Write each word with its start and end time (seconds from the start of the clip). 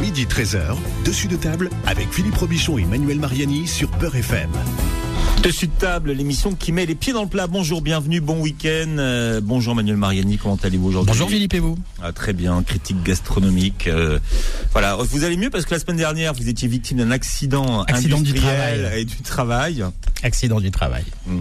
Midi 0.00 0.24
13h, 0.24 0.76
dessus 1.04 1.28
de 1.28 1.36
table 1.36 1.68
avec 1.86 2.10
Philippe 2.10 2.36
Robichon 2.36 2.78
et 2.78 2.84
Manuel 2.84 3.18
Mariani 3.20 3.66
sur 3.66 3.90
Peur 3.90 4.16
FM. 4.16 4.50
Dessus 5.42 5.66
de 5.66 5.72
table, 5.78 6.12
l'émission 6.12 6.54
qui 6.54 6.72
met 6.72 6.86
les 6.86 6.94
pieds 6.94 7.12
dans 7.12 7.22
le 7.22 7.28
plat. 7.28 7.46
Bonjour, 7.46 7.82
bienvenue, 7.82 8.20
bon 8.20 8.40
week-end. 8.40 8.96
Euh, 8.98 9.40
bonjour 9.42 9.74
Manuel 9.74 9.96
Mariani, 9.96 10.38
comment 10.38 10.58
allez-vous 10.62 10.88
aujourd'hui 10.88 11.12
Bonjour 11.12 11.28
Philippe 11.28 11.54
et 11.54 11.58
vous 11.58 11.78
ah, 12.02 12.12
Très 12.12 12.32
bien, 12.32 12.62
critique 12.62 13.02
gastronomique. 13.02 13.86
Euh, 13.86 14.18
voilà, 14.72 14.96
vous 14.96 15.24
allez 15.24 15.36
mieux 15.36 15.50
parce 15.50 15.66
que 15.66 15.74
la 15.74 15.80
semaine 15.80 15.98
dernière, 15.98 16.32
vous 16.32 16.48
étiez 16.48 16.68
victime 16.68 16.98
d'un 16.98 17.10
accident, 17.10 17.82
accident 17.82 18.20
du 18.20 18.32
travail. 18.32 19.00
et 19.00 19.04
du 19.04 19.16
travail. 19.16 19.84
Accident 20.22 20.60
du 20.60 20.70
travail. 20.70 21.04
Hmm. 21.26 21.40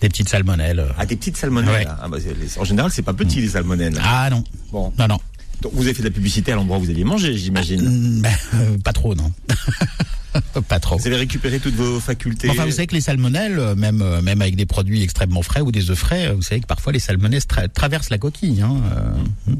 Des 0.00 0.08
petites 0.08 0.28
salmonelles. 0.28 0.86
Ah, 0.96 1.04
des 1.04 1.16
petites 1.16 1.36
salmonelles. 1.36 1.88
Ah, 2.00 2.08
bah, 2.08 2.18
en 2.58 2.64
général, 2.64 2.90
c'est 2.92 3.02
pas 3.02 3.12
petit 3.12 3.40
les 3.40 3.48
salmonelles. 3.48 4.00
Ah 4.02 4.30
non. 4.30 4.44
Bon. 4.70 4.92
Non, 4.98 5.08
non. 5.08 5.18
Donc 5.62 5.72
vous 5.74 5.84
avez 5.84 5.94
fait 5.94 6.02
de 6.02 6.08
la 6.08 6.12
publicité 6.12 6.52
à 6.52 6.56
l'endroit 6.56 6.78
où 6.78 6.80
vous 6.80 6.90
aviez 6.90 7.04
mangé, 7.04 7.36
j'imagine. 7.36 7.86
Euh, 7.86 8.20
ben, 8.20 8.80
pas 8.82 8.92
trop, 8.92 9.14
non. 9.14 9.32
pas 10.68 10.80
trop. 10.80 10.98
Vous 10.98 11.06
avez 11.06 11.16
récupéré 11.16 11.60
toutes 11.60 11.74
vos 11.74 12.00
facultés. 12.00 12.50
Enfin, 12.50 12.64
vous 12.64 12.72
savez 12.72 12.88
que 12.88 12.94
les 12.94 13.00
salmonelles, 13.00 13.58
euh, 13.58 13.74
même 13.76 14.02
euh, 14.02 14.20
même 14.20 14.42
avec 14.42 14.56
des 14.56 14.66
produits 14.66 15.02
extrêmement 15.02 15.42
frais 15.42 15.60
ou 15.60 15.70
des 15.70 15.90
œufs 15.90 15.98
frais, 15.98 16.32
vous 16.32 16.42
savez 16.42 16.60
que 16.60 16.66
parfois 16.66 16.92
les 16.92 16.98
salmonelles 16.98 17.42
traversent 17.72 18.10
la 18.10 18.18
coquille. 18.18 18.60
Hein. 18.60 18.76
Hmm. 19.46 19.54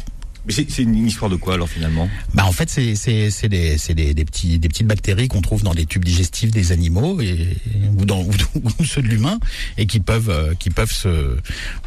Mais 0.45 0.52
c'est 0.52 0.82
une 0.82 1.06
histoire 1.06 1.30
de 1.30 1.37
quoi 1.37 1.55
alors 1.55 1.69
finalement? 1.69 2.09
Bah 2.34 2.45
en 2.45 2.52
fait 2.52 2.69
c'est 2.69 2.96
c'est 2.96 3.30
c'est 3.30 3.48
des 3.48 3.78
c'est 3.78 3.95
des, 3.95 4.12
des, 4.12 4.24
petits 4.24 4.59
des 4.59 4.69
petites 4.69 4.88
bactéries 4.88 5.28
qu'on 5.28 5.41
trouve 5.41 5.62
dans 5.62 5.73
les 5.73 5.87
tubes 5.87 6.05
digestifs 6.05 6.50
des 6.50 6.73
animaux 6.73 7.20
et 7.20 7.56
ou 7.96 8.05
dans 8.05 8.23
ou, 8.78 8.84
ceux 8.84 9.02
de 9.02 9.06
l'humain 9.06 9.38
et 9.78 9.86
qui 9.86 10.00
peuvent 10.00 10.30
euh, 10.30 10.55
qui 10.59 10.70
peuvent 10.70 10.92
se 10.92 11.36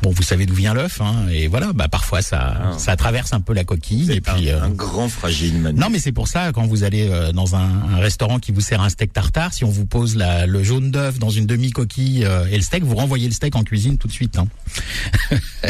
bon 0.02 0.12
vous 0.12 0.24
savez 0.24 0.46
d'où 0.46 0.54
vient 0.54 0.74
l'œuf 0.74 1.02
hein, 1.02 1.28
et 1.30 1.48
voilà 1.48 1.74
bah 1.74 1.90
parfois 1.90 2.22
ça 2.22 2.40
ah. 2.40 2.80
ça 2.80 2.96
traverse 2.96 3.34
un 3.34 3.42
peu 3.42 3.54
la 3.54 3.66
coquille 3.66 4.10
et 4.10 4.22
puis 4.22 4.50
un, 4.50 4.56
euh, 4.56 4.64
un 4.64 4.70
grand 4.70 5.10
fragile. 5.10 5.74
Non 5.76 5.90
mais 5.90 6.00
c'est 6.00 6.14
pour 6.14 6.30
ça 6.30 6.54
quand 6.54 6.66
vous 6.66 6.84
allez 6.84 7.10
euh, 7.10 7.34
dans 7.34 7.56
un, 7.56 7.70
un, 7.94 7.98
restaurant 7.98 8.40
qui 8.40 8.54
vous 8.54 8.62
sert 8.62 8.82
un 8.82 8.90
steak 8.90 9.12
tartare 9.12 9.54
si 9.54 9.66
on 9.66 9.70
vous 9.70 9.86
pose 9.86 10.16
la, 10.16 10.46
le 10.46 10.64
jaune 10.64 10.92
d'œuf 10.92 11.20
dans 11.20 11.30
une 11.30 11.46
demi 11.46 11.72
coquille 11.72 12.24
et 12.24 12.56
le 12.56 12.62
steak 12.62 12.84
vous 12.84 12.96
renvoyez 12.96 13.28
le 13.28 13.34
steak 13.34 13.56
en 13.56 13.64
cuisine 13.64 13.98
tout 13.98 14.08
de 14.08 14.14
suite. 14.14 14.38
Hein. 14.38 14.48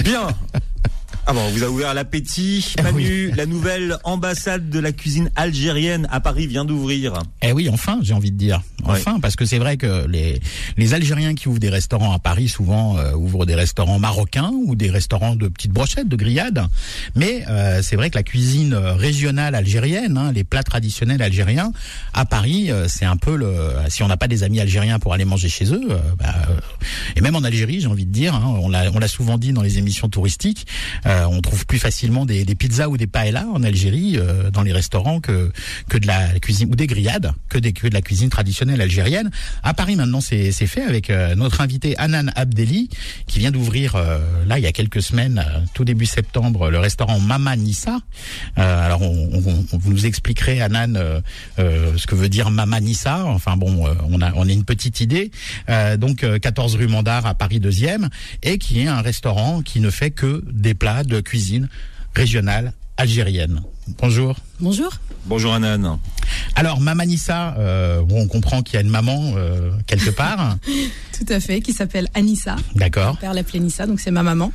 Bien. 0.03 0.27
Ah 1.27 1.33
bon, 1.33 1.41
on 1.41 1.49
vous 1.49 1.63
a 1.63 1.69
ouvert 1.69 1.95
l'appétit. 1.95 2.75
Ah 2.77 2.83
Manu, 2.83 3.31
la 3.31 3.47
nouvelle 3.47 3.97
ambassade 4.03 4.69
de 4.69 4.79
la 4.79 4.91
cuisine 4.91 5.31
algérienne 5.35 6.07
à 6.11 6.19
Paris 6.19 6.45
vient 6.45 6.65
d'ouvrir. 6.65 7.23
Eh 7.41 7.51
oui, 7.51 7.67
enfin, 7.67 7.97
j'ai 8.03 8.13
envie 8.13 8.29
de 8.29 8.37
dire. 8.37 8.61
Enfin, 8.83 9.19
parce 9.19 9.35
que 9.35 9.43
c'est 9.45 9.57
vrai 9.57 9.77
que 9.77 10.05
les, 10.05 10.39
les 10.77 10.93
Algériens 10.93 11.33
qui 11.33 11.47
ouvrent 11.47 11.59
des 11.59 11.71
restaurants 11.71 12.13
à 12.13 12.19
Paris, 12.19 12.47
souvent 12.47 12.99
euh, 12.99 13.13
ouvrent 13.13 13.47
des 13.47 13.55
restaurants 13.55 13.97
marocains 13.97 14.51
ou 14.51 14.75
des 14.75 14.91
restaurants 14.91 15.35
de 15.35 15.47
petites 15.47 15.71
brochettes, 15.71 16.07
de 16.07 16.15
grillades. 16.15 16.63
Mais 17.15 17.43
euh, 17.49 17.81
c'est 17.81 17.95
vrai 17.95 18.11
que 18.11 18.17
la 18.17 18.23
cuisine 18.23 18.75
régionale 18.75 19.55
algérienne, 19.55 20.19
hein, 20.19 20.31
les 20.31 20.43
plats 20.43 20.61
traditionnels 20.61 21.23
algériens, 21.23 21.71
à 22.13 22.25
Paris, 22.25 22.69
euh, 22.69 22.87
c'est 22.87 23.05
un 23.05 23.17
peu 23.17 23.35
le... 23.35 23.51
Si 23.89 24.03
on 24.03 24.07
n'a 24.07 24.17
pas 24.17 24.27
des 24.27 24.43
amis 24.43 24.59
algériens 24.59 24.99
pour 24.99 25.13
aller 25.13 25.25
manger 25.25 25.49
chez 25.49 25.73
eux, 25.73 25.87
bah, 26.19 26.35
et 27.15 27.21
même 27.21 27.35
en 27.35 27.43
Algérie, 27.43 27.81
j'ai 27.81 27.87
envie 27.87 28.05
de 28.05 28.11
dire, 28.11 28.35
hein, 28.35 28.59
on 28.61 28.69
l'a 28.69 29.07
souvent 29.07 29.39
dit 29.39 29.53
dans 29.53 29.63
les 29.63 29.79
émissions 29.79 30.07
touristiques, 30.09 30.67
euh, 31.15 31.25
on 31.25 31.41
trouve 31.41 31.65
plus 31.65 31.79
facilement 31.79 32.25
des, 32.25 32.45
pizzas 32.55 32.87
ou 32.87 32.97
des 32.97 33.07
paellas 33.07 33.45
en 33.53 33.63
Algérie 33.63 34.17
euh, 34.17 34.49
dans 34.49 34.63
les 34.63 34.71
restaurants 34.71 35.19
que 35.19 35.51
que 35.89 35.97
de 35.97 36.07
la 36.07 36.39
cuisine 36.39 36.69
ou 36.71 36.75
des 36.75 36.87
grillades 36.87 37.31
que 37.49 37.57
que 37.57 37.87
de 37.87 37.93
la 37.93 38.01
cuisine 38.01 38.29
traditionnelle 38.29 38.81
algérienne. 38.81 39.31
À 39.63 39.73
Paris 39.73 39.95
maintenant 39.95 40.21
c'est 40.21 40.51
c'est 40.51 40.67
fait 40.67 40.83
avec 40.83 41.09
euh, 41.09 41.35
notre 41.35 41.61
invité 41.61 41.97
Anan 41.97 42.31
Abdeli 42.35 42.89
qui 43.27 43.39
vient 43.39 43.51
d'ouvrir 43.51 43.95
là 44.45 44.57
il 44.57 44.63
y 44.63 44.67
a 44.67 44.71
quelques 44.71 45.01
semaines 45.01 45.43
tout 45.73 45.85
début 45.85 46.05
septembre 46.05 46.69
le 46.69 46.79
restaurant 46.79 47.19
Mama 47.19 47.55
Nissa. 47.55 47.99
alors 48.55 49.01
on, 49.01 49.29
on, 49.33 49.77
vous 49.77 49.91
nous 49.91 50.05
expliquerez 50.05 50.61
Anan 50.61 50.93
ce 51.57 52.07
que 52.07 52.15
veut 52.15 52.29
dire 52.29 52.49
Mama 52.51 52.79
Nissa. 52.79 53.25
Enfin 53.25 53.57
bon 53.57 53.87
on 54.09 54.21
a 54.21 54.33
on 54.35 54.47
a 54.47 54.51
une 54.51 54.65
petite 54.65 55.01
idée. 55.01 55.31
donc 55.97 56.25
14 56.39 56.75
rue 56.75 56.87
Mandar 56.87 57.25
à 57.25 57.35
Paris 57.35 57.59
2e 57.59 58.09
et 58.43 58.57
qui 58.57 58.81
est 58.81 58.87
un 58.87 59.01
restaurant 59.01 59.61
qui 59.61 59.79
ne 59.79 59.89
fait 59.89 60.11
que 60.11 60.43
des 60.51 60.73
plats 60.73 61.04
de 61.07 61.19
cuisine 61.21 61.69
régionale 62.15 62.73
algérienne. 62.97 63.61
Bonjour. 63.99 64.35
Bonjour. 64.59 64.89
Bonjour 65.25 65.53
Anan. 65.53 65.99
Alors 66.55 66.79
Mamanissa, 66.79 67.55
euh, 67.57 68.01
on 68.09 68.27
comprend 68.27 68.61
qu'il 68.61 68.75
y 68.75 68.77
a 68.77 68.81
une 68.81 68.89
maman 68.89 69.33
euh, 69.35 69.71
quelque 69.85 70.09
part. 70.09 70.57
Tout 71.17 71.25
à 71.31 71.39
fait, 71.39 71.61
qui 71.61 71.73
s'appelle 71.73 72.07
Anissa. 72.13 72.55
D'accord. 72.75 73.13
Mon 73.15 73.15
père 73.15 73.33
l'appelait 73.33 73.59
Nissa, 73.59 73.85
donc 73.85 73.99
c'est 73.99 74.11
ma 74.11 74.23
maman. 74.23 74.51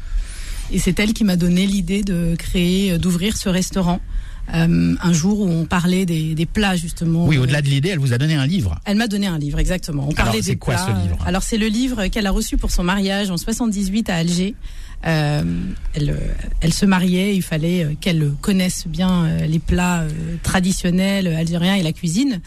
Et 0.73 0.79
c'est 0.79 0.99
elle 1.01 1.13
qui 1.13 1.25
m'a 1.25 1.37
donné 1.37 1.67
l'idée 1.67 2.03
de 2.03 2.37
créer, 2.39 2.97
d'ouvrir 2.99 3.37
ce 3.37 3.49
restaurant. 3.49 4.01
Euh, 4.55 4.97
un 5.01 5.13
jour 5.13 5.41
où 5.41 5.49
on 5.49 5.65
parlait 5.65 6.07
des, 6.07 6.35
des 6.35 6.47
plats 6.47 6.75
justement. 6.75 7.27
Oui, 7.27 7.39
au-delà 7.39 7.63
de 7.63 7.69
l'idée, 7.69 7.91
elle 7.91 7.99
vous 7.99 8.13
a 8.13 8.19
donné 8.19 8.35
un 8.35 8.47
livre. 8.47 8.81
Elle 8.85 8.97
m'a 8.97 9.07
donné 9.07 9.27
un 9.27 9.39
livre, 9.39 9.59
exactement. 9.59 10.09
On 10.09 10.13
parlait 10.13 10.33
Alors, 10.33 10.45
c'est 10.45 10.57
quoi 10.57 10.77
ce 10.77 10.91
livre? 10.91 11.19
Alors 11.25 11.43
c'est 11.43 11.59
le 11.59 11.69
livre 11.69 12.07
qu'elle 12.07 12.27
a 12.27 12.33
reçu 12.33 12.57
pour 12.57 12.71
son 12.71 12.83
mariage 12.83 13.31
en 13.31 13.37
78 13.37 14.11
à 14.11 14.17
Alger. 14.17 14.55
Euh, 15.07 15.43
elle, 15.95 16.17
elle 16.61 16.75
se 16.75 16.85
mariait, 16.85 17.35
il 17.35 17.43
fallait 17.43 17.85
euh, 17.85 17.95
qu'elle 17.99 18.33
connaisse 18.43 18.87
bien 18.87 19.25
euh, 19.25 19.47
les 19.47 19.59
plats 19.59 20.05
traditionnels 20.43 21.27
algériens 21.29 21.75
et 21.75 21.83
la 21.83 21.93
cuisine. 21.93 22.41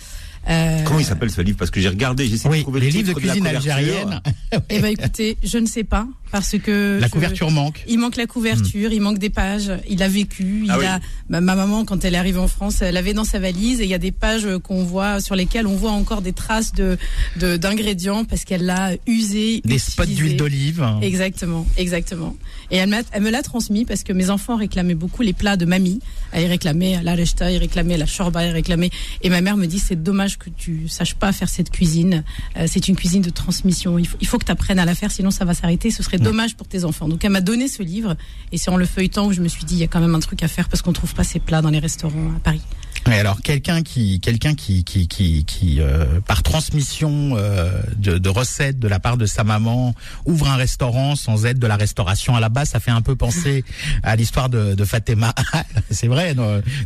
Euh... 0.49 0.83
Comment 0.85 0.99
il 0.99 1.05
s'appelle 1.05 1.31
ce 1.31 1.41
livre? 1.41 1.57
Parce 1.57 1.71
que 1.71 1.79
j'ai 1.79 1.89
regardé, 1.89 2.27
j'ai 2.27 2.35
essayé 2.35 2.49
oui, 2.51 2.57
de 2.57 2.63
trouver 2.63 2.81
les 2.81 2.91
le 2.91 2.97
livres 2.97 3.13
de 3.13 3.19
cuisine 3.19 3.43
de 3.43 3.49
algérienne. 3.49 4.21
eh 4.69 4.79
ben 4.79 4.91
écoutez, 4.91 5.37
je 5.41 5.57
ne 5.57 5.65
sais 5.65 5.83
pas 5.83 6.07
parce 6.33 6.57
que 6.57 6.97
la 6.99 7.09
couverture 7.09 7.51
manque. 7.51 7.83
Il 7.87 7.99
manque 7.99 8.15
la 8.15 8.25
couverture, 8.25 8.89
hmm. 8.89 8.93
il 8.93 9.01
manque 9.01 9.19
des 9.19 9.29
pages. 9.29 9.71
Il 9.87 10.01
a 10.01 10.07
vécu. 10.07 10.63
Il 10.63 10.71
ah 10.71 10.95
a 10.95 10.99
ma, 11.29 11.41
ma, 11.41 11.55
maman 11.55 11.85
quand 11.85 12.03
elle 12.03 12.15
est 12.15 12.17
arrivée 12.17 12.39
en 12.39 12.47
France, 12.47 12.81
elle 12.81 12.97
avait 12.97 13.13
dans 13.13 13.23
sa 13.23 13.37
valise 13.37 13.81
et 13.81 13.83
il 13.83 13.89
y 13.89 13.93
a 13.93 13.99
des 13.99 14.11
pages 14.11 14.47
qu'on 14.63 14.83
voit 14.83 15.19
sur 15.19 15.35
lesquelles 15.35 15.67
on 15.67 15.75
voit 15.75 15.91
encore 15.91 16.23
des 16.23 16.33
traces 16.33 16.73
de 16.73 16.97
d'ingrédients 17.35 18.25
parce 18.25 18.45
qu'elle 18.45 18.65
l'a 18.65 18.93
usé. 19.05 19.61
Des 19.63 19.77
spots 19.77 20.05
d'huile 20.05 20.35
d'olive. 20.35 20.83
Exactement, 21.03 21.67
exactement. 21.77 22.35
Et 22.71 22.77
elle, 22.77 23.03
elle 23.11 23.21
me 23.21 23.29
l'a 23.29 23.43
transmis 23.43 23.85
parce 23.85 24.01
que 24.01 24.11
mes 24.11 24.31
enfants 24.31 24.55
réclamaient 24.55 24.95
beaucoup 24.95 25.21
les 25.21 25.33
plats 25.33 25.55
de 25.55 25.65
mamie. 25.65 25.99
Ils 26.35 26.47
réclamaient 26.47 26.99
la 27.03 27.13
rechta, 27.13 27.51
ils 27.51 27.59
réclamaient 27.59 27.97
la 27.97 28.07
shorba, 28.07 28.43
ils 28.43 28.51
réclamaient. 28.51 28.89
Et 29.21 29.29
ma 29.29 29.41
mère 29.41 29.55
me 29.55 29.67
dit 29.67 29.77
c'est 29.77 30.01
dommage 30.01 30.39
que 30.39 30.49
tu 30.49 30.87
saches 30.87 31.13
pas 31.13 31.31
faire 31.31 31.49
cette 31.49 31.69
cuisine. 31.69 32.23
Euh, 32.57 32.65
c'est 32.67 32.87
une 32.87 32.95
cuisine 32.95 33.21
de 33.21 33.29
transmission. 33.29 33.99
Il 33.99 34.07
faut, 34.07 34.17
il 34.19 34.25
faut 34.25 34.39
que 34.39 34.45
tu 34.45 34.51
apprennes 34.51 34.79
à 34.79 34.85
la 34.85 34.95
faire, 34.95 35.11
sinon 35.11 35.29
ça 35.29 35.45
va 35.45 35.53
s'arrêter. 35.53 35.91
Ce 35.91 36.01
serait 36.01 36.22
dommage 36.23 36.55
pour 36.55 36.67
tes 36.67 36.83
enfants. 36.85 37.07
Donc 37.07 37.23
elle 37.23 37.31
m'a 37.31 37.41
donné 37.41 37.67
ce 37.67 37.83
livre 37.83 38.15
et 38.51 38.57
c'est 38.57 38.69
en 38.69 38.77
le 38.77 38.85
feuilletant 38.85 39.27
que 39.27 39.33
je 39.33 39.41
me 39.41 39.47
suis 39.47 39.65
dit 39.65 39.75
il 39.75 39.79
y 39.79 39.83
a 39.83 39.87
quand 39.87 39.99
même 39.99 40.15
un 40.15 40.19
truc 40.19 40.43
à 40.43 40.47
faire 40.47 40.69
parce 40.69 40.81
qu'on 40.81 40.93
trouve 40.93 41.13
pas 41.13 41.23
ces 41.23 41.39
plats 41.39 41.61
dans 41.61 41.69
les 41.69 41.79
restaurants 41.79 42.31
à 42.35 42.39
Paris. 42.39 42.61
Oui, 43.05 43.15
alors 43.15 43.41
quelqu'un 43.41 43.81
qui, 43.81 44.21
quelqu'un 44.21 44.55
qui, 44.55 44.85
qui, 44.85 45.09
qui, 45.09 45.43
qui 45.43 45.81
euh, 45.81 46.21
par 46.21 46.41
transmission 46.41 47.35
euh, 47.35 47.69
de, 47.97 48.17
de, 48.17 48.29
recettes 48.29 48.79
de 48.79 48.87
la 48.87 48.99
part 48.99 49.17
de 49.17 49.25
sa 49.25 49.43
maman, 49.43 49.93
ouvre 50.25 50.47
un 50.47 50.55
restaurant 50.55 51.17
sans 51.17 51.45
aide 51.45 51.59
de 51.59 51.67
la 51.67 51.75
restauration 51.75 52.35
à 52.35 52.39
la 52.39 52.47
base, 52.47 52.69
ça 52.69 52.79
fait 52.79 52.91
un 52.91 53.01
peu 53.01 53.17
penser 53.17 53.65
à 54.03 54.15
l'histoire 54.15 54.49
de, 54.49 54.73
de 54.73 54.85
Fatima. 54.85 55.33
C'est 55.89 56.07
vrai, 56.07 56.33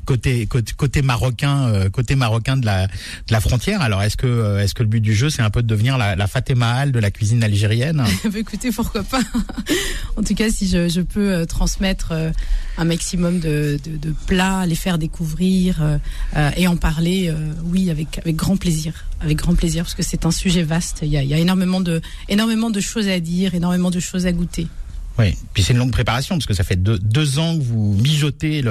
côté, 0.06 0.47
côté, 0.47 0.73
côté 0.75 1.01
marocain, 1.03 1.67
euh, 1.67 1.89
côté 1.89 2.16
marocain 2.16 2.57
de 2.57 2.66
la, 2.66 2.88
de 2.88 3.31
la 3.31 3.39
frontière. 3.39 3.81
Alors 3.81 4.01
est-ce 4.01 4.17
que, 4.17 4.59
est-ce 4.59 4.73
que 4.73 4.81
le 4.81 4.89
but 4.89 5.01
du 5.01 5.13
jeu, 5.13 5.29
c'est 5.29 5.44
un 5.44 5.51
peu 5.51 5.61
de 5.61 5.67
devenir 5.67 6.00
la, 6.00 6.16
la 6.16 6.27
Fatima 6.27 6.88
de 6.88 7.00
la 7.00 7.11
cuisine 7.11 7.44
algérienne 7.44 8.03
bah, 8.23 8.29
Écoutez, 8.39 8.72
pourquoi 8.72 9.03
pas 9.03 9.22
En 10.16 10.23
tout 10.23 10.33
cas, 10.33 10.50
si 10.50 10.67
je, 10.67 10.89
je 10.89 11.01
peux 11.01 11.45
transmettre 11.45 12.11
un 12.77 12.85
maximum 12.85 13.39
de, 13.39 13.79
de, 13.85 13.97
de 13.97 14.16
plats, 14.25 14.66
les 14.66 14.75
faire 14.75 14.97
découvrir 14.97 16.00
euh, 16.35 16.51
et 16.57 16.68
en 16.68 16.78
parler, 16.78 17.29
euh, 17.29 17.53
oui, 17.66 17.90
avec, 17.90 18.19
avec 18.19 18.35
grand 18.35 18.57
plaisir. 18.57 18.94
Avec 19.22 19.38
grand 19.38 19.56
plaisir, 19.56 19.84
parce 19.84 19.95
que 19.95 20.03
c'est 20.03 20.25
un 20.25 20.31
sujet 20.31 20.63
vaste. 20.63 21.00
Il 21.01 21.09
y 21.09 21.18
a, 21.18 21.23
il 21.23 21.29
y 21.29 21.34
a 21.34 21.40
énormément, 21.40 21.81
de, 21.81 22.01
énormément 22.29 22.69
de 22.69 22.79
choses 22.79 23.07
à 23.07 23.19
dire, 23.19 23.56
énormément 23.56 23.91
de 23.91 24.00
choses 24.00 24.25
à 24.25 24.31
goûter. 24.31 24.68
Oui, 25.19 25.35
puis 25.53 25.63
c'est 25.63 25.73
une 25.73 25.79
longue 25.79 25.91
préparation 25.91 26.35
parce 26.35 26.45
que 26.45 26.53
ça 26.53 26.63
fait 26.63 26.75
deux, 26.75 27.00
deux 27.00 27.39
ans 27.39 27.57
que 27.57 27.63
vous 27.63 27.97
mijotez 28.01 28.61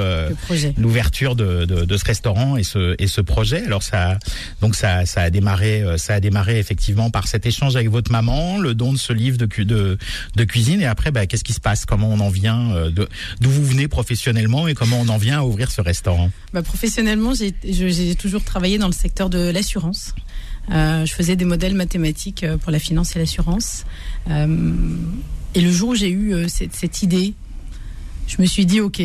l'ouverture 0.77 1.35
de, 1.35 1.65
de, 1.65 1.85
de, 1.85 1.97
ce 1.97 2.05
restaurant 2.05 2.57
et 2.57 2.63
ce, 2.63 2.95
et 2.99 3.09
ce 3.09 3.21
projet. 3.21 3.65
Alors 3.65 3.83
ça, 3.83 4.19
donc 4.61 4.77
ça, 4.77 5.07
ça 5.07 5.23
a 5.23 5.31
démarré, 5.31 5.83
euh, 5.83 5.97
ça 5.97 6.15
a 6.15 6.21
démarré 6.21 6.59
effectivement 6.59 7.11
par 7.11 7.27
cet 7.27 7.47
échange 7.47 7.75
avec 7.75 7.91
votre 7.91 8.13
maman, 8.13 8.59
le 8.59 8.75
don 8.75 8.93
de 8.93 8.99
ce 8.99 9.13
livre 9.13 9.39
de, 9.39 9.47
de, 9.65 9.99
de 10.37 10.45
cuisine 10.45 10.81
et 10.81 10.87
après, 10.87 11.11
bah, 11.11 11.27
qu'est-ce 11.27 11.45
qui 11.45 11.53
se 11.53 11.61
passe? 11.61 11.85
Comment 11.85 12.09
on 12.11 12.21
en 12.21 12.31
vient 12.31 12.71
euh, 12.73 12.91
D'où 12.91 13.51
vous 13.51 13.65
venez 13.65 13.89
professionnellement 13.89 14.69
et 14.69 14.75
comment 14.75 15.01
on 15.01 15.09
en 15.09 15.19
vient 15.19 15.41
à 15.41 15.43
ouvrir 15.43 15.71
ce 15.71 15.81
restaurant? 15.81 16.31
Bah, 16.53 16.63
Professionnellement, 16.63 17.33
j'ai 17.35 18.15
toujours 18.15 18.45
travaillé 18.45 18.79
dans 18.79 18.87
le 18.87 18.93
secteur 18.93 19.31
de 19.31 19.51
l'assurance. 19.51 20.15
Euh, 20.71 21.07
je 21.07 21.13
faisais 21.13 21.37
des 21.37 21.45
modèles 21.45 21.75
mathématiques 21.75 22.45
pour 22.61 22.71
la 22.73 22.79
finance 22.79 23.15
et 23.17 23.19
l'assurance. 23.19 23.85
Euh, 24.31 24.47
et 25.57 25.63
le 25.63 25.73
jour 25.73 25.89
où 25.91 25.95
j'ai 25.95 26.11
eu 26.11 26.35
euh, 26.35 26.49
cette, 26.49 26.75
cette, 26.75 27.03
idée, 27.03 27.33
je 28.27 28.43
me 28.43 28.47
suis 28.47 28.67
dit, 28.67 28.83
OK, 28.83 29.01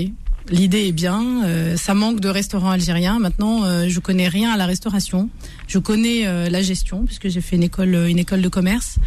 l'idée 0.49 0.87
est 0.87 0.91
bien, 0.91 1.45
euh, 1.45 1.77
ça 1.77 1.93
manque 1.93 2.19
de 2.19 2.27
restaurants 2.27 2.71
algériens. 2.71 3.19
Maintenant, 3.19 3.63
euh, 3.63 3.85
je 3.87 3.99
connais 4.01 4.27
rien 4.27 4.51
à 4.51 4.57
la 4.57 4.65
restauration. 4.65 5.29
Je 5.67 5.79
connais 5.79 6.27
euh, 6.27 6.49
la 6.49 6.61
gestion, 6.61 7.05
puisque 7.05 7.29
j'ai 7.29 7.39
fait 7.39 7.55
une 7.55 7.63
école, 7.63 7.95
une 7.95 8.19
école 8.19 8.41
de 8.41 8.49
commerce. 8.49 8.97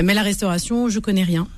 Mais 0.00 0.14
la 0.14 0.22
restauration, 0.22 0.88
je 0.88 1.00
connais 1.00 1.24
rien. 1.24 1.48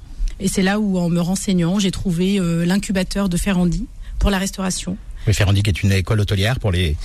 Et 0.40 0.48
c'est 0.48 0.62
là 0.62 0.80
où, 0.80 0.96
en 0.96 1.10
me 1.10 1.20
renseignant, 1.20 1.78
j'ai 1.78 1.90
trouvé 1.90 2.38
l'incubateur 2.66 3.30
de 3.30 3.36
Ferrandi 3.38 3.86
pour 4.18 4.28
la 4.28 4.36
restauration. 4.36 4.98
Oui, 5.26 5.34
Ferrandi 5.34 5.62
qui 5.62 5.70
est 5.70 5.82
une 5.82 5.92
école 5.92 6.20
hôtelière 6.20 6.60
pour 6.60 6.70
les, 6.72 6.96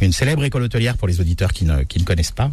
une 0.00 0.12
célèbre 0.12 0.44
école 0.44 0.62
hôtelière 0.62 0.96
pour 0.96 1.08
les 1.08 1.20
auditeurs 1.20 1.52
qui 1.52 1.64
ne, 1.64 1.82
qui 1.82 1.98
ne 1.98 2.04
connaissent 2.04 2.30
pas. 2.30 2.50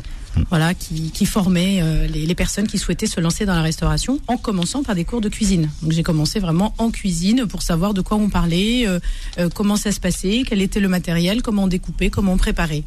Voilà, 0.49 0.73
qui, 0.73 1.11
qui 1.11 1.25
formait 1.25 1.81
euh, 1.81 2.07
les, 2.07 2.25
les 2.25 2.35
personnes 2.35 2.67
qui 2.67 2.77
souhaitaient 2.77 3.05
se 3.05 3.19
lancer 3.19 3.45
dans 3.45 3.55
la 3.55 3.61
restauration 3.61 4.19
en 4.27 4.37
commençant 4.37 4.83
par 4.83 4.95
des 4.95 5.05
cours 5.05 5.21
de 5.21 5.29
cuisine. 5.29 5.69
Donc 5.81 5.91
j'ai 5.91 6.03
commencé 6.03 6.39
vraiment 6.39 6.73
en 6.77 6.89
cuisine 6.89 7.45
pour 7.47 7.61
savoir 7.61 7.93
de 7.93 8.01
quoi 8.01 8.17
on 8.17 8.29
parlait, 8.29 8.87
euh, 8.87 8.99
euh, 9.37 9.49
comment 9.53 9.75
ça 9.75 9.91
se 9.91 9.99
passait, 9.99 10.43
quel 10.47 10.61
était 10.61 10.79
le 10.79 10.87
matériel, 10.87 11.41
comment 11.41 11.65
on 11.65 11.67
découpait, 11.67 12.09
comment 12.09 12.33
on 12.33 12.37
préparait. 12.37 12.83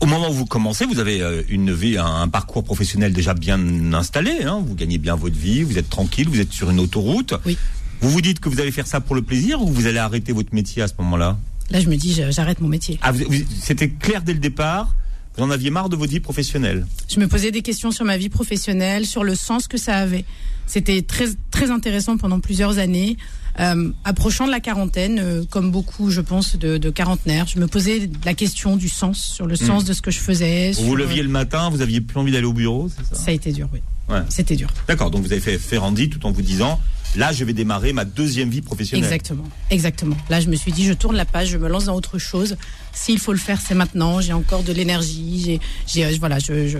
Au 0.00 0.06
moment 0.06 0.30
où 0.30 0.32
vous 0.32 0.46
commencez, 0.46 0.86
vous 0.86 0.98
avez 0.98 1.44
une 1.50 1.74
vie, 1.74 1.98
un, 1.98 2.06
un 2.06 2.28
parcours 2.28 2.64
professionnel 2.64 3.12
déjà 3.12 3.34
bien 3.34 3.92
installé. 3.92 4.44
Hein, 4.44 4.64
vous 4.66 4.74
gagnez 4.74 4.96
bien 4.96 5.14
votre 5.14 5.36
vie, 5.36 5.62
vous 5.62 5.76
êtes 5.76 5.90
tranquille, 5.90 6.26
vous 6.26 6.40
êtes 6.40 6.52
sur 6.52 6.70
une 6.70 6.80
autoroute. 6.80 7.34
Oui. 7.44 7.58
Vous 8.00 8.10
vous 8.10 8.20
dites 8.20 8.40
que 8.40 8.48
vous 8.48 8.60
allez 8.60 8.72
faire 8.72 8.86
ça 8.86 9.00
pour 9.00 9.14
le 9.14 9.22
plaisir 9.22 9.60
ou 9.62 9.68
vous 9.68 9.86
allez 9.86 9.98
arrêter 9.98 10.32
votre 10.32 10.54
métier 10.54 10.82
à 10.82 10.88
ce 10.88 10.94
moment-là 10.98 11.38
Là, 11.70 11.80
je 11.80 11.88
me 11.88 11.96
dis, 11.96 12.20
j'arrête 12.30 12.60
mon 12.60 12.68
métier. 12.68 12.98
ah, 13.02 13.12
C'était 13.60 13.88
clair 13.90 14.22
dès 14.22 14.32
le 14.32 14.40
départ. 14.40 14.94
Vous 15.36 15.44
en 15.44 15.50
aviez 15.50 15.70
marre 15.70 15.88
de 15.88 15.94
votre 15.96 16.10
vie 16.10 16.18
professionnelle. 16.20 16.84
Je 17.08 17.20
me 17.20 17.28
posais 17.28 17.52
des 17.52 17.62
questions 17.62 17.92
sur 17.92 18.04
ma 18.04 18.16
vie 18.16 18.28
professionnelle, 18.28 19.06
sur 19.06 19.22
le 19.22 19.36
sens 19.36 19.68
que 19.68 19.78
ça 19.78 19.96
avait. 19.96 20.24
C'était 20.66 21.02
très 21.02 21.26
très 21.52 21.70
intéressant 21.70 22.16
pendant 22.16 22.40
plusieurs 22.40 22.78
années. 22.78 23.16
Euh, 23.60 23.90
approchant 24.04 24.46
de 24.46 24.50
la 24.50 24.60
quarantaine, 24.60 25.18
euh, 25.22 25.44
comme 25.48 25.70
beaucoup, 25.70 26.10
je 26.10 26.20
pense, 26.20 26.56
de, 26.56 26.78
de 26.78 26.90
quarantenaires, 26.90 27.46
je 27.46 27.58
me 27.60 27.66
posais 27.68 28.08
la 28.24 28.34
question 28.34 28.76
du 28.76 28.88
sens, 28.88 29.20
sur 29.20 29.46
le 29.46 29.56
sens 29.56 29.84
de 29.84 29.92
ce 29.92 30.02
que 30.02 30.10
je 30.10 30.18
faisais. 30.20 30.72
Vous 30.72 30.84
vous 30.86 30.96
leviez 30.96 31.22
le 31.22 31.28
matin, 31.28 31.68
vous 31.70 31.80
aviez 31.82 32.00
plus 32.00 32.18
envie 32.18 32.32
d'aller 32.32 32.46
au 32.46 32.52
bureau, 32.52 32.88
c'est 32.88 33.14
ça? 33.14 33.22
Ça 33.24 33.30
a 33.30 33.34
été 33.34 33.52
dur, 33.52 33.68
oui. 33.72 33.80
Ouais. 34.10 34.22
C'était 34.28 34.56
dur. 34.56 34.68
D'accord, 34.88 35.10
donc 35.10 35.22
vous 35.22 35.32
avez 35.32 35.40
fait 35.40 35.58
Ferrandi 35.58 36.10
tout 36.10 36.26
en 36.26 36.32
vous 36.32 36.42
disant, 36.42 36.80
là 37.16 37.32
je 37.32 37.44
vais 37.44 37.52
démarrer 37.52 37.92
ma 37.92 38.04
deuxième 38.04 38.50
vie 38.50 38.60
professionnelle. 38.60 39.04
Exactement, 39.04 39.44
exactement. 39.70 40.16
Là, 40.28 40.40
je 40.40 40.48
me 40.48 40.56
suis 40.56 40.72
dit, 40.72 40.84
je 40.84 40.92
tourne 40.92 41.16
la 41.16 41.24
page, 41.24 41.48
je 41.48 41.58
me 41.58 41.68
lance 41.68 41.84
dans 41.86 41.94
autre 41.94 42.18
chose. 42.18 42.56
S'il 42.92 43.18
faut 43.18 43.32
le 43.32 43.38
faire, 43.38 43.60
c'est 43.60 43.74
maintenant. 43.74 44.20
J'ai 44.20 44.32
encore 44.32 44.62
de 44.62 44.72
l'énergie. 44.72 45.42
J'ai, 45.44 45.60
j'ai, 45.86 46.04
euh, 46.04 46.16
voilà, 46.18 46.38
je, 46.38 46.66
je, 46.66 46.78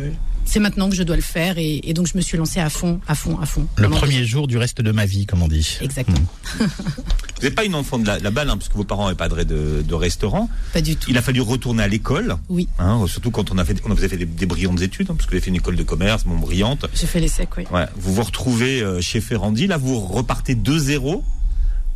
c'est 0.50 0.58
maintenant 0.58 0.90
que 0.90 0.96
je 0.96 1.04
dois 1.04 1.14
le 1.14 1.22
faire, 1.22 1.58
et, 1.58 1.80
et 1.84 1.94
donc 1.94 2.08
je 2.08 2.16
me 2.16 2.20
suis 2.20 2.36
lancée 2.36 2.58
à 2.58 2.68
fond, 2.70 3.00
à 3.06 3.14
fond, 3.14 3.38
à 3.40 3.46
fond. 3.46 3.68
Le 3.76 3.88
premier 3.88 4.24
jour 4.24 4.48
du 4.48 4.58
reste 4.58 4.80
de 4.80 4.90
ma 4.90 5.06
vie, 5.06 5.24
comme 5.24 5.42
on 5.42 5.48
dit. 5.48 5.78
Exactement. 5.80 6.18
Vous 6.58 7.46
n'êtes 7.46 7.54
pas 7.54 7.64
une 7.64 7.76
enfant 7.76 8.00
de 8.00 8.06
la, 8.06 8.18
la 8.18 8.32
balle, 8.32 8.50
hein, 8.50 8.56
puisque 8.56 8.74
vos 8.74 8.82
parents 8.82 9.04
n'avaient 9.04 9.16
pas 9.16 9.28
de, 9.28 9.94
restaurant. 9.94 10.50
Pas 10.72 10.80
du 10.80 10.96
tout. 10.96 11.08
Il 11.08 11.16
a 11.16 11.22
fallu 11.22 11.40
retourner 11.40 11.84
à 11.84 11.88
l'école. 11.88 12.36
Oui. 12.48 12.68
Hein, 12.80 13.04
surtout 13.06 13.30
quand 13.30 13.52
on 13.52 13.58
a 13.58 13.64
fait, 13.64 13.80
on 13.86 13.92
a 13.92 13.94
vous 13.94 14.00
avez 14.00 14.08
fait 14.08 14.16
des, 14.16 14.26
des 14.26 14.46
brillantes 14.46 14.82
études, 14.82 15.08
hein, 15.08 15.14
parce 15.14 15.26
que 15.26 15.30
vous 15.30 15.36
avez 15.36 15.44
fait 15.44 15.50
une 15.50 15.56
école 15.56 15.76
de 15.76 15.84
commerce, 15.84 16.24
bon, 16.24 16.36
brillante. 16.36 16.86
J'ai 16.94 17.06
fait 17.06 17.20
les 17.20 17.28
secs, 17.28 17.48
oui. 17.56 17.64
Ouais. 17.70 17.86
Vous 17.96 18.12
vous 18.12 18.22
retrouvez 18.22 18.82
euh, 18.82 19.00
chez 19.00 19.20
Ferrandi, 19.20 19.68
là 19.68 19.76
vous 19.76 20.00
repartez 20.00 20.56
de 20.56 20.78
zéro 20.78 21.22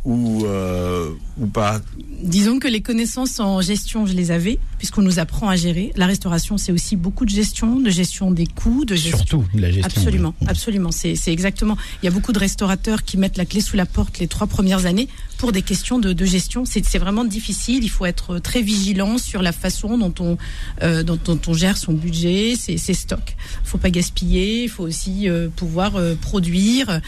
ou 0.05 0.45
euh, 0.45 1.09
ou 1.37 1.47
pas 1.47 1.81
Disons 2.21 2.59
que 2.59 2.67
les 2.67 2.81
connaissances 2.81 3.39
en 3.39 3.59
gestion, 3.61 4.05
je 4.05 4.13
les 4.13 4.31
avais, 4.31 4.57
puisqu'on 4.77 5.01
nous 5.01 5.19
apprend 5.19 5.49
à 5.49 5.55
gérer. 5.55 5.91
La 5.95 6.05
restauration, 6.05 6.57
c'est 6.57 6.71
aussi 6.71 6.95
beaucoup 6.95 7.25
de 7.25 7.29
gestion, 7.29 7.79
de 7.79 7.89
gestion 7.89 8.31
des 8.31 8.47
coûts, 8.47 8.85
de 8.85 8.95
gestion. 8.95 9.17
Surtout 9.17 9.45
de 9.53 9.61
la 9.61 9.71
gestion. 9.71 10.01
Absolument, 10.01 10.33
oui. 10.41 10.47
absolument. 10.49 10.91
C'est 10.91 11.15
c'est 11.15 11.33
exactement. 11.33 11.75
Il 12.01 12.05
y 12.05 12.07
a 12.07 12.11
beaucoup 12.11 12.31
de 12.31 12.39
restaurateurs 12.39 13.03
qui 13.03 13.17
mettent 13.17 13.37
la 13.37 13.45
clé 13.45 13.61
sous 13.61 13.75
la 13.75 13.85
porte 13.85 14.19
les 14.19 14.27
trois 14.27 14.47
premières 14.47 14.85
années 14.85 15.07
pour 15.37 15.51
des 15.51 15.61
questions 15.61 15.99
de, 15.99 16.13
de 16.13 16.25
gestion. 16.25 16.65
C'est 16.65 16.85
c'est 16.85 16.99
vraiment 16.99 17.25
difficile. 17.25 17.83
Il 17.83 17.89
faut 17.89 18.05
être 18.05 18.39
très 18.39 18.61
vigilant 18.61 19.17
sur 19.17 19.41
la 19.41 19.51
façon 19.51 19.97
dont 19.97 20.13
on 20.19 20.37
euh, 20.83 21.03
dont, 21.03 21.19
dont 21.23 21.39
on 21.47 21.53
gère 21.53 21.77
son 21.77 21.93
budget, 21.93 22.55
ses, 22.55 22.77
ses 22.77 22.93
stocks. 22.93 23.35
Il 23.63 23.67
faut 23.67 23.77
pas 23.77 23.89
gaspiller. 23.89 24.63
Il 24.63 24.69
faut 24.69 24.83
aussi 24.83 25.29
euh, 25.29 25.49
pouvoir 25.49 25.95
euh, 25.95 26.15
produire. 26.15 27.01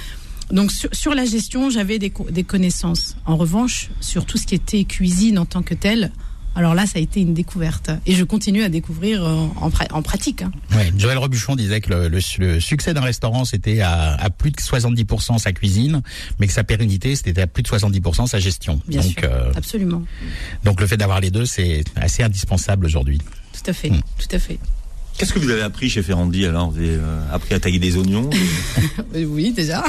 Donc 0.51 0.71
sur, 0.71 0.89
sur 0.93 1.13
la 1.13 1.25
gestion, 1.25 1.69
j'avais 1.69 1.99
des, 1.99 2.09
co- 2.09 2.27
des 2.29 2.43
connaissances. 2.43 3.17
En 3.25 3.35
revanche, 3.37 3.89
sur 3.99 4.25
tout 4.25 4.37
ce 4.37 4.45
qui 4.47 4.55
était 4.55 4.83
cuisine 4.85 5.37
en 5.39 5.45
tant 5.45 5.61
que 5.61 5.73
telle, 5.73 6.11
alors 6.55 6.73
là, 6.73 6.87
ça 6.87 6.97
a 6.97 7.01
été 7.01 7.19
une 7.21 7.33
découverte. 7.35 7.91
Et 8.07 8.15
je 8.15 8.23
continue 8.23 8.63
à 8.63 8.69
découvrir 8.69 9.23
euh, 9.23 9.45
en, 9.61 9.69
pra- 9.69 9.91
en 9.93 10.01
pratique. 10.01 10.41
hein. 10.41 10.51
Ouais, 10.75 10.91
Joël 10.97 11.17
Robuchon 11.19 11.55
disait 11.55 11.81
que 11.81 11.93
le, 11.93 12.07
le- 12.07 12.19
le 12.39 12.59
succès 12.59 12.93
d'un 12.95 13.01
restaurant, 13.01 13.45
c'était 13.45 13.81
à, 13.81 14.13
à 14.15 14.29
plus 14.31 14.49
de 14.51 14.55
70% 14.57 15.37
sa 15.37 15.51
cuisine, 15.51 16.01
mais 16.39 16.47
que 16.47 16.53
sa 16.53 16.63
pérennité, 16.63 17.15
c'était 17.15 17.41
à 17.41 17.47
plus 17.47 17.61
de 17.61 17.67
70% 17.67 18.25
sa 18.27 18.39
gestion. 18.39 18.81
Bien 18.87 19.01
donc, 19.01 19.11
sûr, 19.19 19.29
euh, 19.29 19.51
absolument. 19.55 20.01
donc 20.63 20.79
le 20.81 20.87
fait 20.87 20.97
d'avoir 20.97 21.19
les 21.19 21.29
deux, 21.29 21.45
c'est 21.45 21.83
assez 21.95 22.23
indispensable 22.23 22.85
aujourd'hui. 22.87 23.19
Tout 23.53 23.69
à 23.69 23.73
fait, 23.73 23.89
Mm. 23.91 24.01
tout 24.17 24.35
à 24.35 24.39
fait. 24.39 24.57
Qu'est-ce 25.17 25.33
que 25.33 25.39
vous 25.39 25.49
avez 25.49 25.63
appris 25.63 25.89
chez 25.89 26.03
Ferrandi 26.03 26.45
alors 26.45 26.69
Vous 26.69 26.77
avez 26.77 26.89
euh, 26.91 27.19
appris 27.33 27.55
à 27.55 27.59
tailler 27.59 27.79
des 27.79 27.97
oignons 27.97 28.29
Euh, 29.15 29.23
Oui, 29.25 29.51
déjà. 29.51 29.83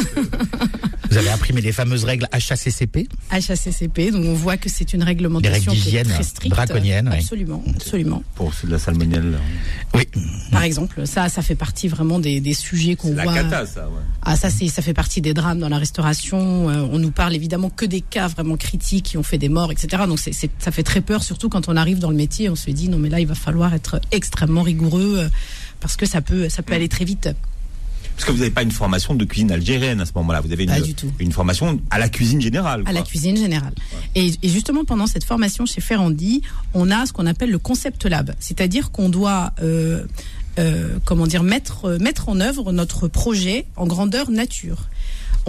Vous 1.11 1.17
avez 1.17 1.31
imprimé 1.31 1.61
les 1.61 1.73
fameuses 1.73 2.05
règles 2.05 2.27
HACCP. 2.33 3.09
HACCP, 3.31 4.11
donc 4.13 4.25
on 4.27 4.35
voit 4.35 4.57
que 4.59 4.69
c'est 4.69 4.93
une 4.93 5.03
réglementation 5.03 5.73
qui 5.73 5.97
est 5.97 6.05
très 6.05 6.23
stricte. 6.23 6.55
draconiennes, 6.55 7.09
oui. 7.11 7.19
Absolument, 7.19 7.63
absolument. 7.75 8.23
pour 8.35 8.53
ceux 8.55 8.67
de 8.69 8.73
la 8.73 8.79
salmonelle. 8.79 9.39
Oui. 9.95 10.03
Par 10.53 10.63
exemple, 10.63 11.07
ça, 11.07 11.29
ça 11.31 11.41
fait 11.43 11.55
partie 11.55 11.89
vraiment 11.89 12.19
des, 12.19 12.41
des 12.41 12.53
sujets 12.55 12.95
qu'on 12.95 13.15
La 13.15 13.25
voit. 13.25 13.35
cata 13.35 13.65
ça. 13.67 13.89
Ouais. 13.89 14.01
Ah, 14.23 14.37
ça, 14.37 14.51
c'est, 14.51 14.69
ça 14.69 14.83
fait 14.83 14.93
partie 14.95 15.21
des 15.23 15.33
drames 15.35 15.59
dans 15.59 15.71
la 15.71 15.79
restauration. 15.79 16.69
Euh, 16.69 16.87
on 16.93 16.99
nous 16.99 17.11
parle 17.11 17.35
évidemment 17.35 17.71
que 17.71 17.87
des 17.87 18.03
cas 18.03 18.29
vraiment 18.29 18.57
critiques 18.57 19.07
qui 19.07 19.17
ont 19.17 19.23
fait 19.23 19.39
des 19.39 19.49
morts, 19.49 19.73
etc. 19.73 20.03
Donc, 20.07 20.19
ça 20.21 20.71
fait 20.73 20.83
très 20.83 21.01
peur, 21.01 21.23
surtout 21.23 21.49
quand 21.49 21.69
on 21.69 21.77
arrive 21.77 21.99
dans 22.01 22.11
le 22.11 22.17
métier. 22.17 22.51
On 22.51 22.57
se 22.57 22.71
dit, 22.71 22.89
non, 22.91 22.99
mais 22.99 23.09
là, 23.09 23.19
il 23.21 23.27
va 23.27 23.35
falloir 23.35 23.73
être 23.75 23.99
extrêmement 24.13 24.63
rigoureux 24.63 25.18
euh, 25.19 25.29
parce 25.81 25.97
que 25.97 26.07
ça 26.07 26.21
peut, 26.21 26.49
ça 26.49 26.63
peut 26.63 26.75
aller 26.75 26.89
très 26.89 27.05
vite. 27.05 27.29
Parce 28.19 28.27
que 28.27 28.33
vous 28.33 28.39
n'avez 28.39 28.51
pas 28.51 28.63
une 28.63 28.73
formation 28.73 29.15
de 29.15 29.25
cuisine 29.25 29.53
algérienne 29.53 30.01
à 30.01 30.07
ce 30.07 30.11
moment-là. 30.17 30.41
Vous 30.41 30.51
avez 30.51 30.67
une, 31.21 31.31
formation 31.31 31.81
à 31.91 32.01
la 32.01 32.09
cuisine 32.09 32.41
générale. 32.41 32.83
à 32.85 32.93
la 32.93 33.03
cuisine 33.03 33.37
générale. 33.37 33.75
Et, 34.17 34.33
et 34.43 34.49
justement, 34.49 34.85
pendant 34.85 35.07
cette 35.07 35.23
formation 35.23 35.67
chez 35.67 35.81
Ferrandi, 35.81 36.43
on 36.75 36.91
a 36.91 37.07
ce 37.07 37.13
qu'on 37.13 37.27
appelle 37.27 37.53
le 37.53 37.61
concept 37.61 38.07
lab, 38.07 38.35
c'est-à-dire 38.41 38.91
qu'on 38.91 39.09
doit, 39.09 39.53
euh, 39.63 40.05
euh, 40.59 40.99
comment 41.05 41.29
dire, 41.29 41.45
mettre 41.45 41.97
mettre 42.01 42.29
en 42.29 42.41
œuvre 42.41 42.73
notre 42.73 43.07
projet 43.07 43.67
en 43.77 43.87
grandeur 43.87 44.33
nature. 44.33 44.89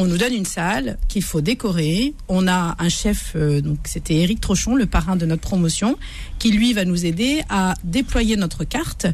On 0.02 0.06
nous 0.06 0.18
donne 0.18 0.34
une 0.34 0.46
salle 0.46 0.98
qu'il 1.10 1.24
faut 1.24 1.42
décorer. 1.42 2.14
On 2.30 2.48
a 2.48 2.76
un 2.80 2.88
chef, 2.88 3.34
euh, 3.36 3.60
donc 3.60 3.80
c'était 3.84 4.16
Éric 4.16 4.40
Trochon, 4.40 4.76
le 4.76 4.86
parrain 4.86 5.16
de 5.16 5.26
notre 5.26 5.42
promotion, 5.42 5.98
qui 6.38 6.52
lui 6.52 6.72
va 6.72 6.86
nous 6.86 7.06
aider 7.06 7.42
à 7.50 7.74
déployer 7.84 8.38
notre 8.38 8.64
carte, 8.64 9.08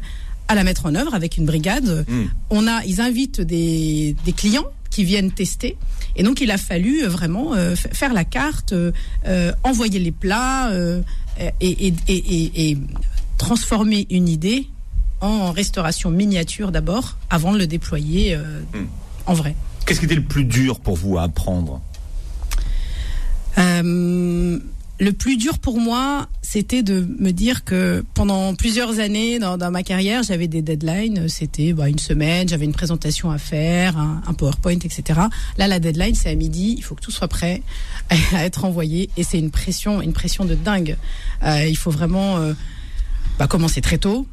à 0.48 0.54
la 0.54 0.64
mettre 0.64 0.86
en 0.86 0.94
œuvre 0.94 1.14
avec 1.14 1.36
une 1.36 1.46
brigade. 1.46 2.04
Mm. 2.08 2.22
On 2.50 2.66
a, 2.66 2.84
ils 2.84 3.00
invitent 3.00 3.40
des, 3.40 4.14
des 4.24 4.32
clients 4.32 4.66
qui 4.90 5.04
viennent 5.04 5.30
tester. 5.32 5.76
Et 6.16 6.22
donc 6.22 6.40
il 6.40 6.50
a 6.50 6.56
fallu 6.58 7.04
euh, 7.04 7.08
vraiment 7.08 7.54
euh, 7.54 7.74
faire 7.76 8.12
la 8.14 8.24
carte, 8.24 8.72
euh, 8.72 9.52
envoyer 9.64 9.98
les 9.98 10.12
plats 10.12 10.70
euh, 10.70 11.02
et, 11.60 11.88
et, 11.88 11.94
et, 12.08 12.16
et- 12.16 12.70
et 12.70 12.78
transformer 13.38 14.06
une 14.10 14.28
idée 14.28 14.68
en 15.20 15.50
restauration 15.52 16.10
miniature 16.10 16.72
d'abord, 16.72 17.16
avant 17.30 17.52
de 17.52 17.58
le 17.58 17.66
déployer 17.66 18.34
euh, 18.34 18.60
Mm. 18.72 18.86
en 19.26 19.34
vrai. 19.34 19.54
Qu'est-ce 19.84 20.00
qui 20.00 20.06
était 20.06 20.14
le 20.14 20.24
plus 20.24 20.44
dur 20.44 20.80
pour 20.80 20.96
vous 20.96 21.18
à 21.18 21.22
apprendre? 21.24 21.80
Le 24.98 25.12
plus 25.12 25.36
dur 25.36 25.58
pour 25.58 25.78
moi, 25.78 26.26
c'était 26.40 26.82
de 26.82 27.06
me 27.18 27.30
dire 27.30 27.64
que 27.64 28.02
pendant 28.14 28.54
plusieurs 28.54 28.98
années 28.98 29.38
dans, 29.38 29.70
ma 29.70 29.82
carrière, 29.82 30.22
j'avais 30.22 30.48
des 30.48 30.62
deadlines. 30.62 31.28
C'était 31.28 31.74
bah, 31.74 31.88
une 31.88 31.98
semaine, 31.98 32.48
j'avais 32.48 32.64
une 32.64 32.72
présentation 32.72 33.30
à 33.30 33.36
faire, 33.38 33.98
un, 33.98 34.32
PowerPoint, 34.32 34.72
etc. 34.72 35.20
Là, 35.58 35.68
la 35.68 35.80
deadline, 35.80 36.14
c'est 36.14 36.30
à 36.30 36.34
midi. 36.34 36.74
Il 36.78 36.82
faut 36.82 36.94
que 36.94 37.02
tout 37.02 37.10
soit 37.10 37.28
prêt 37.28 37.62
à 38.34 38.44
être 38.44 38.64
envoyé, 38.64 39.10
et 39.16 39.22
c'est 39.22 39.38
une 39.38 39.50
pression, 39.50 40.00
une 40.00 40.14
pression 40.14 40.44
de 40.44 40.54
dingue. 40.54 40.96
Euh, 41.42 41.66
il 41.66 41.76
faut 41.76 41.90
vraiment 41.90 42.38
euh, 42.38 42.54
bah, 43.38 43.46
commencer 43.46 43.82
très 43.82 43.98
tôt. 43.98 44.26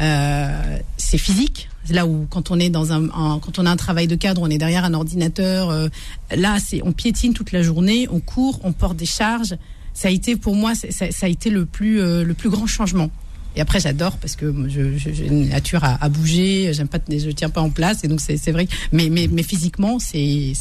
Euh, 0.00 0.78
c'est 0.96 1.18
physique. 1.18 1.68
Là 1.90 2.06
où 2.06 2.26
quand 2.28 2.50
on 2.50 2.58
est 2.58 2.70
dans 2.70 2.92
un, 2.92 3.04
un- 3.10 3.38
quand 3.38 3.58
on 3.58 3.66
a 3.66 3.70
un 3.70 3.76
travail 3.76 4.06
de 4.06 4.16
cadre, 4.16 4.42
on 4.42 4.48
est 4.48 4.58
derrière 4.58 4.84
un 4.84 4.94
ordinateur. 4.94 5.70
euh, 5.70 5.88
là, 6.34 6.58
c'est 6.58 6.80
on 6.82 6.92
piétine 6.92 7.32
toute 7.34 7.52
la 7.52 7.62
journée, 7.62 8.08
on 8.10 8.20
court, 8.20 8.60
on 8.64 8.72
porte 8.72 8.96
des 8.96 9.06
charges. 9.06 9.56
Ça 9.96 10.08
a 10.08 10.10
été 10.10 10.36
pour 10.36 10.54
moi, 10.54 10.74
ça, 10.74 11.10
ça 11.10 11.26
a 11.26 11.28
été 11.28 11.48
le 11.48 11.64
plus 11.64 12.00
euh, 12.00 12.22
le 12.22 12.34
plus 12.34 12.50
grand 12.50 12.66
changement. 12.66 13.10
Et 13.56 13.62
après, 13.62 13.80
j'adore 13.80 14.18
parce 14.18 14.36
que 14.36 14.52
j'ai 14.68 15.26
une 15.26 15.48
nature 15.48 15.82
à, 15.82 15.96
à 16.04 16.10
bouger. 16.10 16.70
J'aime 16.74 16.88
pas, 16.88 16.98
je 17.08 17.30
tiens 17.30 17.48
pas 17.48 17.62
en 17.62 17.70
place. 17.70 18.04
Et 18.04 18.08
donc 18.08 18.20
c'est 18.20 18.52
vrai. 18.52 18.68
Mais 18.92 19.08
mais 19.08 19.26
mais 19.32 19.42
physiquement, 19.42 19.98
c'est 19.98 20.52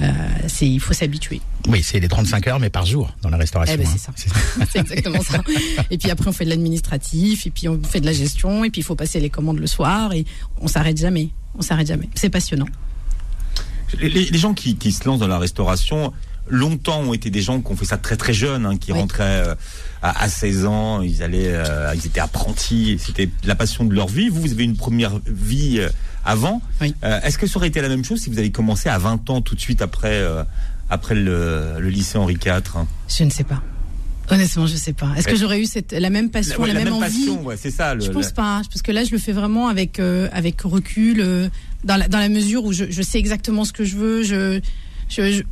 euh, 0.00 0.12
il 0.60 0.78
faut 0.78 0.92
s'habituer. 0.92 1.40
Oui, 1.66 1.82
c'est 1.82 1.98
les 1.98 2.06
35 2.06 2.46
heures, 2.46 2.60
mais 2.60 2.70
par 2.70 2.86
jour 2.86 3.12
dans 3.22 3.30
la 3.30 3.36
restauration. 3.36 3.74
Eh 3.74 3.82
ben, 3.82 3.88
hein. 3.88 3.92
c'est 3.92 4.28
ça. 4.30 4.64
c'est 4.72 4.78
exactement 4.78 5.20
ça. 5.22 5.42
Et 5.90 5.98
puis 5.98 6.08
après, 6.12 6.28
on 6.28 6.32
fait 6.32 6.44
de 6.44 6.50
l'administratif, 6.50 7.48
et 7.48 7.50
puis 7.50 7.68
on 7.68 7.82
fait 7.82 7.98
de 8.00 8.06
la 8.06 8.12
gestion, 8.12 8.62
et 8.62 8.70
puis 8.70 8.80
il 8.82 8.84
faut 8.84 8.94
passer 8.94 9.18
les 9.18 9.30
commandes 9.30 9.58
le 9.58 9.66
soir, 9.66 10.12
et 10.12 10.24
on 10.60 10.68
s'arrête 10.68 10.96
jamais. 10.98 11.30
On 11.56 11.62
s'arrête 11.62 11.88
jamais. 11.88 12.08
C'est 12.14 12.30
passionnant. 12.30 12.68
les, 13.98 14.08
les- 14.08 14.26
les 14.26 14.38
gens 14.38 14.54
qui, 14.54 14.76
qui 14.76 14.92
se 14.92 15.04
lancent 15.04 15.18
dans 15.18 15.26
la 15.26 15.38
restauration, 15.40 16.12
longtemps 16.50 17.00
ont 17.00 17.14
été 17.14 17.30
des 17.30 17.42
gens 17.42 17.60
qui 17.60 17.72
ont 17.72 17.76
fait 17.76 17.84
ça 17.84 17.98
très 17.98 18.16
très 18.16 18.32
jeunes, 18.32 18.66
hein, 18.66 18.76
qui 18.76 18.92
Oui. 18.92 18.98
rentraient 19.00 19.42
euh, 19.46 19.54
à, 20.02 20.22
à 20.22 20.28
16 20.28 20.66
ans, 20.66 21.02
ils 21.02 21.22
allaient, 21.22 21.52
euh, 21.52 21.92
ils 21.94 22.06
étaient 22.06 22.20
apprentis, 22.20 22.98
c'était 23.04 23.28
la 23.44 23.54
passion 23.54 23.84
de 23.84 23.94
leur 23.94 24.08
vie. 24.08 24.28
Vous, 24.28 24.40
vous 24.40 24.52
avez 24.52 24.64
une 24.64 24.76
première 24.76 25.18
vie 25.26 25.78
euh, 25.80 25.88
avant. 26.24 26.60
Oui. 26.80 26.94
Est-ce 27.02 27.38
que 27.38 27.46
ça 27.46 27.56
aurait 27.58 27.68
été 27.68 27.80
la 27.80 27.88
même 27.88 28.04
chose 28.04 28.20
si 28.20 28.30
vous 28.30 28.38
avez 28.38 28.50
commencé 28.50 28.88
à 28.88 28.98
20 28.98 29.30
ans 29.30 29.40
tout 29.40 29.54
de 29.54 29.60
suite 29.60 29.82
après 29.82 30.22
après 30.90 31.14
le, 31.14 31.78
le 31.78 31.88
lycée 31.88 32.18
Henri 32.18 32.34
IV 32.34 32.62
hein? 32.76 32.86
Je 33.08 33.24
ne 33.24 33.30
sais 33.30 33.44
pas. 33.44 33.62
Honnêtement, 34.30 34.66
je 34.66 34.76
sais 34.76 34.92
pas. 34.92 35.12
Est-ce 35.16 35.26
que 35.26 35.36
j'aurais 35.36 35.60
eu 35.60 35.64
cette, 35.64 35.92
la 35.92 36.10
même 36.10 36.30
passion, 36.30 36.62
la, 36.64 36.74
même, 36.74 36.92
envie? 36.92 37.30
ouais, 37.30 37.56
c'est 37.56 37.70
ça. 37.70 37.94
Le, 37.94 38.02
je 38.02 38.10
pense 38.10 38.32
pas, 38.32 38.60
parce 38.68 38.82
que 38.82 38.92
là, 38.92 39.04
je 39.04 39.10
le 39.10 39.18
fais 39.18 39.32
vraiment 39.32 39.68
avec 39.68 39.98
euh, 39.98 40.28
avec 40.32 40.60
recul, 40.60 41.20
euh, 41.20 41.48
dans, 41.84 41.96
la, 41.96 42.08
dans 42.08 42.18
la 42.18 42.28
mesure 42.28 42.64
où 42.64 42.72
je, 42.72 42.84
je, 42.90 43.02
sais 43.02 43.18
exactement 43.18 43.64
ce 43.64 43.72
que 43.72 43.84
je 43.84 43.96
veux. 43.96 44.22
Je, 44.22 44.60
je, 45.08 45.32
je, 45.32 45.42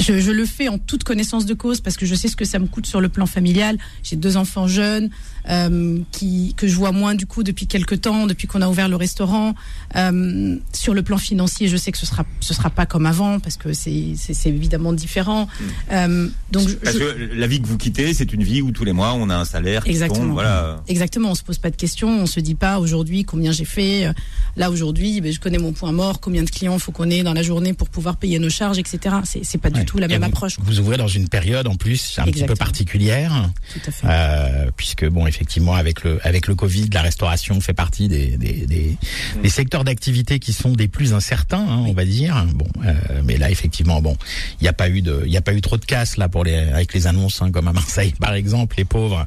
je, 0.00 0.30
le 0.30 0.44
fais 0.46 0.68
en 0.68 0.78
toute 0.78 1.04
connaissance 1.04 1.46
de 1.46 1.54
cause 1.54 1.80
parce 1.80 1.96
que 1.96 2.06
je 2.06 2.14
sais 2.14 2.28
ce 2.28 2.36
que 2.36 2.44
ça 2.44 2.58
me 2.58 2.66
coûte 2.66 2.86
sur 2.86 3.00
le 3.00 3.08
plan 3.08 3.26
familial. 3.26 3.78
J'ai 4.02 4.16
deux 4.16 4.36
enfants 4.36 4.66
jeunes 4.66 5.10
euh, 5.48 5.98
qui, 6.12 6.54
que 6.56 6.68
je 6.68 6.74
vois 6.74 6.92
moins 6.92 7.14
du 7.14 7.26
coup 7.26 7.42
depuis 7.42 7.66
quelques 7.66 8.02
temps, 8.02 8.26
depuis 8.26 8.46
qu'on 8.46 8.62
a 8.62 8.68
ouvert 8.68 8.88
le 8.88 8.96
restaurant. 8.96 9.54
Euh, 9.96 10.56
sur 10.72 10.94
le 10.94 11.02
plan 11.02 11.18
financier, 11.18 11.68
je 11.68 11.76
sais 11.76 11.92
que 11.92 11.98
ce 11.98 12.06
sera 12.06 12.24
ce 12.40 12.54
sera 12.54 12.70
pas 12.70 12.86
comme 12.86 13.06
avant 13.06 13.40
parce 13.40 13.56
que 13.56 13.72
c'est 13.72 14.14
c'est 14.16 14.48
évidemment 14.48 14.92
différent. 14.92 15.46
Mm. 15.46 15.64
Euh, 15.92 16.28
donc 16.50 16.74
parce 16.76 16.96
je, 16.96 17.04
que 17.04 17.34
la 17.34 17.46
vie 17.46 17.60
que 17.60 17.66
vous 17.66 17.78
quittez, 17.78 18.14
c'est 18.14 18.32
une 18.32 18.42
vie 18.42 18.62
où 18.62 18.70
tous 18.70 18.84
les 18.84 18.92
mois 18.92 19.14
on 19.14 19.30
a 19.30 19.36
un 19.36 19.44
salaire. 19.44 19.82
Exactement. 19.86 20.24
Tombe, 20.24 20.32
voilà. 20.32 20.82
Exactement. 20.88 21.30
On 21.30 21.34
se 21.34 21.42
pose 21.42 21.58
pas 21.58 21.70
de 21.70 21.76
questions. 21.76 22.08
On 22.08 22.26
se 22.26 22.40
dit 22.40 22.54
pas 22.54 22.78
aujourd'hui 22.78 23.24
combien 23.24 23.52
j'ai 23.52 23.64
fait. 23.64 24.10
Là 24.56 24.70
aujourd'hui, 24.70 25.20
ben, 25.20 25.32
je 25.32 25.40
connais 25.40 25.58
mon 25.58 25.72
point 25.72 25.92
mort. 25.92 26.20
Combien 26.20 26.42
de 26.42 26.50
clients 26.50 26.78
faut 26.78 26.92
qu'on 26.92 27.10
ait 27.10 27.22
dans 27.22 27.34
la 27.34 27.42
journée 27.42 27.72
pour 27.72 27.88
pouvoir 27.88 28.16
payer 28.16 28.38
nos 28.38 28.50
charges, 28.50 28.78
etc. 28.78 29.16
C'est 29.24 29.44
c'est 29.44 29.58
pas 29.58 29.70
du 29.70 29.84
tout 29.84 29.98
la 29.98 30.08
même 30.08 30.22
vous, 30.22 30.28
approche. 30.28 30.56
Vous 30.60 30.80
ouvrez 30.80 30.96
dans 30.96 31.08
une 31.08 31.28
période 31.28 31.66
en 31.66 31.74
plus 31.74 32.18
un 32.18 32.24
Exactement. 32.24 32.32
petit 32.32 32.44
peu 32.44 32.54
particulière, 32.54 33.50
tout 33.72 33.80
à 33.86 33.90
fait. 33.90 34.06
Euh, 34.08 34.70
puisque 34.76 35.06
bon 35.08 35.26
effectivement 35.30 35.74
avec 35.74 36.04
le 36.04 36.18
avec 36.26 36.46
le 36.48 36.54
Covid, 36.54 36.90
la 36.92 37.02
restauration 37.02 37.60
fait 37.60 37.72
partie 37.72 38.08
des 38.08 38.36
des, 38.36 38.66
des, 38.66 38.96
mmh. 39.36 39.42
des 39.42 39.48
secteurs 39.48 39.84
d'activité 39.84 40.38
qui 40.38 40.52
sont 40.52 40.72
des 40.72 40.88
plus 40.88 41.14
incertains, 41.14 41.64
hein, 41.68 41.84
on 41.86 41.92
va 41.92 42.04
dire. 42.04 42.44
Bon, 42.54 42.66
euh, 42.84 43.22
mais 43.24 43.38
là 43.38 43.50
effectivement, 43.50 44.02
bon, 44.02 44.16
il 44.60 44.64
n'y 44.64 44.68
a 44.68 44.72
pas 44.72 44.88
eu 44.88 45.00
de, 45.00 45.22
il 45.24 45.32
y 45.32 45.36
a 45.36 45.40
pas 45.40 45.54
eu 45.54 45.60
trop 45.60 45.78
de 45.78 45.84
casse 45.84 46.16
là 46.16 46.28
pour 46.28 46.44
les 46.44 46.56
avec 46.56 46.92
les 46.92 47.06
annonces, 47.06 47.40
hein, 47.40 47.50
comme 47.50 47.68
à 47.68 47.72
Marseille 47.72 48.12
par 48.18 48.34
exemple, 48.34 48.76
les 48.76 48.84
pauvres. 48.84 49.26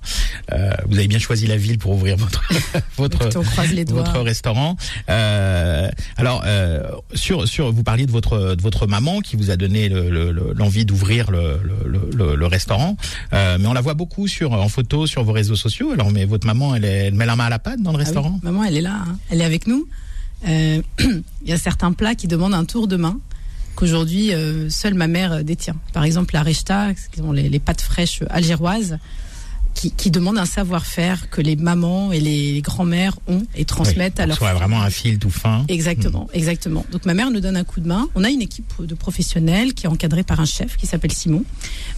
Euh, 0.52 0.72
vous 0.88 0.98
avez 0.98 1.08
bien 1.08 1.20
choisi 1.20 1.48
la 1.48 1.58
ville 1.58 1.80
pour 1.80 1.94
ouvrir 1.94 2.18
votre 2.18 2.44
votre 2.98 3.30
votre 3.94 4.20
restaurant. 4.20 4.76
Euh, 5.10 5.90
alors 6.18 6.44
sur 7.14 7.48
sur 7.48 7.72
vous 7.72 7.84
parliez 7.84 8.06
de 8.06 8.12
votre 8.12 8.56
de 8.56 8.62
votre 8.62 8.88
maman 8.88 9.22
qui 9.22 9.36
vous 9.38 9.50
a 9.50 9.56
donné 9.56 9.90
l'envie 9.90 10.80
le, 10.80 10.82
le, 10.82 10.86
d'ouvrir 10.86 11.32
le, 11.32 11.60
le, 11.86 12.36
le, 12.36 12.46
restaurant, 12.46 12.98
mais 13.32 13.66
on 13.66 13.74
la 13.74 13.82
voit 13.82 13.94
beaucoup 13.94 14.28
sur 14.28 14.54
en 14.54 14.70
photo 14.70 15.08
sur 15.08 15.24
vos 15.24 15.32
réseaux 15.32 15.56
sociaux. 15.56 15.93
Alors 15.94 16.12
mais 16.12 16.26
votre 16.26 16.48
maman, 16.48 16.76
elle, 16.76 16.86
est, 16.86 17.08
elle 17.08 17.14
met 17.14 17.26
la 17.26 17.36
main 17.36 17.46
à 17.46 17.50
la 17.50 17.60
pâte 17.60 17.82
dans 17.82 17.92
le 17.92 17.98
ah 17.98 18.04
restaurant? 18.04 18.34
oui, 18.36 18.40
Maman, 18.44 18.64
elle 18.64 18.78
est 18.78 18.82
là, 18.82 19.04
hein. 19.08 19.18
elle 19.30 19.42
est 19.42 19.46
avec 19.46 19.68
nous. 19.68 19.88
Euh, 20.48 20.82
il 21.00 21.50
y 21.50 21.54
a 21.54 21.58
certains 21.58 21.94
plats 21.94 22.16
qui 22.16 22.28
demandent 22.28 22.54
un 22.54 22.66
tour 22.66 22.88
de 22.88 22.96
main 22.96 23.20
qu'aujourd'hui 23.76 24.34
euh, 24.34 24.70
seule 24.70 24.94
ma 24.94 25.08
mère 25.08 25.44
détient. 25.44 25.76
Par 25.94 26.04
exemple, 26.04 26.34
la 26.34 26.44
rechta, 26.44 26.90
les, 27.34 27.50
les 27.50 27.60
pâtes 27.60 27.82
fraîches 27.82 28.22
algéroises 28.30 28.98
qui, 29.74 29.92
qui 29.92 30.12
demandent 30.12 30.38
un 30.38 30.46
savoir-faire 30.46 31.30
que 31.30 31.42
les 31.42 31.56
mamans 31.56 32.12
et 32.12 32.20
les 32.20 32.62
grands-mères 32.62 33.18
ont 33.28 33.44
et 33.56 33.66
transmettent 33.66 34.16
oui, 34.18 34.24
à 34.24 34.28
leur 34.28 34.38
soit 34.38 34.54
vraiment 34.54 34.82
un 34.82 34.90
fil 34.90 35.20
tout 35.20 35.30
fin. 35.30 35.66
Exactement, 35.68 36.26
mmh. 36.26 36.38
exactement. 36.38 36.86
Donc 36.92 37.06
ma 37.06 37.14
mère 37.14 37.32
nous 37.32 37.40
donne 37.40 37.58
un 37.58 37.64
coup 37.64 37.80
de 37.80 37.88
main. 37.88 38.08
On 38.16 38.24
a 38.24 38.30
une 38.30 38.42
équipe 38.42 38.74
de 38.80 38.96
professionnels 38.96 39.74
qui 39.74 39.86
est 39.86 39.90
encadrée 39.90 40.24
par 40.24 40.40
un 40.40 40.46
chef 40.46 40.78
qui 40.78 40.88
s'appelle 40.88 41.12
Simon. 41.12 41.44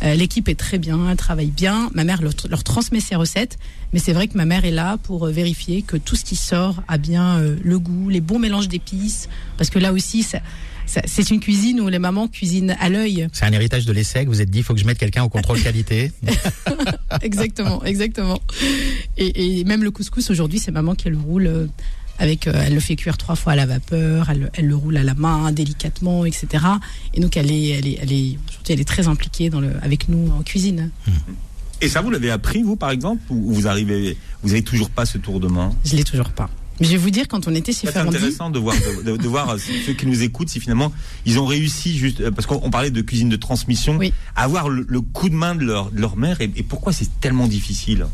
Euh, 0.04 0.16
L'équipe 0.16 0.48
est 0.50 0.56
très 0.56 0.78
bien, 0.78 1.10
elle 1.10 1.18
travaille 1.18 1.52
bien. 1.52 1.90
Ma 1.94 2.04
mère 2.04 2.22
leur, 2.22 2.34
leur 2.50 2.64
transmet 2.64 3.00
ses 3.00 3.16
recettes, 3.16 3.58
mais 3.94 4.00
c'est 4.00 4.14
vrai 4.14 4.28
que 4.28 4.38
ma 4.38 4.46
mère 4.46 4.66
est 4.66 4.72
là 4.72 4.98
pour 5.04 5.28
euh, 5.28 5.32
vérifier 5.32 5.82
que 5.82 5.98
tout 5.98 6.16
ce 6.16 6.24
qui 6.24 6.36
sort 6.36 6.82
a 6.88 6.98
bien 6.98 7.38
euh, 7.38 7.56
le 7.64 7.80
goût, 7.80 8.10
les 8.10 8.22
bons 8.22 8.40
mélanges 8.40 8.68
d'épices, 8.68 9.30
parce 9.58 9.70
que 9.70 9.80
là 9.80 9.94
aussi 9.94 10.24
ça 10.24 10.40
c'est 10.86 11.30
une 11.30 11.40
cuisine 11.40 11.82
où 11.82 11.88
les 11.90 12.00
mamans 12.00 12.28
cuisinent 12.28 12.76
à 12.80 12.90
l'œil. 12.90 13.28
C'est 13.34 13.46
un 13.46 13.52
héritage 13.52 13.86
de 13.86 13.94
l'ESSEC. 13.94 14.28
Vous 14.28 14.42
êtes 14.42 14.50
dit, 14.50 14.60
il 14.60 14.64
faut 14.64 14.74
que 14.74 14.80
je 14.80 14.86
mette 14.86 14.98
quelqu'un 14.98 15.24
au 15.24 15.30
contrôle 15.30 15.62
qualité. 15.62 16.12
exactement, 17.22 17.84
exactement. 17.84 18.40
Et, 19.18 19.60
et, 19.60 19.64
même 19.64 19.84
le 19.84 19.92
couscous 19.92 20.30
aujourd'hui, 20.30 20.60
c'est 20.60 20.72
maman 20.72 20.96
qui 20.96 21.10
le 21.10 21.18
roule. 21.18 21.48
euh, 21.48 21.68
Avec, 22.18 22.48
euh, 22.48 22.54
elle 22.66 22.74
le 22.74 22.80
fait 22.80 22.96
cuire 22.96 23.18
trois 23.18 23.36
fois 23.36 23.54
à 23.54 23.56
la 23.58 23.66
vapeur, 23.66 24.30
elle, 24.30 24.50
elle, 24.54 24.68
le 24.68 24.76
roule 24.76 24.96
à 24.96 25.04
la 25.04 25.16
main 25.16 25.52
délicatement, 25.52 26.24
etc. 26.26 26.64
Et 27.14 27.20
donc 27.20 27.36
elle 27.36 27.52
est, 27.52 27.70
elle 27.70 27.88
est, 27.88 28.00
elle 28.02 28.14
est, 28.14 28.38
elle 28.70 28.80
est 28.80 28.88
très 28.88 29.08
impliquée 29.10 29.50
dans 29.50 29.60
le, 29.60 29.72
avec 29.82 30.08
nous 30.08 30.32
en 30.32 30.42
cuisine. 30.42 30.92
Mmh. 31.08 31.12
Et 31.82 31.90
ça, 31.90 32.00
vous 32.00 32.10
l'avez 32.10 32.32
appris, 32.32 32.64
vous, 32.64 32.78
par 32.78 32.92
exemple, 32.92 33.22
ou 33.30 33.54
vous 33.54 33.68
arrivez, 33.68 34.16
vous 34.44 34.52
avez 34.54 34.62
toujours 34.62 34.90
pas 34.90 35.06
ce 35.06 35.18
tour 35.18 35.42
de 35.42 35.48
main? 35.50 35.72
Je 35.84 35.98
l'ai 35.98 36.06
toujours 36.06 36.30
pas. 36.30 36.50
Je 36.82 36.90
vais 36.90 36.98
vous 36.98 37.10
dire, 37.10 37.28
quand 37.28 37.48
on 37.48 37.56
était 37.56 37.72
chez 37.72 37.88
C'est 37.88 37.98
intéressant 37.98 38.50
de 38.50 38.60
voir, 38.60 38.76
de, 38.76 39.12
de, 39.12 39.18
de 39.18 39.28
voir 39.28 39.56
ceux 39.60 39.94
qui 39.94 40.06
nous 40.06 40.24
écoutent, 40.24 40.50
si 40.50 40.60
finalement 40.60 40.92
ils 41.26 41.40
ont 41.40 41.46
réussi, 41.46 41.98
juste 41.98 42.30
parce 42.32 42.46
qu'on 42.46 42.70
parlait 42.70 42.92
de 42.92 43.02
cuisine 43.02 43.30
de 43.30 43.38
transmission, 43.38 43.96
oui. 43.98 44.14
à 44.36 44.44
avoir 44.44 44.68
le, 44.68 44.86
le, 44.88 45.02
coup 45.02 45.30
de 45.30 45.36
main 45.36 45.56
de 45.56 45.64
leur, 45.64 45.92
de 45.92 46.02
leur 46.02 46.18
mère. 46.18 46.42
Et, 46.42 46.52
et 46.56 46.64
pourquoi 46.64 46.92
c'est 46.92 47.20
tellement 47.22 47.48
difficile 47.48 48.08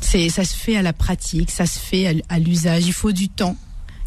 C'est, 0.00 0.28
ça 0.28 0.44
se 0.44 0.54
fait 0.54 0.76
à 0.76 0.82
la 0.82 0.92
pratique, 0.92 1.50
ça 1.50 1.64
se 1.64 1.78
fait 1.78 2.06
à, 2.06 2.12
à 2.28 2.38
l'usage. 2.38 2.86
Il 2.86 2.92
faut 2.92 3.12
du 3.12 3.30
temps, 3.30 3.56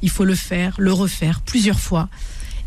il 0.03 0.09
faut 0.09 0.25
le 0.25 0.35
faire, 0.35 0.75
le 0.77 0.93
refaire 0.93 1.41
plusieurs 1.41 1.79
fois. 1.79 2.09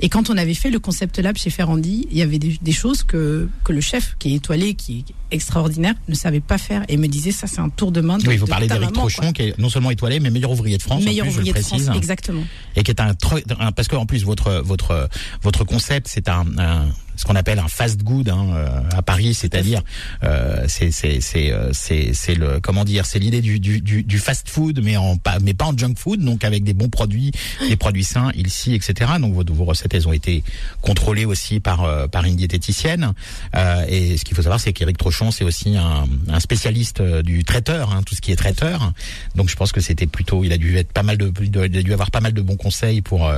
Et 0.03 0.09
quand 0.09 0.31
on 0.31 0.37
avait 0.37 0.55
fait 0.55 0.71
le 0.71 0.81
concept 0.81 1.21
lab 1.21 1.37
chez 1.37 1.49
Ferrandi, 1.51 2.09
il 2.11 2.19
y 2.19 2.23
avait 2.23 2.41
des, 2.41 2.59
des, 2.61 2.73
choses 2.73 3.05
que, 3.05 3.49
que 3.63 3.73
le 3.73 3.81
chef, 3.81 4.17
qui 4.19 4.33
est 4.33 4.37
étoilé, 4.37 4.75
qui 4.75 4.99
est 5.09 5.35
extraordinaire, 5.35 5.95
ne 6.09 6.15
savait 6.15 6.41
pas 6.41 6.59
faire 6.59 6.85
et 6.89 6.97
me 6.97 7.07
disait 7.07 7.31
ça, 7.31 7.47
c'est 7.47 7.61
un 7.61 7.69
tour 7.69 7.93
de 7.93 8.01
main. 8.01 8.19
De, 8.19 8.29
oui, 8.29 8.37
vous 8.37 8.47
parlez 8.47 8.67
d'Éric 8.67 8.93
Trochon, 8.93 9.33
qui 9.33 9.43
est 9.43 9.59
non 9.59 9.69
seulement 9.69 9.93
étoilé, 9.93 10.19
mais 10.19 10.31
meilleur 10.31 10.51
ouvrier 10.51 10.77
de 10.77 10.83
France. 10.83 11.05
Meilleur 11.05 11.27
en 11.27 11.31
plus, 11.31 11.39
ouvrier 11.39 11.53
je 11.53 11.57
le 11.57 11.63
de 11.63 11.67
France, 11.67 11.97
exactement. 11.97 12.43
Et 12.75 12.83
qui 12.83 12.91
est 12.91 13.01
un, 13.01 13.15
un 13.61 13.73
parce 13.73 13.87
qu'en 13.87 14.05
plus 14.05 14.25
votre 14.25 14.61
votre 14.65 15.09
votre 15.43 15.65
concept, 15.65 16.09
c'est 16.09 16.29
un, 16.29 16.47
un 16.59 16.89
ce 17.15 17.25
qu'on 17.25 17.37
appelle 17.37 17.59
un 17.59 17.69
fast 17.69 18.03
good 18.03 18.29
hein, 18.29 18.49
euh, 18.55 18.81
à 18.91 19.03
Paris, 19.03 19.35
c'est-à-dire 19.35 19.83
euh, 20.25 20.65
c'est 20.67 20.91
c'est 20.91 21.21
c'est 21.21 21.53
c'est 21.73 22.13
c'est 22.15 22.35
le 22.35 22.59
comment 22.61 22.85
dire, 22.85 23.07
c'est 23.07 23.19
l'idée 23.19 23.41
du, 23.41 23.61
du 23.61 23.81
du 23.81 24.19
fast 24.19 24.49
food 24.49 24.81
mais 24.83 24.97
en 24.97 25.17
pas 25.17 25.39
mais 25.41 25.55
pas 25.55 25.67
en 25.67 25.77
junk 25.77 25.95
food, 25.97 26.21
donc 26.21 26.45
avec 26.45 26.65
des 26.65 26.75
bons 26.75 26.89
produits, 26.89 27.31
des 27.69 27.77
produits 27.77 28.05
sains, 28.05 28.33
ici, 28.35 28.75
etc. 28.75 29.13
Donc 29.21 29.35
vos, 29.35 29.45
vos 29.55 29.65
recettes 29.65 29.92
elles 29.95 30.09
ont 30.09 30.13
été 30.13 30.43
contrôlées 30.81 31.25
aussi 31.25 31.61
par 31.61 31.85
euh, 31.85 32.07
par 32.07 32.25
une 32.25 32.37
diététicienne. 32.37 33.13
Euh, 33.55 33.85
et 33.89 34.17
ce 34.17 34.25
qu'il 34.25 34.37
faut 34.37 34.43
savoir, 34.43 34.61
c'est 34.61 34.73
qu'Éric 34.73 34.99
Trochon, 34.99 35.31
c'est 35.31 35.45
aussi 35.45 35.77
un, 35.77 36.05
un, 36.29 36.41
spécialiste 36.41 37.03
du 37.03 37.45
traiteur, 37.45 37.93
hein, 37.93 38.03
tout 38.05 38.15
ce 38.15 38.21
qui 38.21 38.33
est 38.33 38.37
traiteur. 38.37 38.93
Donc 39.35 39.49
je 39.49 39.57
pense 39.57 39.73
que 39.73 39.81
c'était 39.81 40.07
plutôt, 40.07 40.45
il 40.45 40.53
a 40.53 40.59
dû 40.59 40.77
être 40.77 40.93
pas 40.93 41.03
mal 41.03 41.17
de, 41.17 41.33
il 41.41 41.57
a 41.59 41.83
dû 41.83 41.93
avoir 41.93 42.11
pas 42.11 42.21
mal 42.21 42.33
de 42.33 42.43
bons 42.43 42.57
conseils 42.57 43.01
pour 43.03 43.31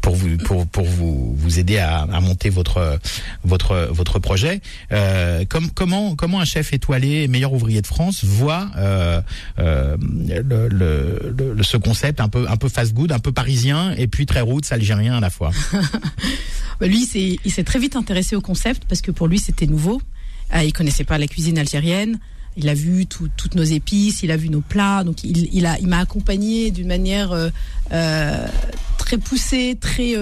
pour 0.00 0.14
vous 0.14 0.36
pour 0.38 0.66
pour 0.66 0.84
vous 0.84 1.34
vous 1.36 1.58
aider 1.58 1.78
à, 1.78 2.00
à 2.00 2.20
monter 2.20 2.50
votre 2.50 2.98
votre 3.44 3.88
votre 3.90 4.18
projet. 4.18 4.60
Euh, 4.92 5.44
comme, 5.48 5.70
comment 5.70 6.14
comment 6.14 6.40
un 6.40 6.44
chef 6.44 6.72
étoilé, 6.72 7.28
meilleur 7.28 7.52
ouvrier 7.52 7.82
de 7.82 7.86
France, 7.86 8.24
voit 8.24 8.68
euh, 8.76 9.20
euh, 9.58 9.96
le, 10.00 10.68
le, 10.68 11.34
le, 11.54 11.62
ce 11.62 11.76
concept 11.76 12.20
un 12.20 12.28
peu 12.28 12.46
un 12.48 12.56
peu 12.56 12.68
fast 12.68 12.92
good, 12.94 13.12
un 13.12 13.18
peu 13.18 13.32
parisien 13.32 13.94
et 13.96 14.06
puis 14.06 14.26
très 14.26 14.40
roots 14.40 14.70
algérien 14.70 15.14
à 15.14 15.20
la 15.20 15.30
fois? 15.30 15.50
lui, 16.80 17.04
c'est 17.04 17.38
il 17.44 17.52
s'est 17.52 17.64
très 17.64 17.78
vite 17.78 17.96
intéressé 17.96 18.36
au 18.36 18.40
concept 18.40 18.84
parce 18.88 19.00
que 19.00 19.10
pour 19.10 19.26
lui 19.26 19.38
c'était 19.38 19.66
nouveau. 19.66 20.00
Euh, 20.54 20.62
il 20.62 20.72
connaissait 20.72 21.04
pas 21.04 21.18
la 21.18 21.26
cuisine 21.26 21.58
algérienne. 21.58 22.18
Il 22.56 22.68
a 22.68 22.74
vu 22.74 23.06
tout, 23.06 23.28
toutes 23.36 23.54
nos 23.54 23.64
épices, 23.64 24.22
il 24.22 24.30
a 24.30 24.36
vu 24.36 24.48
nos 24.48 24.62
plats, 24.62 25.04
donc 25.04 25.24
il, 25.24 25.68
m'a 25.82 25.98
accompagné 25.98 26.70
d'une 26.70 26.86
manière 26.86 27.32
euh, 27.92 28.48
très 28.96 29.18
poussée, 29.18 29.76
très 29.78 30.14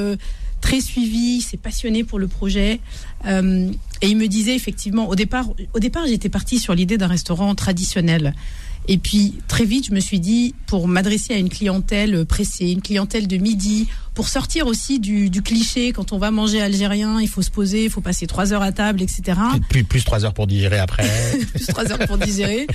très 0.64 0.80
suivi, 0.80 1.42
s'est 1.42 1.58
passionné 1.58 2.04
pour 2.04 2.18
le 2.18 2.26
projet. 2.26 2.80
Euh, 3.26 3.70
et 4.00 4.08
il 4.08 4.16
me 4.16 4.26
disait 4.26 4.54
effectivement, 4.54 5.10
au 5.10 5.14
départ, 5.14 5.46
au 5.74 5.78
départ 5.78 6.06
j'étais 6.06 6.30
partie 6.30 6.58
sur 6.58 6.74
l'idée 6.74 6.96
d'un 6.96 7.06
restaurant 7.06 7.54
traditionnel. 7.54 8.34
Et 8.86 8.98
puis 8.98 9.34
très 9.48 9.64
vite, 9.64 9.86
je 9.86 9.92
me 9.92 10.00
suis 10.00 10.20
dit, 10.20 10.54
pour 10.66 10.88
m'adresser 10.88 11.34
à 11.34 11.38
une 11.38 11.48
clientèle 11.48 12.26
pressée, 12.26 12.70
une 12.70 12.82
clientèle 12.82 13.26
de 13.26 13.36
midi, 13.36 13.88
pour 14.14 14.28
sortir 14.28 14.66
aussi 14.66 15.00
du, 15.00 15.30
du, 15.30 15.42
cliché, 15.42 15.92
quand 15.92 16.12
on 16.12 16.18
va 16.18 16.30
manger 16.30 16.60
algérien, 16.60 17.20
il 17.20 17.28
faut 17.28 17.42
se 17.42 17.50
poser, 17.50 17.84
il 17.84 17.90
faut 17.90 18.00
passer 18.02 18.26
trois 18.26 18.52
heures 18.52 18.62
à 18.62 18.72
table, 18.72 19.02
etc. 19.02 19.38
Plus, 19.70 19.84
plus 19.84 20.04
trois 20.04 20.24
heures 20.24 20.34
pour 20.34 20.46
digérer 20.46 20.78
après. 20.78 21.08
plus 21.54 21.66
trois 21.66 21.90
heures 21.90 22.06
pour 22.06 22.18
digérer. 22.18 22.66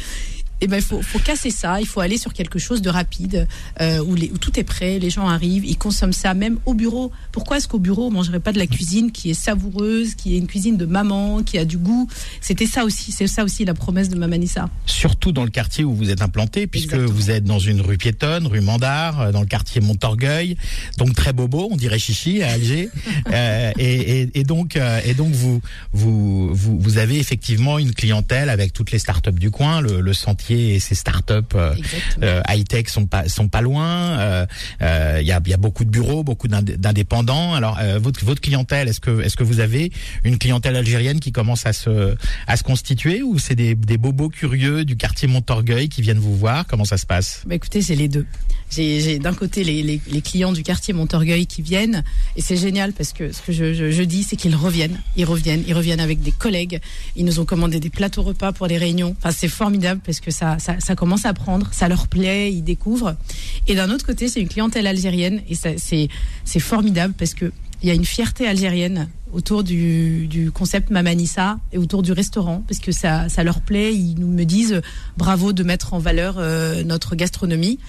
Eh 0.61 0.67
ben, 0.67 0.77
il 0.77 0.83
faut, 0.83 1.01
faut 1.01 1.19
casser 1.19 1.51
ça. 1.51 1.79
Il 1.79 1.87
faut 1.87 2.01
aller 2.01 2.17
sur 2.17 2.33
quelque 2.33 2.59
chose 2.59 2.81
de 2.81 2.89
rapide 2.89 3.47
euh, 3.79 3.99
où, 4.03 4.15
les, 4.15 4.29
où 4.31 4.37
tout 4.37 4.59
est 4.59 4.63
prêt, 4.63 4.99
les 4.99 5.09
gens 5.09 5.27
arrivent, 5.27 5.65
ils 5.65 5.77
consomment 5.77 6.13
ça 6.13 6.33
même 6.33 6.59
au 6.65 6.73
bureau. 6.73 7.11
Pourquoi 7.31 7.57
est-ce 7.57 7.67
qu'au 7.67 7.79
bureau 7.79 8.07
on 8.07 8.11
mangerait 8.11 8.39
pas 8.39 8.51
de 8.51 8.59
la 8.59 8.67
cuisine 8.67 9.11
qui 9.11 9.29
est 9.29 9.33
savoureuse, 9.35 10.15
qui 10.15 10.35
est 10.35 10.37
une 10.37 10.47
cuisine 10.47 10.77
de 10.77 10.85
maman, 10.85 11.43
qui 11.43 11.57
a 11.57 11.65
du 11.65 11.77
goût? 11.77 12.09
C'était 12.41 12.65
ça 12.65 12.83
aussi, 12.83 13.11
c'est 13.11 13.27
ça 13.27 13.43
aussi 13.43 13.63
la 13.63 13.73
promesse 13.73 14.09
de 14.09 14.15
Mamanissa. 14.15 14.69
Surtout 14.85 15.31
dans 15.31 15.43
le 15.43 15.49
quartier 15.49 15.83
où 15.83 15.93
vous 15.93 16.09
êtes 16.09 16.21
implanté, 16.21 16.67
puisque 16.67 16.93
Exactement. 16.93 17.13
vous 17.13 17.31
êtes 17.31 17.43
dans 17.43 17.59
une 17.59 17.81
rue 17.81 17.97
piétonne, 17.97 18.47
rue 18.47 18.61
Mandar, 18.61 19.31
dans 19.31 19.41
le 19.41 19.47
quartier 19.47 19.81
Montorgueil, 19.81 20.57
donc 20.97 21.15
très 21.15 21.33
bobo, 21.33 21.69
on 21.71 21.77
dirait 21.77 21.99
chichi 21.99 22.43
à 22.43 22.51
Alger. 22.51 22.89
euh, 23.31 23.71
et, 23.77 24.21
et, 24.21 24.29
et, 24.33 24.43
donc, 24.43 24.75
euh, 24.75 24.99
et 25.05 25.13
donc 25.13 25.31
vous, 25.31 25.61
vous, 25.93 26.53
vous, 26.53 26.79
vous 26.79 26.97
avez 26.97 27.19
effectivement 27.19 27.79
une 27.79 27.93
clientèle 27.93 28.49
avec 28.49 28.73
toutes 28.73 28.91
les 28.91 28.99
startups 28.99 29.31
du 29.31 29.51
coin, 29.51 29.81
le, 29.81 30.01
le 30.01 30.13
sentier 30.13 30.48
et 30.51 30.79
ces 30.79 30.95
startups 30.95 31.33
euh, 31.55 31.73
euh, 32.23 32.41
high 32.47 32.67
tech 32.67 32.87
sont 32.87 33.05
pas 33.05 33.27
sont 33.27 33.47
pas 33.47 33.61
loin. 33.61 34.47
Il 34.81 35.25
y 35.25 35.31
a, 35.31 35.41
y 35.45 35.53
a 35.53 35.57
beaucoup 35.57 35.85
de 35.85 35.89
bureaux, 35.89 36.23
beaucoup 36.23 36.47
d'indépendants. 36.47 37.53
Alors 37.53 37.79
votre 37.99 38.25
votre 38.25 38.41
clientèle, 38.41 38.87
est-ce 38.87 38.99
que 38.99 39.21
est-ce 39.21 39.35
que 39.35 39.43
vous 39.43 39.59
avez 39.59 39.91
une 40.23 40.37
clientèle 40.37 40.75
algérienne 40.75 41.19
qui 41.19 41.31
commence 41.31 41.65
à 41.65 41.73
se 41.73 42.15
à 42.47 42.57
se 42.57 42.63
constituer 42.63 43.21
ou 43.21 43.39
c'est 43.39 43.55
des, 43.55 43.75
des 43.75 43.97
bobos 43.97 44.29
curieux 44.29 44.85
du 44.85 44.95
quartier 44.97 45.27
Montorgueil 45.27 45.89
qui 45.89 46.01
viennent 46.01 46.19
vous 46.19 46.35
voir? 46.35 46.65
Comment 46.67 46.85
ça 46.85 46.97
se 46.97 47.05
passe? 47.05 47.43
Bah 47.45 47.55
Écoutez, 47.55 47.81
c'est 47.81 47.95
les 47.95 48.07
deux. 48.07 48.25
J'ai 48.69 49.17
d'un 49.17 49.33
côté 49.33 49.63
les, 49.63 49.81
les, 49.81 49.99
les, 50.07 50.21
clients 50.21 50.51
du 50.51 50.61
quartier 50.61 50.93
Montorgueil 50.93 51.47
qui 51.47 51.63
viennent 51.63 52.03
et 52.35 52.41
c'est 52.41 52.55
génial 52.55 52.93
parce 52.93 53.13
que 53.13 53.31
ce 53.31 53.41
que 53.41 53.51
je, 53.51 53.73
je, 53.73 53.89
je 53.89 54.03
dis 54.03 54.21
c'est 54.21 54.35
qu'ils 54.35 54.55
reviennent, 54.55 54.99
ils 55.17 55.25
reviennent, 55.25 55.63
ils 55.67 55.73
reviennent 55.73 55.99
avec 55.99 56.21
des 56.21 56.31
collègues. 56.31 56.79
Ils 57.15 57.25
nous 57.25 57.39
ont 57.39 57.45
commandé 57.45 57.79
des 57.79 57.89
plateaux 57.89 58.21
repas 58.21 58.51
pour 58.51 58.67
les 58.67 58.77
réunions. 58.77 59.15
Enfin 59.17 59.31
c'est 59.31 59.47
formidable 59.47 60.01
parce 60.05 60.19
que 60.19 60.29
ça, 60.29 60.59
ça, 60.59 60.79
ça 60.79 60.95
commence 60.95 61.25
à 61.25 61.33
prendre, 61.33 61.67
ça 61.71 61.87
leur 61.87 62.07
plaît, 62.07 62.53
ils 62.53 62.63
découvrent. 62.63 63.15
Et 63.67 63.73
d'un 63.73 63.89
autre 63.89 64.05
côté 64.05 64.27
c'est 64.27 64.41
une 64.41 64.49
clientèle 64.49 64.85
algérienne 64.85 65.41
et 65.49 65.55
c'est 65.55 66.59
formidable 66.59 67.15
parce 67.17 67.33
que 67.33 67.51
il 67.81 67.87
y 67.87 67.91
a 67.91 67.95
une 67.95 68.05
fierté 68.05 68.45
algérienne 68.45 69.07
autour 69.31 69.63
du, 69.63 70.27
du, 70.27 70.51
concept 70.51 70.89
Mamanissa 70.89 71.59
et 71.71 71.77
autour 71.77 72.03
du 72.03 72.11
restaurant 72.11 72.63
parce 72.67 72.79
que 72.79 72.91
ça, 72.91 73.29
ça 73.29 73.43
leur 73.43 73.61
plaît. 73.61 73.93
Ils 73.93 74.15
nous 74.19 74.27
me 74.27 74.43
disent 74.43 74.81
bravo 75.17 75.53
de 75.53 75.63
mettre 75.63 75.93
en 75.93 75.99
valeur 75.99 76.35
euh, 76.39 76.83
notre 76.83 77.15
gastronomie. 77.15 77.79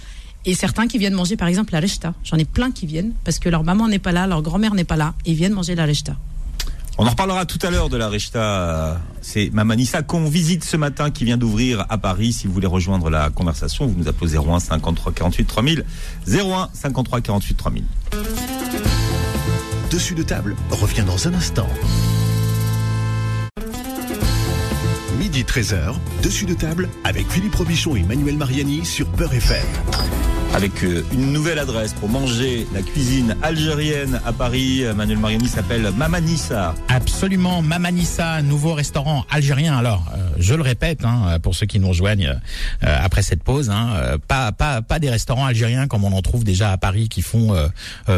Et 0.47 0.54
certains 0.54 0.87
qui 0.87 0.99
viennent 0.99 1.14
manger 1.14 1.37
par 1.37 1.49
exemple 1.49 1.73
la 1.73 1.80
rechta. 1.80 2.14
J'en 2.25 2.37
ai 2.37 2.44
plein 2.44 2.70
qui 2.70 2.87
viennent 2.87 3.12
parce 3.25 3.38
que 3.38 3.49
leur 3.49 3.62
maman 3.64 3.88
n'est 3.88 3.99
pas 3.99 4.12
là, 4.12 4.26
leur 4.26 4.42
grand-mère 4.42 4.75
n'est 4.75 4.85
pas 4.85 4.97
là 4.97 5.14
et 5.26 5.32
ils 5.32 5.37
viennent 5.37 5.52
manger 5.52 5.75
la 5.75 5.85
rechta. 5.87 6.16
On 6.99 7.06
en 7.06 7.11
reparlera 7.11 7.47
tout 7.47 7.59
à 7.62 7.70
l'heure 7.70 7.88
de 7.88 7.97
la 7.97 8.09
rechta. 8.09 9.00
C'est 9.23 9.50
Mamanissa 9.52 10.02
qu'on 10.02 10.28
visite 10.28 10.64
ce 10.64 10.76
matin 10.76 11.11
qui 11.11 11.25
vient 11.25 11.38
d'ouvrir 11.38 11.87
à 11.88 11.97
Paris. 11.97 12.32
Si 12.32 12.47
vous 12.47 12.52
voulez 12.52 12.66
rejoindre 12.66 13.09
la 13.09 13.30
conversation, 13.30 13.87
vous 13.87 13.94
nous 13.97 14.09
appelez 14.09 14.37
01 14.37 14.61
53 14.61 15.12
48 15.12 15.44
3000. 15.47 15.85
01 16.26 16.68
53 16.75 17.20
48 17.23 17.54
3000. 17.54 17.85
Dessus 19.90 20.14
de 20.14 20.23
table 20.23 20.56
revient 20.70 21.04
dans 21.06 21.26
un 21.26 21.35
instant. 21.35 21.68
Midi 25.31 25.45
13h, 25.45 25.95
dessus 26.25 26.45
de 26.45 26.55
table 26.55 26.89
avec 27.05 27.31
Philippe 27.31 27.55
Robichon 27.55 27.95
et 27.95 28.03
Manuel 28.03 28.37
Mariani 28.37 28.85
sur 28.85 29.07
Beurre 29.07 29.35
FM 29.35 30.39
avec 30.54 30.83
euh, 30.83 31.04
une 31.12 31.33
nouvelle 31.33 31.59
adresse 31.59 31.92
pour 31.95 32.09
manger 32.09 32.66
la 32.75 32.83
cuisine 32.83 33.37
algérienne 33.42 34.21
à 34.25 34.33
Paris. 34.33 34.83
Manuel 34.97 35.19
Mariani 35.19 35.49
s'appelle 35.49 35.90
Mamanissa. 35.97 36.75
Absolument, 36.88 37.62
Mamanissa, 37.62 38.42
nouveau 38.42 38.75
restaurant 38.75 39.25
algérien. 39.30 39.76
Alors, 39.76 40.04
euh, 40.14 40.30
je 40.38 40.54
le 40.54 40.62
répète, 40.62 41.04
hein, 41.04 41.38
pour 41.42 41.54
ceux 41.54 41.66
qui 41.66 41.78
nous 41.78 41.88
rejoignent 41.88 42.38
euh, 42.83 42.99
après 43.02 43.23
cette 43.23 43.42
pause, 43.42 43.71
hein, 43.71 44.19
pas, 44.28 44.52
pas, 44.52 44.83
pas 44.83 44.99
des 44.99 45.11
restaurants 45.11 45.47
algériens 45.47 45.87
comme 45.87 46.04
on 46.04 46.12
en 46.12 46.23
trouve 46.23 46.45
déjà 46.45 46.73
à 46.73 46.76
Paris 46.76 47.09
qui 47.09 47.23
font 47.23 47.54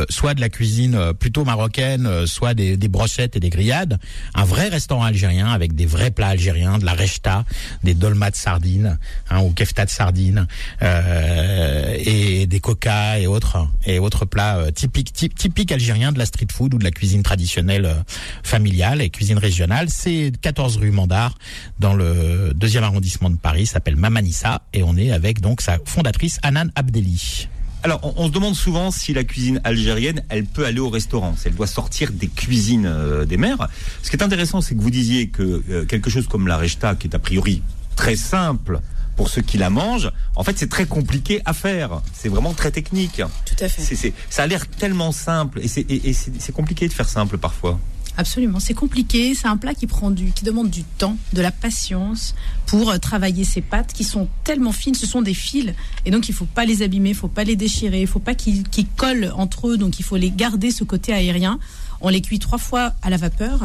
soit 0.08 0.34
de 0.34 0.40
la 0.40 0.48
cuisine 0.48 1.12
plutôt 1.18 1.44
marocaine, 1.44 2.26
soit 2.26 2.54
des, 2.54 2.76
des, 2.76 2.88
brochettes 2.88 3.36
et 3.36 3.40
des 3.40 3.50
grillades. 3.50 3.98
Un 4.34 4.44
vrai 4.44 4.68
restaurant 4.68 5.04
algérien 5.04 5.48
avec 5.48 5.74
des 5.74 5.86
vrais 5.86 6.10
plats 6.10 6.28
algériens, 6.28 6.78
de 6.78 6.84
la 6.84 6.94
rechta, 6.94 7.44
des 7.82 7.94
dolmats 7.94 8.30
de 8.30 8.36
sardines 8.36 8.98
hein, 9.30 9.40
ou 9.40 9.50
kefta 9.50 9.84
de 9.84 9.90
sardines. 9.90 10.46
et 10.80 12.21
des, 12.46 12.60
coca 12.60 13.18
et 13.18 13.26
autres 13.26 13.68
et 13.86 13.98
autres 13.98 14.24
plats 14.24 14.58
euh, 14.58 14.70
typiques 14.70 15.12
typiques 15.12 15.72
algériens 15.72 16.12
de 16.12 16.18
la 16.18 16.26
street 16.26 16.46
food 16.52 16.74
ou 16.74 16.78
de 16.78 16.84
la 16.84 16.90
cuisine 16.90 17.22
traditionnelle 17.22 17.86
euh, 17.86 17.94
familiale 18.42 19.02
et 19.02 19.10
cuisine 19.10 19.38
régionale. 19.38 19.88
C'est 19.90 20.32
14 20.40 20.76
rue 20.76 20.90
Mandar 20.90 21.34
dans 21.80 21.94
le 21.94 22.52
deuxième 22.54 22.84
arrondissement 22.84 23.30
de 23.30 23.36
Paris, 23.36 23.66
s'appelle 23.66 23.96
Mamanissa 23.96 24.62
et 24.72 24.82
on 24.82 24.96
est 24.96 25.10
avec 25.10 25.40
donc 25.40 25.60
sa 25.60 25.78
fondatrice 25.84 26.38
Anan 26.42 26.68
Abdeli. 26.74 27.48
Alors, 27.84 28.00
on, 28.16 28.28
se 28.28 28.32
demande 28.32 28.54
souvent 28.54 28.92
si 28.92 29.12
la 29.12 29.24
cuisine 29.24 29.60
algérienne, 29.64 30.22
elle 30.28 30.44
peut 30.44 30.64
aller 30.64 30.78
au 30.78 30.88
restaurant, 30.88 31.34
si 31.36 31.48
elle 31.48 31.56
doit 31.56 31.66
sortir 31.66 32.12
des 32.12 32.28
cuisines 32.28 32.86
euh, 32.86 33.24
des 33.24 33.36
mers. 33.36 33.68
Ce 34.04 34.10
qui 34.10 34.14
est 34.14 34.22
intéressant, 34.22 34.60
c'est 34.60 34.76
que 34.76 34.80
vous 34.80 34.90
disiez 34.90 35.30
que 35.30 35.84
quelque 35.86 36.08
chose 36.08 36.28
comme 36.28 36.46
la 36.46 36.56
rechta, 36.56 36.94
qui 36.94 37.08
est 37.08 37.16
a 37.16 37.18
priori 37.18 37.60
très 37.96 38.14
simple 38.14 38.80
pour 39.16 39.28
ceux 39.28 39.42
qui 39.42 39.58
la 39.58 39.70
mangent, 39.70 40.10
en 40.36 40.44
fait, 40.44 40.58
c'est 40.58 40.68
très 40.68 40.86
compliqué 40.86 41.40
à 41.44 41.52
faire. 41.52 42.02
C'est 42.12 42.28
vraiment 42.28 42.54
très 42.54 42.70
technique. 42.70 43.22
Tout 43.44 43.64
à 43.64 43.68
fait. 43.68 44.12
Ça 44.30 44.42
a 44.42 44.46
l'air 44.46 44.66
tellement 44.66 45.12
simple 45.12 45.60
et 45.62 45.68
c'est, 45.68 46.52
compliqué 46.52 46.88
de 46.88 46.92
faire 46.92 47.08
simple 47.08 47.38
parfois. 47.38 47.78
Absolument, 48.18 48.60
c'est 48.60 48.74
compliqué. 48.74 49.34
C'est 49.34 49.48
un 49.48 49.56
plat 49.56 49.74
qui 49.74 49.86
prend 49.86 50.10
du, 50.10 50.32
qui 50.32 50.44
demande 50.44 50.68
du 50.68 50.84
temps, 50.84 51.16
de 51.32 51.40
la 51.40 51.50
patience 51.50 52.34
pour 52.66 52.90
euh, 52.90 52.98
travailler 52.98 53.44
ces 53.44 53.62
pâtes 53.62 53.94
qui 53.94 54.04
sont 54.04 54.28
tellement 54.44 54.72
fines. 54.72 54.94
Ce 54.94 55.06
sont 55.06 55.22
des 55.22 55.32
fils 55.32 55.72
et 56.04 56.10
donc 56.10 56.28
il 56.28 56.34
faut 56.34 56.44
pas 56.44 56.66
les 56.66 56.82
abîmer, 56.82 57.10
il 57.10 57.14
faut 57.14 57.28
pas 57.28 57.44
les 57.44 57.56
déchirer, 57.56 58.02
il 58.02 58.06
faut 58.06 58.18
pas 58.18 58.34
qu'ils, 58.34 58.64
qu'ils 58.64 58.86
collent 58.86 59.32
entre 59.34 59.68
eux. 59.68 59.76
Donc 59.78 59.98
il 59.98 60.02
faut 60.02 60.18
les 60.18 60.30
garder 60.30 60.70
ce 60.70 60.84
côté 60.84 61.14
aérien. 61.14 61.58
On 62.02 62.10
les 62.10 62.20
cuit 62.20 62.38
trois 62.38 62.58
fois 62.58 62.92
à 63.00 63.08
la 63.08 63.16
vapeur 63.16 63.60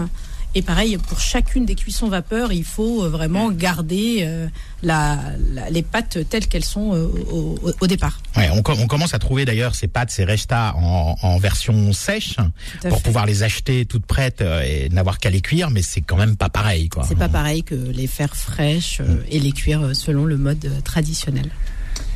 et 0.55 0.61
pareil, 0.61 0.97
pour 0.97 1.19
chacune 1.19 1.65
des 1.65 1.75
cuissons 1.75 2.07
vapeur, 2.07 2.51
il 2.51 2.63
faut 2.63 3.03
euh, 3.03 3.09
vraiment 3.09 3.51
garder 3.51 4.19
euh, 4.21 4.47
la, 4.81 5.19
les 5.69 5.83
pâtes 5.83 6.17
telles 6.29 6.47
qu'elles 6.47 6.65
sont 6.65 6.93
euh, 6.95 7.07
au, 7.79 7.87
départ. 7.87 8.19
Ouais, 8.35 8.49
on, 8.51 8.63
on, 8.67 8.87
commence 8.87 9.13
à 9.13 9.19
trouver 9.19 9.45
d'ailleurs 9.45 9.75
ces 9.75 9.87
pâtes, 9.87 10.09
ces 10.09 10.23
restas 10.23 10.73
en, 10.75 11.15
en 11.21 11.37
version 11.37 11.93
sèche 11.93 12.37
pour 12.89 13.01
pouvoir 13.01 13.25
les 13.25 13.43
acheter 13.43 13.85
toutes 13.85 14.05
prêtes 14.05 14.41
et 14.41 14.89
n'avoir 14.89 15.19
qu'à 15.19 15.29
les 15.29 15.41
cuire, 15.41 15.69
mais 15.69 15.81
c'est 15.81 16.01
quand 16.01 16.17
même 16.17 16.35
pas 16.35 16.49
pareil. 16.49 16.89
C'est 17.07 17.17
pas 17.17 17.29
pareil 17.29 17.63
que 17.63 17.75
les 17.75 18.07
faire 18.07 18.35
fraîches 18.35 19.01
et 19.29 19.39
les 19.39 19.51
cuire 19.51 19.95
selon 19.95 20.25
le 20.25 20.37
mode 20.37 20.71
traditionnel. 20.83 21.49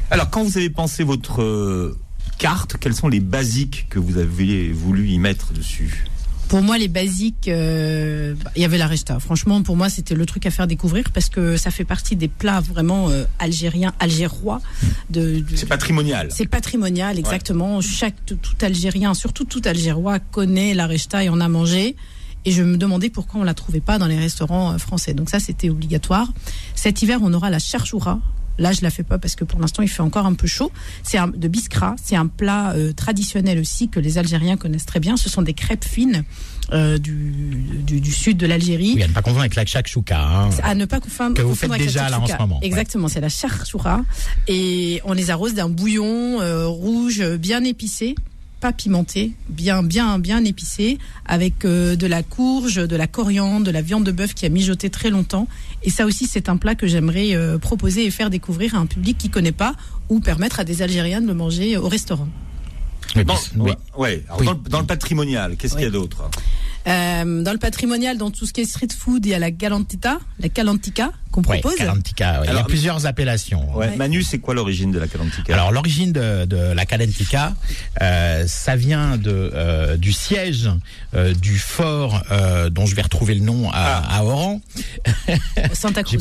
Alors, 0.09 0.29
quand 0.29 0.43
vous 0.43 0.57
avez 0.57 0.69
pensé 0.69 1.03
votre 1.03 1.95
carte, 2.37 2.77
quels 2.79 2.95
sont 2.95 3.07
les 3.07 3.19
basiques 3.19 3.87
que 3.89 3.99
vous 3.99 4.17
avez 4.17 4.71
voulu 4.71 5.07
y 5.09 5.19
mettre 5.19 5.53
dessus? 5.53 6.05
Pour 6.51 6.61
moi, 6.61 6.77
les 6.77 6.89
basiques, 6.89 7.47
euh, 7.47 8.35
il 8.57 8.61
y 8.61 8.65
avait 8.65 8.77
la 8.77 8.87
resta. 8.87 9.21
Franchement, 9.21 9.63
pour 9.63 9.77
moi, 9.77 9.89
c'était 9.89 10.15
le 10.15 10.25
truc 10.25 10.45
à 10.45 10.51
faire 10.51 10.67
découvrir 10.67 11.05
parce 11.13 11.29
que 11.29 11.55
ça 11.55 11.71
fait 11.71 11.85
partie 11.85 12.17
des 12.17 12.27
plats 12.27 12.59
vraiment 12.59 13.09
euh, 13.09 13.23
algériens, 13.39 13.93
algérois. 14.01 14.59
De, 15.09 15.45
c'est 15.55 15.65
patrimonial. 15.65 16.27
C'est 16.29 16.47
patrimonial, 16.47 17.17
exactement. 17.17 17.79
Chaque 17.79 18.25
tout, 18.25 18.37
Algérien, 18.59 19.13
surtout 19.13 19.45
tout 19.45 19.61
Algérois, 19.63 20.19
connaît 20.19 20.73
la 20.73 20.87
resta 20.87 21.23
et 21.23 21.29
en 21.29 21.39
a 21.39 21.47
mangé. 21.47 21.95
Et 22.43 22.51
je 22.51 22.63
me 22.63 22.75
demandais 22.75 23.09
pourquoi 23.09 23.39
on 23.39 23.45
la 23.45 23.53
trouvait 23.53 23.79
pas 23.79 23.97
dans 23.97 24.07
les 24.07 24.19
restaurants 24.19 24.73
euh, 24.73 24.77
français. 24.77 25.13
Donc 25.13 25.29
ça, 25.29 25.39
c'était 25.39 25.69
obligatoire. 25.69 26.27
Cet 26.75 27.01
hiver, 27.01 27.19
on 27.21 27.33
aura 27.33 27.49
la 27.49 27.59
charchoura 27.59 28.19
Là, 28.61 28.71
je 28.71 28.81
la 28.81 28.91
fais 28.91 29.03
pas 29.03 29.17
parce 29.17 29.35
que 29.35 29.43
pour 29.43 29.59
l'instant, 29.59 29.81
il 29.81 29.89
fait 29.89 30.03
encore 30.03 30.27
un 30.27 30.35
peu 30.35 30.45
chaud. 30.45 30.71
C'est 31.01 31.17
de 31.35 31.47
biskra. 31.47 31.95
C'est 32.01 32.15
un 32.15 32.27
plat 32.27 32.73
euh, 32.73 32.93
traditionnel 32.93 33.57
aussi 33.59 33.89
que 33.89 33.99
les 33.99 34.19
Algériens 34.19 34.55
connaissent 34.55 34.85
très 34.85 34.99
bien. 34.99 35.17
Ce 35.17 35.29
sont 35.29 35.41
des 35.41 35.53
crêpes 35.53 35.83
fines. 35.83 36.23
Euh, 36.73 36.97
du, 36.97 37.33
du, 37.83 38.11
sud 38.13 38.37
de 38.37 38.45
l'Algérie. 38.45 38.93
Oui, 38.95 39.03
à 39.03 39.07
ne 39.07 39.11
pas 39.11 39.21
confondre 39.21 39.41
avec 39.41 39.55
la 39.55 39.65
chakchouka. 39.65 40.21
Hein, 40.21 40.49
à 40.63 40.73
ne 40.73 40.85
pas 40.85 41.01
confondre. 41.01 41.35
Que 41.35 41.41
vous 41.41 41.55
faites 41.55 41.71
déjà 41.71 42.07
là 42.07 42.17
en 42.17 42.25
ce 42.25 42.37
moment. 42.37 42.59
Exactement, 42.61 43.09
c'est 43.09 43.19
la 43.19 43.27
charchoura. 43.27 44.03
Et 44.47 45.01
on 45.03 45.11
les 45.11 45.31
arrose 45.31 45.53
d'un 45.53 45.67
bouillon 45.67 46.39
euh, 46.39 46.67
rouge 46.67 47.21
bien 47.39 47.65
épicé 47.65 48.15
pas 48.61 48.71
pimenté, 48.71 49.33
bien 49.49 49.83
bien 49.83 50.19
bien 50.19 50.45
épicé, 50.45 50.99
avec 51.25 51.65
euh, 51.65 51.95
de 51.95 52.07
la 52.07 52.23
courge, 52.23 52.75
de 52.75 52.95
la 52.95 53.07
coriandre, 53.07 53.65
de 53.65 53.71
la 53.71 53.81
viande 53.81 54.05
de 54.05 54.11
bœuf 54.11 54.33
qui 54.33 54.45
a 54.45 54.49
mijoté 54.49 54.89
très 54.89 55.09
longtemps. 55.09 55.47
Et 55.83 55.89
ça 55.89 56.05
aussi, 56.05 56.27
c'est 56.27 56.47
un 56.47 56.57
plat 56.57 56.75
que 56.75 56.87
j'aimerais 56.87 57.35
euh, 57.35 57.57
proposer 57.57 58.05
et 58.05 58.11
faire 58.11 58.29
découvrir 58.29 58.75
à 58.75 58.77
un 58.77 58.85
public 58.85 59.17
qui 59.17 59.29
connaît 59.29 59.51
pas, 59.51 59.73
ou 60.09 60.19
permettre 60.19 60.59
à 60.59 60.63
des 60.63 60.81
Algériens 60.83 61.21
de 61.21 61.27
le 61.27 61.33
manger 61.33 61.75
au 61.75 61.89
restaurant. 61.89 62.29
oui. 63.57 63.71
Ouais, 63.97 64.23
Dans, 64.69 64.79
le, 64.79 64.85
patrimonial, 64.85 65.57
qu'est-ce 65.57 65.73
qu'il 65.73 65.83
y 65.83 65.87
a 65.87 65.89
d'autre? 65.89 66.29
Euh, 66.87 67.43
dans 67.43 67.51
le 67.51 67.57
patrimonial, 67.57 68.17
dans 68.17 68.31
tout 68.31 68.45
ce 68.45 68.53
qui 68.53 68.61
est 68.61 68.65
street 68.65 68.87
food, 68.97 69.25
il 69.25 69.29
y 69.29 69.33
a 69.33 69.39
la 69.39 69.51
galantita, 69.51 70.19
la 70.39 70.49
calantica 70.49 71.11
qu'on 71.31 71.41
propose. 71.41 71.75
calantica, 71.75 72.41
il 72.45 72.53
y 72.53 72.57
a 72.57 72.63
plusieurs 72.63 73.05
appellations. 73.05 73.67
Manu, 73.97 74.23
c'est 74.23 74.39
quoi 74.39 74.53
l'origine 74.53 74.91
de 74.91 74.99
la 74.99 75.07
calantica? 75.07 75.53
Alors 75.53 75.71
l'origine 75.71 76.11
de, 76.11 76.45
de, 76.45 76.57
la 76.57 76.85
calantica, 76.85 77.53
euh, 78.01 78.45
ça 78.47 78.75
vient 78.75 79.17
de 79.17 79.51
euh, 79.53 79.97
du 79.97 80.11
siège 80.11 80.69
euh, 81.13 81.33
du 81.33 81.57
fort 81.57 82.23
euh, 82.31 82.69
dont 82.69 82.85
je 82.85 82.95
vais 82.95 83.01
retrouver 83.01 83.35
le 83.35 83.41
nom 83.41 83.69
à, 83.69 83.73
ah. 83.75 84.17
à 84.17 84.23
Oran. 84.23 84.61
Santa 85.73 86.03
Cruz. 86.03 86.19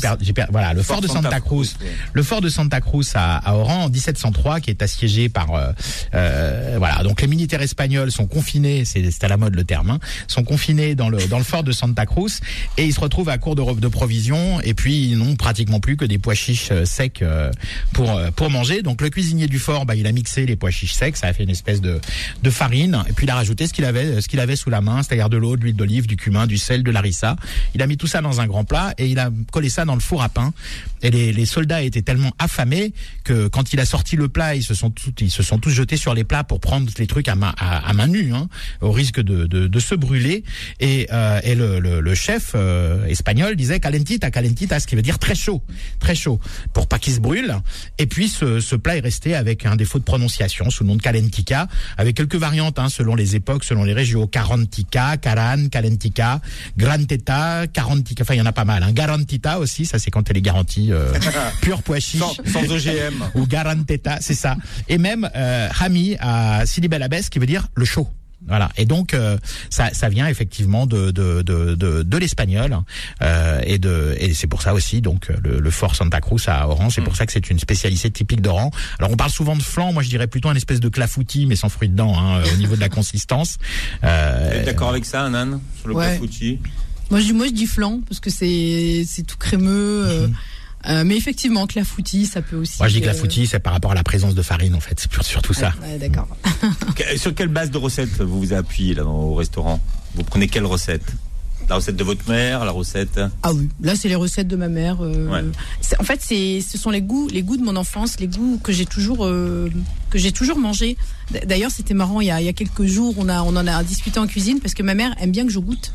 voilà, 0.49 0.73
le 0.73 0.83
fort, 0.83 1.01
de 1.01 1.07
Santa, 1.07 1.39
Cruz. 1.39 1.75
Le 2.13 2.23
fort 2.23 2.41
de 2.41 2.49
Santa 2.49 2.81
Cruz 2.81 3.05
à, 3.13 3.37
à, 3.37 3.55
Oran 3.55 3.85
en 3.85 3.89
1703, 3.89 4.59
qui 4.59 4.69
est 4.69 4.81
assiégé 4.81 5.29
par 5.29 5.73
euh, 6.13 6.75
voilà. 6.77 7.03
Donc 7.03 7.21
les 7.21 7.27
militaires 7.27 7.61
espagnols 7.61 8.11
sont 8.11 8.27
confinés, 8.27 8.85
c'est 8.85 9.23
à 9.23 9.27
la 9.27 9.37
mode 9.37 9.55
le 9.55 9.63
terme, 9.63 9.91
hein, 9.91 9.99
sont 10.27 10.43
confinés 10.43 10.95
dans 10.95 11.09
le 11.09 11.25
dans 11.27 11.37
le 11.37 11.43
fort 11.43 11.63
de 11.63 11.71
Santa 11.71 12.05
Cruz 12.05 12.39
et 12.77 12.85
ils 12.85 12.93
se 12.93 12.99
retrouvent 12.99 13.29
à 13.29 13.37
court 13.37 13.55
de, 13.55 13.79
de 13.79 13.87
provisions 13.87 14.59
et 14.61 14.73
puis 14.73 15.00
ils 15.03 15.17
n'ont 15.17 15.35
pratiquement 15.35 15.79
plus 15.79 15.97
que 15.97 16.05
des 16.05 16.17
pois 16.17 16.35
chiches 16.35 16.69
euh, 16.71 16.85
secs 16.85 17.21
euh, 17.21 17.51
pour 17.93 18.19
pour 18.35 18.49
manger. 18.49 18.81
Donc 18.81 19.01
le 19.01 19.09
cuisinier 19.09 19.47
du 19.47 19.59
fort, 19.59 19.85
bah, 19.85 19.95
il 19.95 20.07
a 20.07 20.11
mixé 20.11 20.45
les 20.45 20.55
pois 20.55 20.71
chiches 20.71 20.93
secs, 20.93 21.15
ça 21.15 21.27
a 21.27 21.33
fait 21.33 21.43
une 21.43 21.49
espèce 21.49 21.81
de 21.81 21.99
de 22.43 22.49
farine, 22.49 23.03
et 23.09 23.13
puis 23.13 23.25
il 23.25 23.29
a 23.29 23.35
rajouté 23.35 23.67
ce 23.67 23.73
qu'il 23.73 23.85
avait 23.85 24.21
ce 24.21 24.27
qu'il 24.27 24.39
avait 24.39 24.55
sous 24.55 24.69
la 24.69 24.81
main, 24.81 25.03
c'est-à-dire 25.03 25.29
de 25.29 25.37
l'eau, 25.37 25.57
de 25.57 25.63
l'huile 25.63 25.75
d'olive, 25.75 26.07
du 26.07 26.15
cumin, 26.15 26.47
du 26.47 26.57
sel, 26.57 26.83
de 26.83 26.91
l'arissa. 26.91 27.35
Il 27.75 27.81
a 27.81 27.87
mis 27.87 27.97
tout 27.97 28.07
ça 28.07 28.21
dans 28.21 28.41
un 28.41 28.47
grand 28.47 28.63
plat 28.63 28.93
et 28.97 29.07
il 29.07 29.19
a 29.19 29.29
collé 29.51 29.69
ça 29.69 29.85
dans 29.85 29.95
le 29.95 30.01
four 30.01 30.21
à 30.21 30.29
pain. 30.29 30.53
Et 31.01 31.09
les, 31.09 31.33
les 31.33 31.45
soldats 31.45 31.81
étaient 31.81 32.01
tellement 32.01 32.31
affamés 32.37 32.93
que 33.23 33.47
quand 33.47 33.73
il 33.73 33.79
a 33.79 33.85
sorti 33.85 34.15
le 34.15 34.27
plat, 34.27 34.55
ils 34.55 34.63
se 34.63 34.73
sont 34.73 34.89
tous 34.89 35.11
ils 35.19 35.31
se 35.31 35.43
sont 35.43 35.59
tous 35.59 35.71
jetés 35.71 35.97
sur 35.97 36.13
les 36.13 36.23
plats 36.23 36.43
pour 36.43 36.59
prendre 36.59 36.89
les 36.97 37.07
trucs 37.07 37.27
à 37.27 37.35
main 37.35 37.53
à, 37.57 37.93
main 37.93 38.07
nue, 38.07 38.33
hein, 38.33 38.47
au 38.81 38.91
risque 38.91 39.19
de, 39.19 39.45
de, 39.45 39.79
se 39.79 39.95
brûler. 39.95 40.43
Et, 40.79 41.07
euh, 41.11 41.39
et 41.43 41.55
le, 41.55 41.79
le, 41.79 42.15
chef 42.15 42.51
euh, 42.55 43.05
espagnol 43.05 43.55
disait 43.55 43.79
calentita, 43.79 44.31
calentita, 44.31 44.79
qui 44.91 44.97
veut 44.97 45.01
dire 45.01 45.19
très 45.19 45.35
chaud, 45.35 45.61
très 46.01 46.15
chaud, 46.15 46.41
pour 46.73 46.85
pas 46.85 46.99
qu'il 46.99 47.13
se 47.13 47.21
brûle. 47.21 47.55
Et 47.97 48.07
puis 48.07 48.27
ce, 48.27 48.59
ce 48.59 48.75
plat 48.75 48.97
est 48.97 48.99
resté 48.99 49.35
avec 49.35 49.65
un 49.65 49.77
défaut 49.77 49.99
de 49.99 50.03
prononciation 50.03 50.69
sous 50.69 50.83
le 50.83 50.89
nom 50.89 50.97
de 50.97 51.01
calentica, 51.01 51.69
avec 51.97 52.17
quelques 52.17 52.35
variantes 52.35 52.77
hein, 52.77 52.89
selon 52.89 53.15
les 53.15 53.37
époques, 53.37 53.63
selon 53.63 53.85
les 53.85 53.93
régions. 53.93 54.27
Carantica, 54.27 55.15
Caran, 55.15 55.69
Calentica, 55.69 56.41
Granteta, 56.77 57.67
Carantica, 57.67 58.23
enfin 58.23 58.33
il 58.33 58.39
y 58.39 58.41
en 58.41 58.45
a 58.45 58.51
pas 58.51 58.65
mal. 58.65 58.83
Hein. 58.83 58.91
Garantita 58.91 59.59
aussi, 59.59 59.85
ça 59.85 59.97
c'est 59.97 60.11
quand 60.11 60.29
elle 60.29 60.35
est 60.35 60.41
garantie 60.41 60.91
euh, 60.91 61.13
pure 61.61 61.83
pois 61.83 62.01
chiche. 62.01 62.19
Sans, 62.19 62.69
OGM. 62.69 63.29
Ou 63.35 63.47
Garanteta, 63.47 64.17
c'est 64.19 64.33
ça. 64.33 64.57
Et 64.89 64.97
même 64.97 65.29
euh, 65.37 65.69
Hami 65.79 66.17
à 66.19 66.65
Sidi 66.65 66.89
Belabès 66.89 67.29
qui 67.29 67.39
veut 67.39 67.45
dire 67.45 67.69
le 67.75 67.85
chaud. 67.85 68.09
Voilà. 68.47 68.71
Et 68.77 68.85
donc 68.85 69.13
euh, 69.13 69.37
ça, 69.69 69.89
ça 69.93 70.09
vient 70.09 70.27
effectivement 70.27 70.85
de 70.85 71.11
de 71.11 71.41
de 71.41 71.75
de, 71.75 72.03
de 72.03 72.17
l'espagnol 72.17 72.77
euh, 73.21 73.61
et 73.63 73.77
de 73.77 74.15
et 74.17 74.33
c'est 74.33 74.47
pour 74.47 74.61
ça 74.61 74.73
aussi 74.73 75.01
donc 75.01 75.27
le, 75.43 75.59
le 75.59 75.71
fort 75.71 75.95
Santa 75.95 76.21
Cruz 76.21 76.41
à 76.47 76.67
Oran, 76.67 76.89
c'est 76.89 77.01
pour 77.01 77.13
mm. 77.13 77.17
ça 77.17 77.25
que 77.25 77.31
c'est 77.31 77.49
une 77.49 77.59
spécialité 77.59 78.09
typique 78.09 78.41
d'Oran. 78.41 78.71
Alors 78.99 79.11
on 79.11 79.15
parle 79.15 79.31
souvent 79.31 79.55
de 79.55 79.61
flan, 79.61 79.93
moi 79.93 80.03
je 80.03 80.09
dirais 80.09 80.27
plutôt 80.27 80.49
un 80.49 80.55
espèce 80.55 80.79
de 80.79 80.89
clafoutis 80.89 81.45
mais 81.45 81.55
sans 81.55 81.69
fruits 81.69 81.89
dedans 81.89 82.17
hein, 82.17 82.41
au 82.53 82.57
niveau 82.57 82.75
de 82.75 82.81
la 82.81 82.89
consistance. 82.89 83.57
Euh, 84.03 84.65
d'accord 84.65 84.89
avec 84.89 85.05
ça, 85.05 85.25
Anan, 85.25 85.59
sur 85.79 85.87
le 85.89 85.95
clafoutis? 85.95 86.59
Moi 87.09 87.19
je 87.19 87.25
dis 87.25 87.33
moi 87.33 87.45
je 87.47 87.51
dis 87.51 87.67
flan 87.67 88.01
parce 88.07 88.19
que 88.19 88.29
c'est 88.29 89.03
c'est 89.05 89.23
tout 89.23 89.37
crémeux. 89.37 90.05
Euh, 90.07 90.27
mm-hmm. 90.27 90.31
Euh, 90.87 91.03
mais 91.05 91.15
effectivement, 91.15 91.67
clafoutis, 91.67 92.25
ça 92.25 92.41
peut 92.41 92.55
aussi. 92.55 92.77
Moi, 92.79 92.87
je 92.87 92.93
dis 92.95 93.01
clafoutis, 93.01 93.47
c'est 93.47 93.59
par 93.59 93.73
rapport 93.73 93.91
à 93.91 93.95
la 93.95 94.03
présence 94.03 94.35
de 94.35 94.41
farine, 94.41 94.75
en 94.75 94.79
fait. 94.79 94.99
C'est 94.99 95.23
surtout 95.23 95.53
ça. 95.53 95.73
Ouais, 95.81 95.97
d'accord. 95.97 96.27
Sur 97.17 97.35
quelle 97.35 97.49
base 97.49 97.71
de 97.71 97.77
recette 97.77 98.21
vous 98.21 98.39
vous 98.39 98.53
appuyez 98.53 98.95
là 98.95 99.05
au 99.05 99.35
restaurant? 99.35 99.79
Vous 100.15 100.23
prenez 100.23 100.47
quelle 100.47 100.65
recette? 100.65 101.13
La 101.69 101.75
recette 101.75 101.95
de 101.95 102.03
votre 102.03 102.27
mère, 102.29 102.65
la 102.65 102.71
recette? 102.71 103.19
Ah 103.43 103.53
oui, 103.53 103.69
là 103.81 103.95
c'est 103.95 104.09
les 104.09 104.15
recettes 104.15 104.47
de 104.47 104.55
ma 104.55 104.67
mère. 104.67 104.97
Euh, 105.01 105.51
en 105.99 106.03
fait, 106.03 106.19
c'est 106.21 106.59
ce 106.59 106.77
sont 106.77 106.89
les 106.89 107.01
goûts, 107.01 107.29
les 107.29 107.43
goûts 107.43 107.55
de 107.55 107.63
mon 107.63 107.75
enfance, 107.75 108.19
les 108.19 108.27
goûts 108.27 108.59
que 108.61 108.73
j'ai 108.73 108.85
toujours 108.85 109.25
euh, 109.25 109.71
que 110.09 110.17
j'ai 110.17 110.31
toujours 110.31 110.57
mangé. 110.57 110.97
D'ailleurs, 111.45 111.71
c'était 111.71 111.93
marrant. 111.93 112.19
Il 112.19 112.27
y, 112.27 112.31
a, 112.31 112.41
il 112.41 112.45
y 112.45 112.49
a 112.49 112.53
quelques 112.53 112.85
jours, 112.85 113.13
on 113.17 113.29
a 113.29 113.41
on 113.43 113.55
en 113.55 113.67
a 113.67 113.83
discuté 113.83 114.19
en 114.19 114.27
cuisine 114.27 114.59
parce 114.59 114.73
que 114.73 114.83
ma 114.83 114.95
mère 114.95 115.15
aime 115.21 115.31
bien 115.31 115.45
que 115.45 115.51
je 115.51 115.59
goûte. 115.59 115.93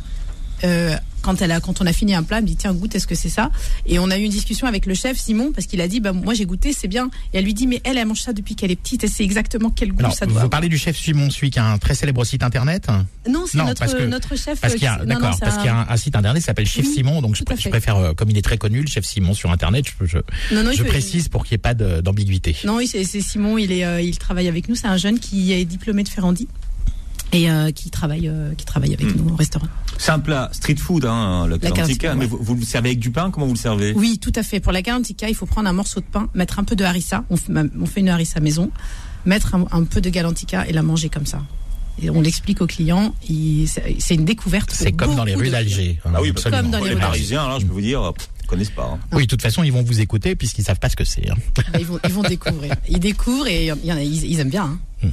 Euh, 0.65 0.97
quand 1.23 1.43
elle 1.43 1.51
a, 1.51 1.61
quand 1.61 1.81
on 1.81 1.87
a 1.87 1.93
fini 1.93 2.15
un 2.15 2.23
plat, 2.23 2.39
elle 2.39 2.45
me 2.45 2.49
dit 2.49 2.57
tiens 2.57 2.73
goûte, 2.73 2.95
est-ce 2.95 3.07
que 3.07 3.17
c'est 3.17 3.29
ça? 3.29 3.51
Et 3.85 3.99
on 3.99 4.11
a 4.11 4.17
eu 4.17 4.23
une 4.23 4.31
discussion 4.31 4.69
avec 4.69 4.87
le 4.87 4.95
chef 4.95 5.17
Simon 5.19 5.51
parce 5.53 5.67
qu'il 5.67 5.81
a 5.81 5.89
dit 5.89 5.99
bah 5.99 6.13
moi 6.13 6.35
j'ai 6.35 6.47
goûté, 6.47 6.73
c'est 6.73 6.87
bien. 6.87 7.11
Et 7.33 7.39
elle 7.39 7.45
lui 7.45 7.53
dit 7.53 7.67
mais 7.67 7.81
elle 7.83 7.99
elle 7.99 8.07
mange 8.07 8.21
ça 8.21 8.33
depuis 8.33 8.55
qu'elle 8.55 8.71
est 8.71 8.77
petite 8.77 9.03
et 9.03 9.09
c'est 9.09 9.25
exactement 9.25 9.71
quel 9.71 9.93
goût 9.93 10.09
ça 10.13 10.27
doit. 10.27 10.43
Vous 10.43 10.49
parlez 10.49 10.69
du 10.69 10.79
chef 10.79 10.97
Simon, 10.97 11.29
celui 11.31 11.51
qui 11.51 11.59
a 11.59 11.67
un 11.67 11.79
très 11.79 11.97
célèbre 11.97 12.25
site 12.25 12.45
internet? 12.45 12.87
Non, 13.29 13.45
c'est 13.47 13.59
notre, 13.59 14.07
notre 14.07 14.37
chef. 14.37 14.61
Parce 14.61 14.75
qu'il 14.75 14.85
y 14.85 14.87
a, 14.87 15.05
d'accord, 15.05 15.37
parce 15.41 15.57
qu'il 15.57 15.67
y 15.67 15.69
a 15.69 15.87
un, 15.89 15.97
site 15.97 16.15
internet 16.15 16.41
qui 16.41 16.47
s'appelle 16.47 16.67
Chef 16.67 16.87
Simon, 16.87 17.21
donc 17.21 17.35
je, 17.35 17.43
préfère, 17.43 17.97
euh, 17.97 18.13
comme 18.13 18.31
il 18.31 18.39
est 18.39 18.43
très 18.43 18.59
connu, 18.59 18.81
le 18.81 18.87
chef 18.87 19.05
Simon 19.05 19.35
sur 19.35 19.51
internet, 19.51 19.87
je, 20.01 20.07
je, 20.07 20.19
je 20.51 20.83
précise 20.85 21.29
pour 21.29 21.45
qu'il 21.45 21.55
n'y 21.55 21.57
ait 21.57 21.59
pas 21.59 21.75
d'ambiguïté. 21.75 22.57
Non, 22.65 22.77
oui, 22.77 22.87
c'est 22.87 23.05
Simon, 23.05 23.59
il 23.59 23.73
est, 23.73 23.85
euh, 23.85 24.01
il 24.01 24.17
travaille 24.19 24.49
avec 24.49 24.69
nous, 24.69 24.77
c'est 24.77 24.87
un 24.87 24.97
jeune 24.97 25.19
qui 25.19 25.53
est 25.53 25.65
diplômé 25.65 26.05
de 26.05 26.09
Ferrandi 26.09 26.47
et 27.33 27.51
euh, 27.51 27.71
qui 27.71 27.91
travaille 27.91 28.29
euh, 28.29 28.55
qui 28.55 28.65
travaille 28.65 28.95
avec 28.95 29.15
hmm. 29.15 29.19
nous 29.19 29.33
au 29.33 29.37
restaurant. 29.37 29.67
C'est 29.99 30.13
un 30.13 30.19
plat 30.19 30.51
street 30.53 30.77
food, 30.77 31.05
hein, 31.05 31.47
le 31.47 31.59
calantica, 31.59 32.15
mais 32.15 32.27
vous, 32.27 32.55
le 32.55 32.63
servez 32.63 32.91
avec 32.91 32.99
du 32.99 33.11
pain 33.11 33.31
Comment 33.31 33.47
vous 33.47 33.55
le 33.55 33.59
servez? 33.59 33.93
Oui, 33.95 34.19
tout 34.19 34.33
à 34.35 34.43
fait. 34.43 34.61
Pour 34.61 34.73
la 34.73 34.83
calantica, 34.83 35.29
il 35.29 35.35
faut 35.35 35.47
prendre 35.47 35.69
un 35.69 35.73
morceau 35.73 36.01
de 36.01 36.07
pain, 36.07 36.29
mettre 36.35 36.59
un 36.59 36.65
peu 36.65 36.77
de 36.77 36.85
harissa, 36.85 37.25
on 37.31 37.37
fait, 37.37 37.53
on 37.81 37.87
fait 37.87 38.01
une 38.01 38.11
harissa 38.11 38.41
maison, 38.41 38.71
mettre 39.25 39.55
un, 39.55 39.85
peu 39.85 40.01
de 40.01 40.11
galantica 40.11 40.67
et 40.67 40.73
la 40.73 40.83
manger 40.83 41.09
comme 41.09 41.27
ça. 41.27 41.43
Et 42.03 42.11
on 42.11 42.21
l'explique 42.21 42.61
aux 42.61 42.67
clients, 42.67 43.15
c'est 43.99 44.15
une 44.15 44.27
découverte. 44.27 44.71
C'est 44.71 44.93
comme 44.93 45.15
dans 45.15 45.25
les 45.25 45.35
rues 45.35 45.49
d'Alger. 45.49 45.99
Ah 46.05 46.21
oui, 46.21 46.29
absolument. 46.29 46.63
Comme 46.63 46.71
dans 46.71 46.85
les, 46.85 46.95
Parisiens, 46.95 47.49
là, 47.49 47.59
je 47.59 47.65
peux 47.65 47.73
vous 47.73 47.81
dire, 47.81 48.13
ils 48.43 48.47
connaissent 48.47 48.69
pas. 48.69 48.91
Hein. 48.93 48.99
Oui, 49.13 49.23
de 49.23 49.29
toute 49.29 49.41
façon, 49.41 49.63
ils 49.63 49.73
vont 49.73 49.83
vous 49.83 50.01
écouter 50.01 50.37
puisqu'ils 50.37 50.65
savent 50.65 50.79
pas 50.79 50.91
ce 50.91 50.97
que 50.97 51.05
c'est. 51.05 51.31
Hein. 51.31 51.37
Bah, 51.57 51.63
ils, 51.79 51.87
vont, 51.87 51.99
ils, 52.05 52.13
vont, 52.13 52.23
découvrir. 52.23 52.75
Ils 52.87 53.01
découvrent 53.01 53.47
et 53.47 53.73
ils, 53.83 54.41
aiment 54.41 54.51
bien. 54.51 54.65
Hein. 54.65 54.79
Hmm. 55.03 55.11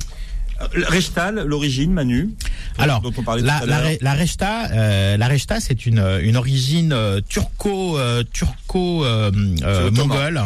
Rechtal, 0.74 1.44
l'origine, 1.46 1.92
Manu. 1.92 2.30
Alors, 2.78 3.04
la, 3.40 3.66
la, 3.66 3.82
la, 4.02 4.14
Rechta, 4.14 4.72
euh, 4.72 5.18
la 5.18 5.28
Rechta, 5.28 5.60
c'est 5.60 5.86
une 5.86 6.04
une 6.22 6.38
origine 6.38 6.94
euh, 6.94 7.22
turco 7.22 7.98
euh, 7.98 8.24
turco 8.32 9.06
euh, 9.06 9.32
euh 9.64 9.92
mongole. 9.92 10.42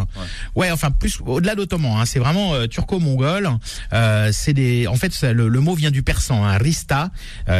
Ouais. 0.56 0.72
enfin 0.72 0.92
plus 0.92 1.20
au-delà 1.26 1.56
d'ottoman. 1.56 2.00
Hein, 2.00 2.06
c'est 2.06 2.20
vraiment 2.20 2.68
turco-mongol. 2.68 3.50
c'est 4.32 4.54
des, 4.54 4.88
en 4.88 4.96
fait, 4.96 5.22
le, 5.22 5.48
le, 5.48 5.60
mot 5.60 5.76
vient 5.76 5.92
du 5.92 6.04
persan, 6.04 6.44
hein, 6.44 6.58
rista, 6.58 7.12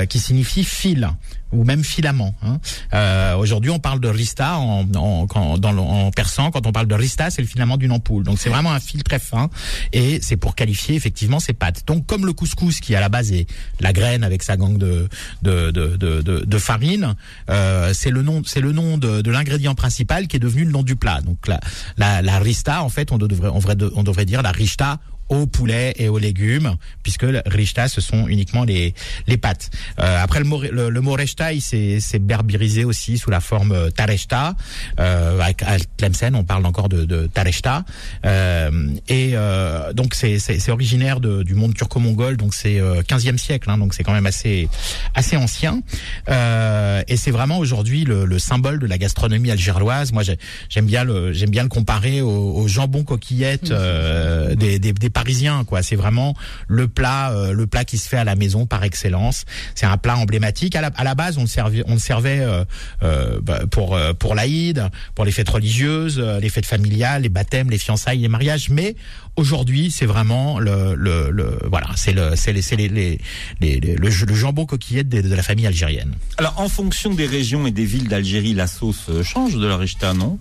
qui 0.10 0.20
signifie 0.20 0.64
fil 0.64 1.10
ou 1.52 1.64
même 1.64 1.84
filament. 1.84 2.34
Hein. 2.44 2.60
Euh, 2.94 3.36
Aujourd'hui, 3.38 3.72
on 3.72 3.80
parle 3.80 4.00
de 4.00 4.08
rista 4.08 4.58
en, 4.58 4.86
en, 4.96 5.58
dans, 5.58 5.78
en 5.78 6.12
persan. 6.12 6.52
Quand 6.52 6.66
on 6.66 6.72
parle 6.72 6.88
de 6.88 6.96
rista, 6.96 7.30
c'est 7.30 7.42
le 7.42 7.48
filament 7.48 7.78
d'une 7.78 7.92
ampoule. 7.92 8.24
Donc, 8.24 8.40
c'est 8.40 8.50
vraiment 8.50 8.72
un 8.72 8.80
fil 8.80 9.04
très 9.04 9.20
fin 9.20 9.50
et 9.94 10.20
c'est 10.22 10.38
pour 10.38 10.56
qualifier 10.56 10.96
effectivement 10.96 11.40
ces 11.40 11.54
pâtes. 11.54 11.84
Donc, 11.88 12.06
comme 12.06 12.26
le 12.26 12.34
couscous 12.34 12.80
qui 12.80 12.96
à 12.96 13.00
la 13.00 13.10
base 13.10 13.32
est 13.32 13.48
la 13.80 13.94
graine 13.94 14.24
avec 14.24 14.44
sa 14.44 14.58
gangue 14.58 14.78
de 14.78 15.08
de, 15.42 15.72
de, 15.72 15.96
de, 15.96 16.22
de 16.22 16.58
farine, 16.58 17.16
euh, 17.50 17.94
c'est 17.94 18.12
le 18.12 18.22
nom 18.22 18.42
c'est 18.46 18.62
le 18.62 18.72
nom 18.72 18.98
de, 18.98 19.30
l'ingrédient 19.30 19.76
principal 19.76 20.28
qui 20.28 20.38
est 20.38 20.40
devenu 20.40 20.64
le 20.66 20.72
nom 20.72 20.84
du 20.84 20.96
plat. 20.96 21.22
Donc, 21.22 21.48
la, 21.48 21.60
la, 21.98 22.22
la 22.22 22.40
rista, 22.40 22.84
en 22.84 22.90
fait, 22.90 23.12
on 23.12 23.18
devrait, 23.18 23.50
on 23.50 24.04
devrait 24.04 24.26
dire 24.26 24.42
la 24.42 24.52
rista 24.52 25.00
au 25.30 25.46
poulet 25.46 25.94
et 25.98 26.08
aux 26.10 26.18
légumes, 26.20 26.76
puisque 27.04 27.24
le 27.24 27.42
richta, 27.46 27.88
ce 27.88 28.02
sont 28.02 28.28
uniquement 28.28 28.64
les, 28.64 28.94
les 29.28 29.38
pâtes. 29.38 29.70
Euh, 30.00 30.24
après, 30.24 30.40
le 30.40 30.46
mot, 30.46 30.62
le, 30.62 30.90
le 30.90 31.02
mot 31.02 31.14
rechta, 31.14 31.54
il 31.54 31.62
s'est 31.62 32.20
berbirisé 32.20 32.84
aussi 32.86 33.18
sous 33.18 33.30
la 33.30 33.40
forme 33.40 33.72
euh, 33.72 33.90
tarechta. 33.90 34.56
Euh, 35.00 35.40
à 35.40 35.78
Tlemcen, 35.98 36.36
on 36.36 36.44
parle 36.44 36.66
encore 36.66 36.90
de, 36.90 37.06
de 37.06 37.28
tarechta. 37.28 37.86
Euh, 38.26 38.72
et 39.08 39.32
euh, 39.34 39.94
donc, 39.94 40.14
c'est 40.14 40.70
originaire 40.70 41.20
de, 41.20 41.44
du 41.44 41.56
monde 41.56 41.74
turco-mongol, 41.74 42.38
donc 42.38 42.54
c'est 42.54 42.78
15e 42.78 43.34
euh, 43.34 43.38
siècle, 43.38 43.70
hein, 43.70 43.78
donc 43.78 43.94
c'est 43.94 44.04
quand 44.04 44.14
même 44.14 44.26
assez, 44.26 44.70
assez 45.16 45.38
ancien. 45.38 45.82
et 46.28 47.18
c'est 47.18 47.32
vraiment 47.32 47.58
aujourd'hui 47.60 48.04
le, 48.04 48.26
le, 48.26 48.40
symbole 48.40 48.80
de 48.80 48.86
la 48.86 48.98
gastronomie 48.98 49.52
algéroise. 49.52 50.12
Moi, 50.12 50.24
j'aime 50.70 50.86
bien 50.86 51.04
le 51.04 51.34
j'aime 51.34 51.50
bien 51.50 51.64
le 51.64 51.70
comparer 51.70 52.22
au, 52.22 52.30
au 52.30 52.68
jambon 52.68 53.04
coquillette 53.04 53.72
des, 53.72 54.80
des, 54.80 54.94
des 54.94 55.10
parisien 55.18 55.64
quoi. 55.64 55.82
C'est 55.82 55.96
vraiment 55.96 56.36
le 56.68 56.88
plat, 56.88 57.32
euh, 57.32 57.52
le 57.52 57.66
plat 57.66 57.84
qui 57.86 57.98
se 57.98 58.08
fait 58.08 58.18
à 58.18 58.24
la 58.24 58.36
maison 58.36 58.68
par 58.68 58.84
excellence. 58.84 59.46
C'est 59.74 59.88
un 59.88 59.98
plat 59.98 60.16
emblématique. 60.16 60.76
À 60.76 60.82
la, 60.82 60.92
à 60.96 61.04
la 61.04 61.16
base, 61.16 61.40
on 61.40 61.42
le 61.42 61.48
servait, 61.48 61.84
on 61.88 61.94
le 61.94 62.00
servait 62.00 62.40
euh, 62.40 62.64
euh 63.02 63.40
bah, 63.42 63.62
pour 63.72 63.96
euh, 63.96 64.14
pour 64.14 64.36
l'Aïd, 64.36 64.90
pour 65.16 65.26
les 65.26 65.32
fêtes 65.32 65.50
religieuses, 65.50 66.20
les 66.20 66.50
fêtes 66.50 66.68
familiales, 66.68 67.24
les 67.24 67.30
baptêmes, 67.30 67.72
les 67.72 67.80
fiançailles, 67.80 68.20
les 68.20 68.28
mariages. 68.28 68.70
Mais 68.70 68.96
aujourd'hui, 69.38 69.92
c'est 69.92 70.06
vraiment 70.06 70.60
le, 70.60 70.96
le, 70.96 71.30
le 71.32 71.60
voilà, 71.70 71.88
c'est 71.96 72.12
le 72.12 72.36
c'est 72.36 72.52
les, 72.52 72.62
les, 72.76 72.90
les, 72.90 73.20
les, 73.62 73.80
le, 73.80 73.96
le, 73.96 74.36
jambon 74.36 74.66
coquillette 74.66 75.08
de, 75.08 75.22
de, 75.22 75.36
la 75.36 75.44
famille 75.44 75.68
algérienne. 75.68 76.14
Alors, 76.38 76.60
en 76.60 76.68
fonction 76.68 77.14
des 77.14 77.26
régions 77.26 77.66
et 77.68 77.72
des 77.72 77.86
villes 77.86 78.08
d'Algérie, 78.08 78.54
la 78.54 78.68
sauce 78.68 79.10
change 79.24 79.56
de 79.56 79.66
la 79.66 79.78
richta, 79.78 80.14
non? 80.14 80.38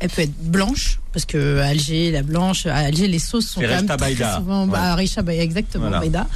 Elle 0.00 0.10
peut 0.10 0.22
être 0.22 0.36
blanche 0.42 0.98
parce 1.12 1.24
que 1.24 1.58
Alger, 1.58 2.12
la 2.12 2.22
blanche, 2.22 2.66
à 2.66 2.76
Alger, 2.76 3.08
les 3.08 3.18
sauces 3.18 3.48
sont 3.48 3.60
quand 3.60 3.66
même 3.66 3.86
très 3.86 4.36
souvent 4.36 4.66
bah, 4.66 4.96
exactement, 5.34 5.90
mm. 5.90 6.26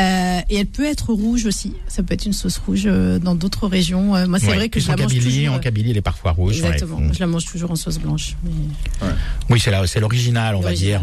euh, 0.00 0.40
et 0.48 0.56
elle 0.56 0.66
peut 0.66 0.86
être 0.86 1.12
rouge 1.12 1.44
aussi. 1.44 1.74
Ça 1.88 2.02
peut 2.02 2.14
être 2.14 2.24
une 2.24 2.32
sauce 2.32 2.58
rouge 2.58 2.84
euh, 2.86 3.18
dans 3.18 3.34
d'autres 3.34 3.68
régions. 3.68 4.16
Euh, 4.16 4.26
moi, 4.26 4.38
c'est 4.38 4.54
vrai 4.54 4.68
que 4.68 4.80
je 4.80 4.88
la 4.88 4.96
mange 4.96 5.14
toujours. 5.14 5.54
En 5.54 5.58
Kabylie, 5.58 5.90
elle 5.90 5.98
est 5.98 6.02
parfois 6.02 6.32
rouge. 6.32 6.56
Exactement. 6.56 7.00
Mm. 7.00 7.12
Je 7.12 7.20
la 7.20 7.26
mange 7.26 7.44
toujours 7.44 7.70
en 7.70 7.76
sauce 7.76 7.98
blanche. 7.98 8.36
Mais... 8.44 9.08
Oui, 9.50 9.60
c'est 9.60 9.72
c'est 9.86 10.00
l'original, 10.00 10.54
on 10.54 10.60
va 10.60 10.72
dire. 10.72 11.02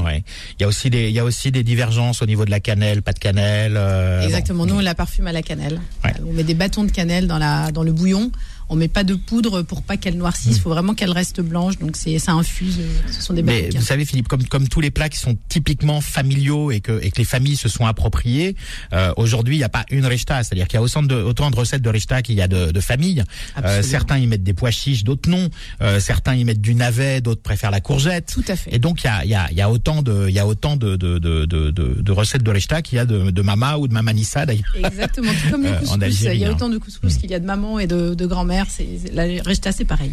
Ouais. 0.52 0.56
Il 0.60 0.62
y 0.62 0.66
a 0.66 0.68
aussi 0.68 0.90
des, 0.90 1.10
il 1.10 1.16
y 1.16 1.20
a 1.20 1.24
aussi 1.24 1.52
des 1.52 1.64
divergences 1.64 2.22
au 2.22 2.26
niveau 2.26 2.46
de 2.46 2.52
la 2.52 2.60
cannelle, 2.60 3.02
pas 3.02 3.14
de 3.14 3.20
cannelle. 3.20 3.80
Exactement. 4.24 4.66
Nous, 4.66 4.76
on 4.76 4.80
la 4.80 4.96
parfume 4.96 5.28
à 5.28 5.32
la 5.32 5.42
cannelle. 5.42 5.80
On 6.26 6.34
met 6.34 6.44
des 6.44 6.54
bâtons 6.54 6.84
de 6.84 6.92
cannelle 6.92 7.28
dans 7.28 7.38
la, 7.38 7.72
dans 7.72 7.84
le 7.84 7.92
bouillon 7.92 8.32
On 8.72 8.76
met 8.78 8.88
pas 8.88 9.04
de 9.04 9.16
poudre 9.16 9.62
pour 9.64 9.84
pas 9.84 9.98
qu'elle 9.98 10.16
noircisse. 10.18 10.56
Il 10.56 10.62
faut 10.62 10.70
vraiment 10.70 10.94
qu'elle 10.94 11.12
reste 11.12 11.42
blanche. 11.42 11.78
Donc 11.78 11.98
c'est 11.98 12.18
ça 12.20 12.32
infuse. 12.32 12.78
euh, 12.80 13.12
Ce 13.12 13.22
sont 13.22 13.34
des 13.34 13.44
Mais 13.44 13.70
vous 13.76 13.82
savez, 13.82 14.06
Philippe, 14.06 14.28
comme, 14.30 14.44
comme 14.48 14.68
tous 14.70 14.80
les 14.82 14.92
plats 14.92 15.10
qui 15.10 15.18
sont 15.20 15.38
typiquement 15.50 16.00
familiaux 16.02 16.72
et 16.72 16.80
que, 16.80 17.00
et 17.04 17.12
que 17.12 17.18
les 17.18 17.26
familles 17.26 17.58
se 17.58 17.68
sont 17.68 17.86
appropriés, 17.86 18.56
euh, 18.94 19.12
aujourd'hui, 19.18 19.56
il 19.56 19.60
n'y 19.60 19.64
a 19.66 19.70
pas 19.70 19.86
une 19.92 20.06
rechta. 20.06 20.42
C'est-à-dire 20.44 20.68
qu'il 20.68 20.78
y 20.78 20.80
a 20.80 20.82
autant 20.84 21.04
de, 21.04 21.16
autant 21.16 21.52
de 21.52 21.56
recettes 21.58 21.82
de 21.82 21.90
rechta 21.90 22.22
qu'il 22.22 22.36
y 22.36 22.42
a 22.42 22.48
de, 22.48 22.72
de 22.72 22.80
familles. 22.80 23.24
Euh, 23.64 23.82
certains 23.84 24.18
y 24.18 24.26
mettent 24.26 24.44
des 24.44 24.54
pois 24.54 24.72
chiches, 24.72 25.04
d'autres 25.04 25.30
non. 25.30 25.50
Euh, 25.82 26.00
certains 26.00 26.36
y 26.36 26.46
mettent 26.46 26.62
du 26.62 26.74
navet, 26.74 27.20
d'autres 27.22 27.42
préfèrent 27.42 27.72
la 27.72 27.82
courgette. 27.82 28.32
Tout 28.34 28.46
à 28.48 28.56
fait. 28.56 28.74
Et 28.74 28.80
donc, 28.80 29.04
il 29.04 29.08
y 29.08 29.10
a, 29.10 29.26
il 29.26 29.30
y, 29.32 29.36
a, 29.36 29.48
il 29.52 29.58
y 29.58 29.62
a 29.62 29.70
autant 29.70 30.02
de, 30.02 30.28
il 30.30 30.34
y 30.34 30.40
a 30.40 30.48
autant 30.48 30.78
de, 30.78 30.96
de, 30.96 31.20
de, 31.20 31.46
de, 31.46 31.72
de- 31.72 32.02
de 32.02 32.12
recettes 32.14 32.44
de 32.44 32.52
rechta 32.52 32.82
qu'il 32.82 32.96
y 32.96 33.00
a 33.00 33.06
de, 33.06 33.32
de 33.32 33.42
mama 33.42 33.78
ou 33.78 33.88
de 33.90 33.94
mamanissa, 33.94 34.46
d'ailleurs. 34.46 34.64
Exactement, 34.82 35.32
tout 35.44 35.52
comme 35.52 35.64
le 35.64 35.70
Euh, 35.72 35.76
en 35.76 35.80
couscous. 35.80 36.02
Algérie, 36.04 36.38
il 36.38 36.42
y 36.42 36.46
a 36.46 36.48
hein. 36.48 36.52
autant 36.52 36.70
de 36.70 36.78
couscous 36.78 37.16
qu'il 37.18 37.30
y 37.32 37.34
a 37.34 37.40
de 37.40 37.46
maman 37.46 37.80
et 37.80 37.88
de, 37.88 38.14
de 38.14 38.26
grand-mère. 38.26 38.61
C'est 38.70 38.88
la 39.14 39.24
rechta, 39.44 39.72
c'est 39.72 39.86
pareil. 39.86 40.12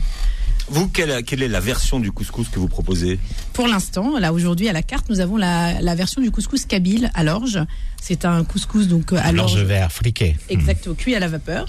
Vous, 0.70 0.88
quelle, 0.88 1.24
quelle 1.24 1.42
est 1.42 1.48
la 1.48 1.60
version 1.60 1.98
du 1.98 2.12
couscous 2.12 2.48
que 2.50 2.58
vous 2.58 2.68
proposez? 2.68 3.18
Pour 3.54 3.68
l'instant, 3.68 4.18
là 4.18 4.32
aujourd'hui 4.34 4.68
à 4.68 4.72
la 4.74 4.82
carte, 4.82 5.08
nous 5.08 5.20
avons 5.20 5.36
la, 5.38 5.80
la 5.80 5.94
version 5.94 6.20
du 6.20 6.30
couscous 6.30 6.66
kabyle 6.66 7.10
à 7.14 7.24
l'orge. 7.24 7.58
C'est 8.02 8.26
un 8.26 8.44
couscous 8.44 8.86
donc 8.86 9.12
à 9.14 9.20
Alors, 9.22 9.48
je 9.48 9.56
l'orge, 9.58 9.68
vais 9.68 9.86
friquer. 9.88 10.36
exact, 10.50 10.94
cuit 10.94 11.14
à 11.14 11.20
la 11.20 11.28
vapeur. 11.28 11.68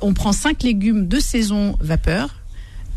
On 0.00 0.14
prend 0.14 0.32
cinq 0.32 0.62
légumes 0.62 1.08
de 1.08 1.20
saison 1.20 1.76
vapeur. 1.80 2.30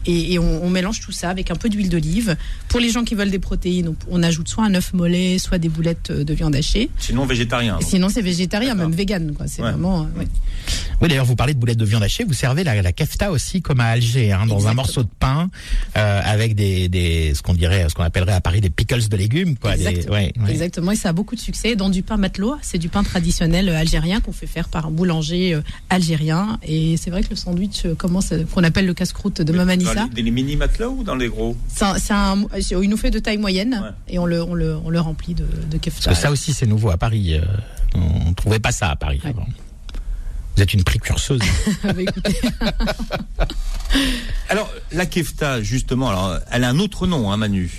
Et, 0.05 0.33
et 0.33 0.39
on, 0.39 0.63
on 0.63 0.69
mélange 0.69 0.99
tout 1.01 1.11
ça 1.11 1.29
avec 1.29 1.51
un 1.51 1.55
peu 1.55 1.69
d'huile 1.69 1.89
d'olive. 1.89 2.35
Pour 2.69 2.79
les 2.79 2.89
gens 2.89 3.03
qui 3.03 3.15
veulent 3.15 3.31
des 3.31 3.39
protéines, 3.39 3.89
on, 3.89 3.95
on 4.09 4.23
ajoute 4.23 4.47
soit 4.47 4.63
un 4.65 4.73
œuf 4.75 4.93
mollet, 4.93 5.37
soit 5.39 5.57
des 5.57 5.69
boulettes 5.69 6.11
de 6.11 6.33
viande 6.33 6.55
hachée. 6.55 6.89
Sinon 6.99 7.25
végétarien. 7.25 7.73
donc. 7.73 7.83
Sinon, 7.83 8.09
c'est 8.09 8.21
végétarien, 8.21 8.75
même 8.75 8.91
vegan. 8.91 9.33
Quoi. 9.35 9.47
C'est 9.47 9.61
Ouais. 9.61 9.71
vraiment. 9.71 10.01
euh, 10.03 10.19
ouais. 10.19 10.27
Oui, 11.01 11.09
d'ailleurs, 11.09 11.25
vous 11.25 11.35
parlez 11.35 11.53
de 11.53 11.59
boulettes 11.59 11.77
de 11.77 11.85
viande 11.85 12.03
hachée. 12.03 12.23
Vous 12.23 12.33
servez 12.33 12.63
la, 12.63 12.81
la 12.81 12.91
kefta 12.91 13.31
aussi 13.31 13.61
comme 13.61 13.79
à 13.79 13.85
Alger, 13.87 14.31
hein, 14.31 14.45
dans 14.45 14.67
un 14.67 14.73
morceau 14.73 15.03
de 15.03 15.09
pain 15.19 15.49
euh, 15.97 16.21
avec 16.23 16.55
des, 16.55 16.87
des, 16.89 17.33
ce 17.35 17.41
qu'on 17.41 17.53
dirait, 17.53 17.85
ce 17.89 17.95
qu'on 17.95 18.03
appellerait 18.03 18.33
à 18.33 18.41
Paris 18.41 18.61
des 18.61 18.69
pickles 18.69 19.07
de 19.07 19.17
légumes, 19.17 19.57
quoi. 19.57 19.75
Des- 19.75 19.85
Exactement. 19.87 20.13
ouais, 20.15 20.33
ouais. 20.43 20.51
Exactement, 20.51 20.91
et 20.91 20.95
ça 20.95 21.09
a 21.09 21.13
beaucoup 21.13 21.35
de 21.35 21.39
succès. 21.41 21.75
Dans 21.75 21.89
du 21.89 22.01
pain 22.03 22.17
matelot, 22.17 22.55
c'est 22.61 22.77
du 22.77 22.89
pain 22.89 23.03
traditionnel 23.03 23.69
euh, 23.69 23.77
algérien 23.77 24.21
qu'on 24.21 24.31
fait 24.31 24.47
faire 24.47 24.69
par 24.69 24.85
un 24.87 24.91
boulanger 24.91 25.59
algérien. 25.89 26.59
Et 26.67 26.97
c'est 26.97 27.09
vrai 27.09 27.23
que 27.23 27.29
le 27.31 27.35
sandwich, 27.35 27.83
comment 27.97 28.21
ça- 28.21 28.37
qu'on 28.53 28.63
appelle 28.63 28.85
le 28.85 28.93
casse-croûte 28.93 29.41
de 29.41 29.51
Dans 29.51 29.53
Mamanissa, 29.95 30.15
les, 30.15 30.23
les 30.23 30.31
mini 30.31 30.55
matelas 30.55 30.89
ou 30.89 31.03
dans 31.03 31.15
les 31.15 31.27
gros? 31.29 31.55
C'est 31.67 31.85
un- 31.85 31.97
c'est 31.97 32.13
un- 32.13 32.45
c'est- 32.61 32.75
il 32.81 32.89
nous 32.89 32.97
fait 32.97 33.11
de 33.11 33.19
taille 33.19 33.37
moyenne 33.37 33.79
Ouais. 33.83 34.13
et 34.13 34.19
on 34.19 34.25
le, 34.25 34.41
on, 34.43 34.53
le, 34.53 34.75
on 34.83 34.89
le 34.89 34.99
remplit 34.99 35.33
de, 35.33 35.45
de 35.69 35.77
kefta. 35.77 36.05
Parce 36.05 36.17
que 36.17 36.21
ça 36.21 36.31
aussi, 36.31 36.53
c'est 36.53 36.65
nouveau 36.67 36.89
à 36.91 36.97
Paris. 36.97 37.35
euh, 37.35 37.41
on 37.95 38.29
ne 38.29 38.33
trouvait 38.33 38.59
pas 38.59 38.71
ça 38.71 38.89
à 38.91 38.95
Paris 38.95 39.21
Ouais. 39.23 39.31
avant. 39.31 39.47
Vous 40.55 40.61
êtes 40.63 40.73
une 40.73 40.83
précurseuse. 40.83 41.41
Bah, 41.83 41.91
écoutez, 41.97 42.39
Alors, 44.49 44.71
la 44.91 45.05
kefta, 45.05 45.61
justement, 45.61 46.09
alors, 46.09 46.39
elle 46.51 46.63
a 46.63 46.69
un 46.69 46.79
autre 46.79 47.07
nom, 47.07 47.31
hein, 47.31 47.37
Manu. 47.37 47.71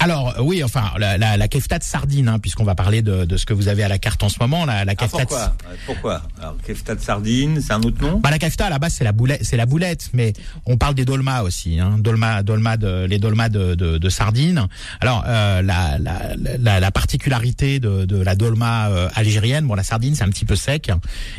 Alors 0.00 0.34
euh, 0.38 0.42
oui, 0.42 0.62
enfin 0.62 0.90
la, 0.98 1.16
la, 1.16 1.36
la 1.36 1.48
kefta 1.48 1.78
de 1.78 1.84
sardine, 1.84 2.28
hein, 2.28 2.38
puisqu'on 2.38 2.64
va 2.64 2.74
parler 2.74 3.00
de, 3.00 3.24
de 3.24 3.36
ce 3.36 3.46
que 3.46 3.54
vous 3.54 3.68
avez 3.68 3.82
à 3.84 3.88
la 3.88 3.98
carte 3.98 4.22
en 4.22 4.28
ce 4.28 4.36
moment, 4.40 4.64
la, 4.66 4.84
la 4.84 4.92
Ah, 4.92 4.94
kefta. 4.94 5.18
de- 5.18 5.22
pourquoi 5.24 5.56
Pourquoi 5.86 6.22
Alors, 6.40 6.56
kefta 6.66 6.94
de 6.94 7.00
sardine, 7.00 7.60
c'est 7.62 7.72
un 7.72 7.80
autre 7.82 8.00
nom 8.02 8.18
Bah, 8.20 8.30
la 8.30 8.38
kefta 8.38 8.66
à 8.66 8.70
la 8.70 8.78
base 8.78 8.94
c'est 8.94 9.04
la 9.04 9.12
boulette, 9.12 9.40
c'est 9.44 9.56
la 9.56 9.66
boulette, 9.66 10.10
mais 10.12 10.32
on 10.66 10.76
parle 10.76 10.94
des 10.94 11.04
dolmas 11.04 11.42
aussi, 11.42 11.80
hein, 11.80 11.96
dolma, 11.98 12.42
dolma 12.42 12.76
de, 12.76 13.06
les 13.06 13.18
dolmas 13.18 13.48
de, 13.48 13.74
de, 13.74 13.96
de 13.98 14.08
sardines. 14.08 14.66
Alors 15.00 15.24
euh, 15.26 15.62
la, 15.62 15.98
la, 15.98 16.34
la, 16.58 16.80
la 16.80 16.90
particularité 16.90 17.80
de, 17.80 18.04
de 18.04 18.20
la 18.20 18.34
dolma 18.34 18.88
euh, 18.88 19.08
algérienne, 19.14 19.66
bon 19.66 19.74
la 19.74 19.84
sardine 19.84 20.14
c'est 20.14 20.24
un 20.24 20.28
petit 20.30 20.44
peu 20.44 20.56
sec, 20.56 20.90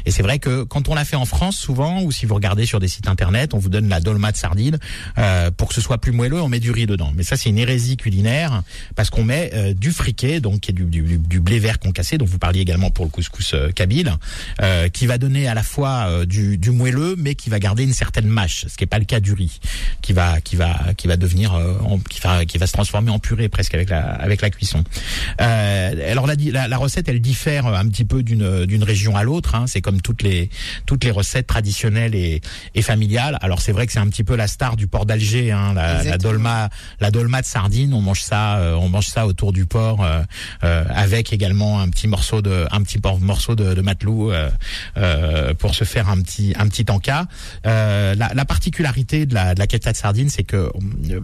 et 0.06 0.12
c'est 0.12 0.24
vrai 0.24 0.40
que 0.40 0.64
quand 0.64 0.88
on 0.90 0.96
la 0.96 1.06
fait 1.06 1.16
en 1.18 1.26
France 1.26 1.58
souvent, 1.58 2.02
ou 2.02 2.12
si 2.12 2.26
vous 2.26 2.36
regardez 2.36 2.66
sur 2.66 2.80
des 2.80 2.88
sites 2.88 3.08
internet, 3.08 3.54
on 3.54 3.60
vous 3.60 3.70
donne 3.70 3.90
la 3.90 4.00
dolma 4.00 4.32
de 4.32 4.38
sardine 4.38 4.80
euh, 5.18 5.52
pour 5.52 5.68
que 5.68 5.74
ce 5.76 5.82
soit 5.82 6.00
plus 6.00 6.12
moelleux, 6.14 6.42
on 6.42 6.48
met 6.50 6.60
du 6.60 6.72
riz 6.72 6.88
dedans. 6.88 7.12
Mais 7.16 7.24
ça 7.24 7.38
c'est 7.38 7.50
une 7.50 7.60
hérésie 7.60 7.98
culinaire 7.98 8.45
parce 8.96 9.10
qu'on 9.10 9.24
met 9.24 9.52
euh, 9.54 9.74
du 9.74 9.92
friquet, 9.92 10.40
donc 10.40 10.62
qui 10.62 10.72
est 10.72 10.74
du, 10.74 10.84
du, 10.86 11.18
du 11.18 11.40
blé 11.40 11.60
vert 11.60 11.80
concassé, 11.80 12.18
dont 12.18 12.26
vous 12.26 12.40
parliez 12.40 12.62
également 12.62 12.90
pour 12.90 13.06
le 13.06 13.12
couscous 13.12 13.54
euh, 13.54 13.72
kabyle, 13.72 14.14
euh, 14.62 14.90
qui 14.90 15.06
va 15.08 15.18
donner 15.18 15.48
à 15.48 15.54
la 15.54 15.64
fois 15.64 16.06
euh, 16.08 16.26
du, 16.26 16.58
du 16.58 16.72
moelleux, 16.72 17.16
mais 17.18 17.36
qui 17.36 17.50
va 17.50 17.60
garder 17.60 17.84
une 17.84 17.94
certaine 17.94 18.28
mâche, 18.28 18.66
ce 18.68 18.76
qui 18.78 18.84
n'est 18.84 18.88
pas 18.88 19.00
le 19.00 19.06
cas 19.06 19.20
du 19.20 19.34
riz, 19.34 19.60
qui 20.02 20.14
va 20.14 20.42
qui 20.42 20.56
va 20.56 20.76
qui 20.98 21.08
va 21.08 21.18
devenir 21.18 21.54
euh, 21.54 21.78
en- 21.84 22.00
qui 22.00 22.20
va 22.22 22.46
qui 22.46 22.58
va 22.58 22.68
se 22.68 22.74
transformer 22.74 23.12
en 23.12 23.20
purée 23.20 23.50
presque 23.50 23.74
avec 23.76 23.90
la 23.90 24.02
avec 24.02 24.42
la 24.42 24.50
cuisson. 24.50 24.84
Euh, 25.42 26.12
alors 26.12 26.28
la, 26.28 26.36
la, 26.36 26.68
la 26.68 26.78
recette 26.78 27.08
elle 27.10 27.22
diffère 27.22 27.66
un 27.68 27.88
petit 27.88 28.06
peu 28.06 28.24
d'une 28.24 28.66
d'une 28.66 28.84
région 28.84 29.16
à 29.16 29.24
l'autre. 29.24 29.56
Hein, 29.56 29.66
c'est 29.68 29.82
comme 29.82 30.02
toutes 30.02 30.24
les 30.24 30.50
toutes 30.86 31.04
les 31.04 31.12
recettes 31.12 31.48
traditionnelles 31.48 32.16
et, 32.16 32.42
et 32.76 32.82
familiales. 32.82 33.38
Alors 33.42 33.62
c'est 33.62 33.72
vrai 33.72 33.86
que 33.88 33.94
c'est 33.94 34.00
un 34.00 34.08
petit 34.08 34.24
peu 34.24 34.36
la 34.36 34.48
star 34.48 34.76
du 34.76 34.88
port 34.88 35.06
d'Alger, 35.06 35.52
hein, 35.52 35.74
la, 35.74 36.04
la 36.04 36.18
dolma 36.18 36.70
la 37.00 37.12
dolma 37.12 37.42
de 37.42 37.46
sardine. 37.48 37.94
On 37.94 38.02
mange 38.02 38.22
ça 38.22 38.35
euh, 38.36 38.76
on 38.76 38.90
mange 38.90 39.08
ça 39.08 39.28
autour 39.28 39.54
du 39.54 39.66
port 39.66 40.04
euh, 40.04 40.22
euh, 40.64 40.86
avec 40.90 41.34
également 41.34 41.80
un 41.82 41.90
petit 41.90 42.08
morceau 42.08 42.42
de 42.42 42.66
un 42.72 42.82
petit 42.82 43.00
morceau 43.22 43.56
de, 43.56 43.74
de 43.74 43.82
matelot 43.82 44.32
pour 45.60 45.76
se 45.76 45.84
faire 45.84 46.10
un 46.10 46.22
petit 46.22 46.54
un 46.58 46.68
petit. 46.68 46.86
Euh, 47.66 48.16
la, 48.16 48.32
la 48.34 48.46
particularité 48.46 49.26
de 49.26 49.34
la 49.34 49.54
de 49.56 49.60
la 49.60 49.66
de 49.66 49.98
sardine, 49.98 50.30
c'est 50.30 50.44
que 50.44 50.72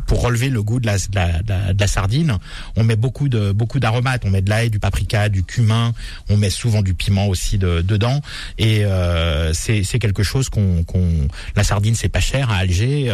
pour 0.08 0.21
relever 0.21 0.50
le 0.50 0.62
goût 0.63 0.80
de 0.80 0.88
la, 0.88 1.88
sardine, 1.88 2.38
on 2.76 2.84
met 2.84 2.95
beaucoup 2.95 3.30
de 3.30 3.52
beaucoup 3.52 3.80
d'aromates. 3.80 4.24
On 4.26 4.30
met 4.30 4.41
de 4.41 4.50
l'ail, 4.50 4.69
du 4.69 4.80
paprika, 4.80 5.30
du 5.30 5.43
cumin. 5.43 5.93
On 6.30 6.38
met 6.38 6.50
souvent 6.50 6.82
du 6.82 6.93
piment 6.93 7.28
aussi 7.28 7.58
de- 7.58 7.82
dedans. 7.82 8.21
Et 8.58 8.84
c'est 9.54 10.00
quelque 10.00 10.24
chose 10.24 10.50
qu'on 10.50 10.84
la 11.56 11.63
sardine 11.63 11.95
c'est 11.95 12.10
pas 12.10 12.19
cher 12.19 12.50
à 12.52 12.58
Alger. 12.58 13.13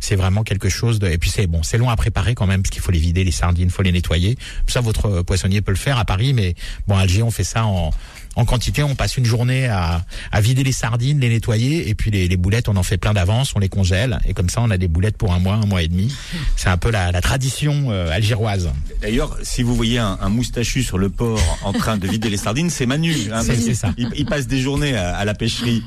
c'est 0.00 0.16
vraiment 0.16 0.42
quelque 0.42 0.68
chose 0.68 0.98
de 0.98 1.08
et 1.08 1.18
puis 1.18 1.30
c'est 1.30 1.46
bon 1.46 1.62
c'est 1.62 1.78
long 1.78 1.90
à 1.90 1.96
préparer 1.96 2.34
quand 2.34 2.46
même 2.46 2.62
parce 2.62 2.70
qu'il 2.70 2.82
faut 2.82 2.92
les 2.92 2.98
vider 2.98 3.24
sardines, 3.32 3.70
faut 3.70 3.82
les 3.82 3.92
nettoyer. 3.92 4.36
Ça 4.66 4.80
votre 4.80 5.22
poissonnier 5.22 5.60
peut 5.60 5.72
le 5.72 5.78
faire 5.78 5.98
à 5.98 6.04
Paris, 6.04 6.32
mais 6.32 6.54
bon 6.86 6.96
à 6.96 7.00
Alger 7.00 7.22
on 7.22 7.30
fait 7.30 7.44
ça 7.44 7.64
en 7.64 7.90
en 8.34 8.46
quantité, 8.46 8.82
on 8.82 8.94
passe 8.94 9.18
une 9.18 9.26
journée 9.26 9.66
à, 9.66 10.06
à 10.30 10.40
vider 10.40 10.64
les 10.64 10.72
sardines, 10.72 11.20
les 11.20 11.28
nettoyer, 11.28 11.90
et 11.90 11.94
puis 11.94 12.10
les, 12.10 12.28
les 12.28 12.36
boulettes, 12.38 12.66
on 12.70 12.76
en 12.76 12.82
fait 12.82 12.96
plein 12.96 13.12
d'avance, 13.12 13.52
on 13.54 13.58
les 13.58 13.68
congèle, 13.68 14.20
et 14.26 14.32
comme 14.32 14.48
ça, 14.48 14.62
on 14.62 14.70
a 14.70 14.78
des 14.78 14.88
boulettes 14.88 15.18
pour 15.18 15.34
un 15.34 15.38
mois, 15.38 15.56
un 15.56 15.66
mois 15.66 15.82
et 15.82 15.88
demi. 15.88 16.14
C'est 16.56 16.70
un 16.70 16.78
peu 16.78 16.90
la, 16.90 17.12
la 17.12 17.20
tradition 17.20 17.88
euh, 17.90 18.10
algéroise. 18.10 18.70
D'ailleurs, 19.02 19.36
si 19.42 19.62
vous 19.62 19.76
voyez 19.76 19.98
un, 19.98 20.16
un 20.18 20.30
moustachu 20.30 20.82
sur 20.82 20.96
le 20.96 21.10
port 21.10 21.58
en 21.62 21.74
train 21.74 21.98
de 21.98 22.08
vider 22.08 22.30
les 22.30 22.38
sardines, 22.38 22.70
c'est 22.70 22.86
Manu. 22.86 23.14
hein, 23.30 23.42
parce. 23.44 23.92
Il, 23.98 24.08
il 24.16 24.24
passe 24.24 24.46
des 24.46 24.62
journées 24.62 24.96
à, 24.96 25.14
à 25.14 25.26
la 25.26 25.34
pêcherie. 25.34 25.82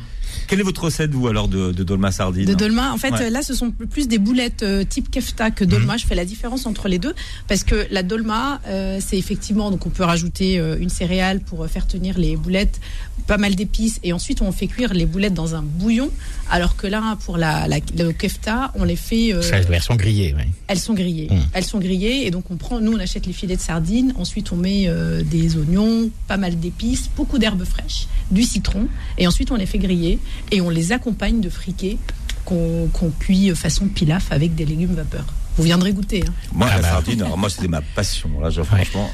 Quelle 0.47 0.59
est 0.59 0.63
votre 0.63 0.83
recette, 0.83 1.11
vous, 1.11 1.27
alors, 1.27 1.47
de, 1.47 1.71
de 1.71 1.83
dolma 1.83 2.11
sardine 2.11 2.45
De 2.45 2.53
dolma, 2.53 2.91
en 2.93 2.97
fait, 2.97 3.11
Ouais. 3.11 3.29
là, 3.29 3.41
ce 3.41 3.53
sont 3.53 3.71
plus 3.71 4.07
des 4.07 4.17
boulettes 4.17 4.63
euh, 4.63 4.83
type 4.83 5.09
kefta 5.11 5.51
que 5.51 5.63
dolma. 5.63 5.93
Mhm. 5.93 5.99
Je 5.99 6.05
fais 6.07 6.15
la 6.15 6.25
différence 6.25 6.65
entre 6.65 6.87
les 6.87 6.99
deux 6.99 7.13
parce 7.47 7.63
que 7.63 7.87
la 7.91 8.03
dolma, 8.03 8.59
euh, 8.67 8.99
c'est 9.05 9.17
effectivement 9.17 9.71
donc 9.71 9.85
on 9.85 9.89
peut 9.89 10.03
rajouter 10.03 10.59
euh, 10.59 10.77
une 10.79 10.89
céréale 10.89 11.39
pour 11.39 11.63
euh, 11.63 11.67
faire 11.67 11.87
tenir 11.87 12.17
les 12.17 12.35
boulettes, 12.35 12.79
pas 13.27 13.37
mal 13.37 13.55
d'épices 13.55 13.99
et 14.03 14.13
ensuite 14.13 14.41
on 14.41 14.51
fait 14.51 14.67
cuire 14.67 14.93
les 14.93 15.05
boulettes 15.05 15.33
dans 15.33 15.55
un 15.55 15.61
bouillon. 15.61 16.09
Alors 16.51 16.75
que 16.75 16.85
là, 16.87 17.17
pour 17.25 17.37
la, 17.37 17.67
la, 17.67 17.77
le 17.97 18.11
kefta, 18.11 18.71
on 18.75 18.83
les 18.83 18.95
fait, 18.95 19.33
euh, 19.33 19.41
C'est 19.41 19.51
la 19.51 19.61
version 19.61 19.95
grillée, 19.95 20.33
ouais. 20.35 20.47
elles 20.67 20.79
sont 20.79 20.93
grillées. 20.93 21.27
Mhm. 21.31 21.39
Elles 21.53 21.63
sont 21.63 21.79
grillées 21.79 22.27
et 22.27 22.31
donc 22.31 22.51
on 22.51 22.57
prend, 22.57 22.79
nous 22.79 22.93
on 22.93 22.99
achète 22.99 23.25
les 23.25 23.33
filets 23.33 23.55
de 23.55 23.61
sardines. 23.61 24.13
Ensuite 24.17 24.51
on 24.51 24.55
met 24.57 24.85
euh, 24.87 25.23
des 25.23 25.57
oignons, 25.57 26.09
pas 26.27 26.37
mal 26.37 26.59
d'épices, 26.59 27.09
beaucoup 27.15 27.37
d'herbes 27.39 27.63
fraîches, 27.65 28.07
du 28.31 28.43
citron 28.43 28.87
et 29.17 29.25
ensuite 29.27 29.51
on 29.51 29.55
les 29.55 29.65
fait 29.65 29.79
griller 29.79 30.14
et 30.51 30.61
on 30.61 30.69
les 30.69 30.91
accompagne 30.91 31.41
de 31.41 31.49
friquet 31.49 31.97
qu'on 32.45 32.87
qu'on 32.93 33.09
cuit 33.09 33.53
façon 33.55 33.87
pilaf 33.87 34.31
avec 34.31 34.55
des 34.55 34.65
légumes 34.65 34.93
vapeur. 34.95 35.25
Vous 35.57 35.63
viendrez 35.63 35.93
goûter. 35.93 36.23
hein. 36.27 36.33
Moi, 36.53 36.67
Ah 36.69 36.75
la 36.75 36.81
bah. 36.81 36.89
sardine, 36.89 37.21
alors 37.21 37.37
moi, 37.37 37.49
c'était 37.49 37.67
ma 37.69 37.81
passion. 37.81 38.29
Là, 38.41 38.49
je- 38.49 38.61
franchement, 38.61 39.09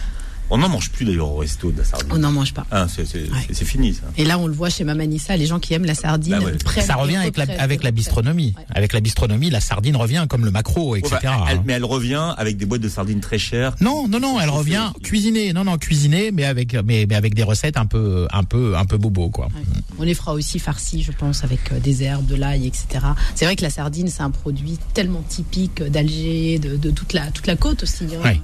on 0.52 0.58
n'en 0.60 0.70
mange 0.70 0.92
plus 0.92 1.06
d'ailleurs 1.06 1.32
au 1.32 1.38
resto 1.38 1.72
de 1.72 1.80
la 1.80 1.84
sardine. 1.86 2.10
On 2.12 2.18
n'en 2.20 2.32
mange 2.32 2.54
pas. 2.54 2.66
Ah, 2.72 2.88
c'est 2.88 3.02
Ouais. 3.16 3.54
fini, 3.66 3.94
ça. 3.94 4.04
Et 4.18 4.26
là, 4.26 4.38
on 4.38 4.48
le 4.48 4.54
voit 4.54 4.70
chez 4.70 4.84
Mamanissa, 4.84 5.36
les 5.38 5.46
gens 5.48 5.60
qui 5.60 5.74
aiment 5.74 5.86
la 5.86 5.96
sardine 5.96 6.38
Bah 6.40 6.46
ouais. 6.46 6.58
prennent 6.64 6.86
Ça 6.86 6.96
revient 6.96 7.16
avec 7.16 7.38
la, 7.38 7.46
avec 7.60 7.82
bistronomie. 7.92 8.54
Ouais. 8.58 8.66
Avec 8.76 8.94
la 8.94 9.00
bistronomie, 9.00 9.50
la 9.50 9.62
sardine 9.62 9.96
revient 9.96 10.26
comme 10.30 10.46
le 10.46 10.52
maquereau, 10.52 10.96
etc. 10.96 11.16
Ouais, 11.16 11.20
bah, 11.24 11.46
elle- 11.50 11.58
hein. 11.58 11.64
mais 11.66 11.74
elle 11.74 11.86
revient 11.86 12.34
avec 12.38 12.58
des 12.58 12.66
boîtes 12.66 12.82
de 12.82 12.90
sardines 12.90 13.20
très 13.22 13.38
chères. 13.40 13.76
Non, 13.82 14.08
non, 14.08 14.20
non, 14.20 14.40
elle 14.40 14.50
revient 14.50 14.92
cuisinée. 15.04 15.54
Non, 15.54 15.64
non, 15.64 15.78
cuisinée, 15.78 16.32
mais 16.32 16.46
avec, 16.46 16.74
mais, 16.86 17.06
mais 17.08 17.16
avec 17.16 17.34
des 17.34 17.44
recettes 17.44 17.78
un 17.78 17.86
peu, 17.86 18.28
un 18.32 18.44
peu, 18.44 18.76
un 18.76 18.86
peu 18.86 18.98
bobo, 18.98 19.30
quoi. 19.30 19.46
Ouais. 19.48 19.62
On 20.00 20.04
les 20.04 20.14
fera 20.14 20.34
aussi 20.34 20.60
farcis, 20.60 21.04
je 21.04 21.12
pense, 21.12 21.44
avec 21.44 21.72
euh, 21.72 21.80
des 21.80 22.04
herbes, 22.04 22.26
de 22.26 22.36
l'ail, 22.36 22.68
etc. 22.68 22.88
C'est 23.36 23.46
vrai 23.46 23.56
que 23.56 23.62
la 23.64 23.70
sardine, 23.70 24.08
c'est 24.10 24.22
un 24.24 24.32
produit 24.32 24.78
tellement 24.94 25.22
typique 25.28 25.82
d'Alger, 25.84 26.60
de, 26.60 26.76
de 26.76 26.92
toute 26.92 27.14
la 27.14 27.32
toute 27.32 27.48
la 27.48 27.56
côte 27.56 27.84
aussi. 27.84 28.06
hein. 28.06 28.24
Ouais. 28.24 28.42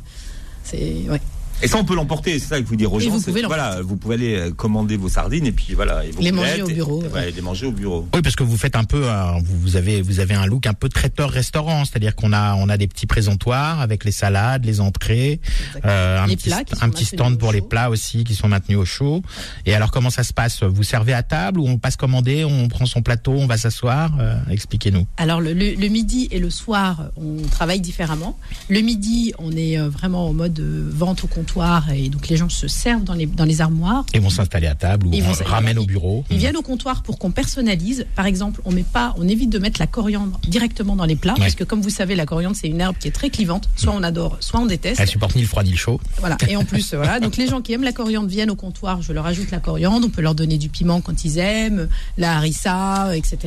C'est 0.63 1.06
ouais. 1.10 1.22
Et 1.63 1.67
ça, 1.67 1.78
on 1.78 1.84
peut 1.86 1.96
l'emporter, 1.96 2.38
c'est 2.38 2.48
ça 2.48 2.62
que 2.62 2.67
vous 2.67 2.76
dire 2.76 2.93
aux 2.93 3.00
gens. 3.00 3.10
vous 3.10 3.20
pouvez 3.22 3.41
voilà, 3.43 3.82
vous 3.82 3.96
pouvez 3.98 4.13
aller 4.15 4.36
euh, 4.36 4.52
commander 4.52 4.96
vos 4.96 5.10
sardines 5.10 5.48
et 5.48 5.52
puis 5.52 5.74
voilà. 5.74 6.06
et 6.06 6.12
vos 6.12 6.22
Les 6.22 6.32
manger 6.32 6.62
au 6.62 6.67
bureau, 6.67 7.02
et, 7.02 7.06
ouais. 7.08 7.12
ouais, 7.13 7.32
les 7.32 7.41
manger 7.41 7.65
au 7.65 7.72
bureau. 7.72 8.08
Oui, 8.13 8.22
parce 8.22 8.36
que 8.36 8.43
vous 8.43 8.58
faites 8.58 8.76
un 8.76 8.84
peu, 8.84 9.10
un- 9.10 9.39
vous, 9.43 9.76
avez, 9.76 10.02
vous 10.04 10.20
avez 10.20 10.36
un 10.36 10.46
look 10.46 10.67
un 10.67 10.74
peu 10.74 10.88
traiteur 10.88 11.32
restaurant, 11.32 11.84
c'est-à-dire 11.84 12.15
qu'on 12.15 12.32
a, 12.32 12.54
on 12.56 12.70
a 12.70 12.78
des 12.78 12.88
petits 12.88 13.08
présentoirs 13.08 13.82
avec 13.82 14.06
les 14.06 14.12
salades, 14.12 14.65
les 14.65 14.80
entrées, 14.82 15.41
euh, 15.84 16.22
un 16.24 16.28
Les 16.28 16.36
petit, 16.36 16.50
plats 16.50 16.63
qui 16.63 16.76
un 16.80 16.89
petit 16.89 17.06
stand 17.06 17.39
pour 17.39 17.52
les 17.52 17.62
plats 17.62 17.89
aussi 17.89 18.24
qui 18.24 18.36
sont 18.36 18.48
maintenus 18.48 18.78
au 18.78 18.86
chaud. 18.86 19.24
Et 19.65 19.74
alors, 19.74 19.89
comment 19.91 20.12
ça 20.12 20.24
se 20.24 20.34
passe? 20.34 20.62
Vous 20.62 20.84
servez 20.84 21.13
à 21.13 21.24
table 21.24 21.60
ou 21.60 21.67
on 21.67 21.80
passe 21.80 21.96
commander, 21.96 22.46
on 22.46 22.67
prend 22.67 22.86
son 22.86 23.02
plateau, 23.02 23.32
on 23.34 23.48
va 23.48 23.58
s'asseoir? 23.58 24.12
Euh, 24.20 24.36
Expliquez-nous. 24.52 25.08
Alors 25.17 25.41
le, 25.41 25.54
le- 25.54 25.74
le 25.74 25.88
midi 25.88 26.28
et 26.32 26.38
le 26.39 26.52
soir, 26.52 27.10
on 27.15 27.41
travaille 27.50 27.82
différemment. 27.82 28.38
Le 28.70 28.82
midi, 28.82 29.34
on 29.39 29.52
est 29.54 29.80
euh, 29.80 29.89
vraiment 29.89 30.28
en 30.28 30.34
mode 30.34 30.60
euh, 30.60 30.88
vente 30.93 31.24
au 31.24 31.28
comptoir 31.47 31.89
et 31.91 32.10
donc 32.10 32.27
les 32.27 32.36
gens 32.36 32.49
se 32.49 32.67
servent 32.67 33.03
dans 33.03 33.13
les, 33.13 33.25
dans 33.25 33.45
les 33.45 33.62
armoires. 33.62 34.05
Ils 34.13 34.19
vont 34.21 34.29
s'installer 34.29 34.67
à 34.67 34.75
table 34.75 35.07
ou 35.07 35.12
Ils 35.13 35.23
on 35.23 35.43
ramène 35.45 35.77
au 35.79 35.86
bureau. 35.86 36.25
Ils 36.29 36.38
viennent 36.38 36.57
au 36.57 36.62
comptoir 36.62 37.03
pour 37.03 37.17
qu'on 37.17 37.31
personnalise. 37.31 38.05
Par 38.15 38.25
exemple, 38.25 38.62
on 38.65 38.71
met 38.71 38.83
pas, 38.83 39.15
on 39.17 39.27
évite 39.27 39.49
de 39.49 39.60
mettre 39.60 39.79
la 39.79 39.88
coriandre 39.88 40.39
directement 40.47 40.95
dans 40.95 41.05
les 41.05 41.15
plats 41.15 41.33
Ouais. 41.33 41.39
parce 41.39 41.55
que 41.55 41.63
comme 41.63 41.81
vous 41.81 41.89
savez, 41.89 42.15
la 42.15 42.25
coriandre 42.25 42.55
c'est 42.60 42.67
une 42.67 42.81
herbe 42.81 42.97
qui 42.99 43.07
est 43.07 43.12
très 43.12 43.29
clivante. 43.29 43.69
Soit 43.75 43.93
on 43.93 44.03
adore, 44.03 44.38
soit 44.39 44.60
on 44.60 44.65
déteste. 44.65 44.99
Elle 44.99 45.07
supporte 45.07 45.36
ni 45.36 45.41
le 45.41 45.47
froid 45.47 45.63
ni 45.63 45.71
le 45.71 45.77
chaud. 45.77 45.99
Voilà. 46.19 46.38
Et 46.49 46.55
en 46.57 46.65
plus, 46.65 46.93
voilà. 46.93 47.19
Donc 47.19 47.38
les 47.38 47.47
gens 47.47 47.62
qui 47.62 47.73
aiment 47.73 47.83
la 47.83 47.91
coriandre 47.93 48.27
viennent 48.27 48.49
au 48.51 48.55
comptoir. 48.55 49.01
Je 49.01 49.13
leur 49.13 49.25
ajoute 49.25 49.51
la 49.51 49.60
coriandre. 49.60 50.05
On 50.07 50.10
peut 50.10 50.21
leur 50.21 50.36
donner 50.36 50.57
du 50.57 50.69
piment 50.69 50.99
quand 51.01 51.23
ils 51.23 51.38
aiment, 51.38 51.88
la 52.17 52.38
harissa, 52.38 53.15
etc. 53.15 53.38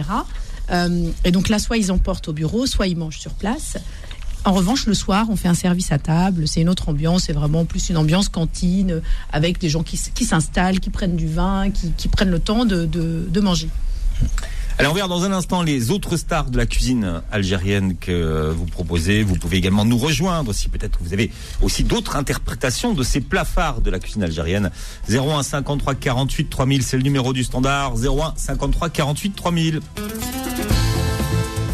Euh, 0.71 1.09
et 1.25 1.33
donc 1.33 1.49
là, 1.49 1.59
soit 1.59 1.79
ils 1.79 1.91
emportent 1.91 2.29
au 2.29 2.33
bureau, 2.33 2.67
soit 2.67 2.87
ils 2.87 2.97
mangent 2.97 3.19
sur 3.19 3.33
place. 3.33 3.77
En 4.45 4.53
revanche, 4.53 4.87
le 4.87 4.95
soir, 4.95 5.27
on 5.29 5.37
fait 5.37 5.49
un 5.49 5.55
service 5.55 5.93
à 5.93 5.99
table. 5.99 6.49
C'est 6.49 6.63
une 6.63 6.69
autre 6.71 6.89
ambiance. 6.89 7.25
C'est 7.25 7.33
vraiment 7.35 7.65
plus 7.67 7.91
une 7.91 7.97
ambiance 7.99 8.29
cantine 8.31 9.03
avec 9.33 9.59
des 9.61 9.69
gens 9.69 9.83
qui, 9.83 9.97
s- 9.97 10.11
qui 10.15 10.25
s'installent, 10.25 10.81
qui 10.81 10.89
prennent 10.91 11.17
du 11.17 11.29
vin, 11.29 11.71
qui, 11.71 11.93
qui 11.97 12.09
prennent 12.09 12.31
le 12.31 12.39
temps 12.41 12.65
de, 12.65 12.87
de, 12.87 13.27
de 13.29 13.41
manger. 13.41 13.69
Allez, 14.79 14.89
on 14.89 14.95
verra 14.95 15.09
dans 15.09 15.25
un 15.25 15.33
instant 15.33 15.63
les 15.63 15.91
autres 15.91 16.17
stars 16.17 16.51
de 16.51 16.57
la 16.57 16.65
cuisine 16.65 17.21
algérienne 17.31 17.97
que 17.99 18.51
vous 18.57 18.65
proposez. 18.65 19.23
Vous 19.23 19.37
pouvez 19.37 19.59
également 19.59 19.85
nous 19.85 19.99
rejoindre 19.99 20.55
si 20.55 20.71
peut-être 20.71 20.99
vous 21.03 21.13
avez 21.13 21.31
aussi 21.61 21.85
d'autres 21.85 22.17
interprétations 22.17 22.95
de 22.95 23.03
ces 23.03 23.21
plats 23.21 23.45
phares 23.45 23.83
de 23.83 23.91
la 23.91 23.99
cuisine 23.99 24.23
algérienne. 24.23 24.71
01 25.11 25.43
53 25.43 25.95
48 25.97 26.49
3000, 26.49 26.83
c'est 26.83 26.97
le 26.97 27.03
numéro 27.03 27.35
du 27.35 27.45
standard. 27.45 27.93
01 28.03 28.33
53 28.37 28.89
48 28.89 29.37
3000. 29.37 29.81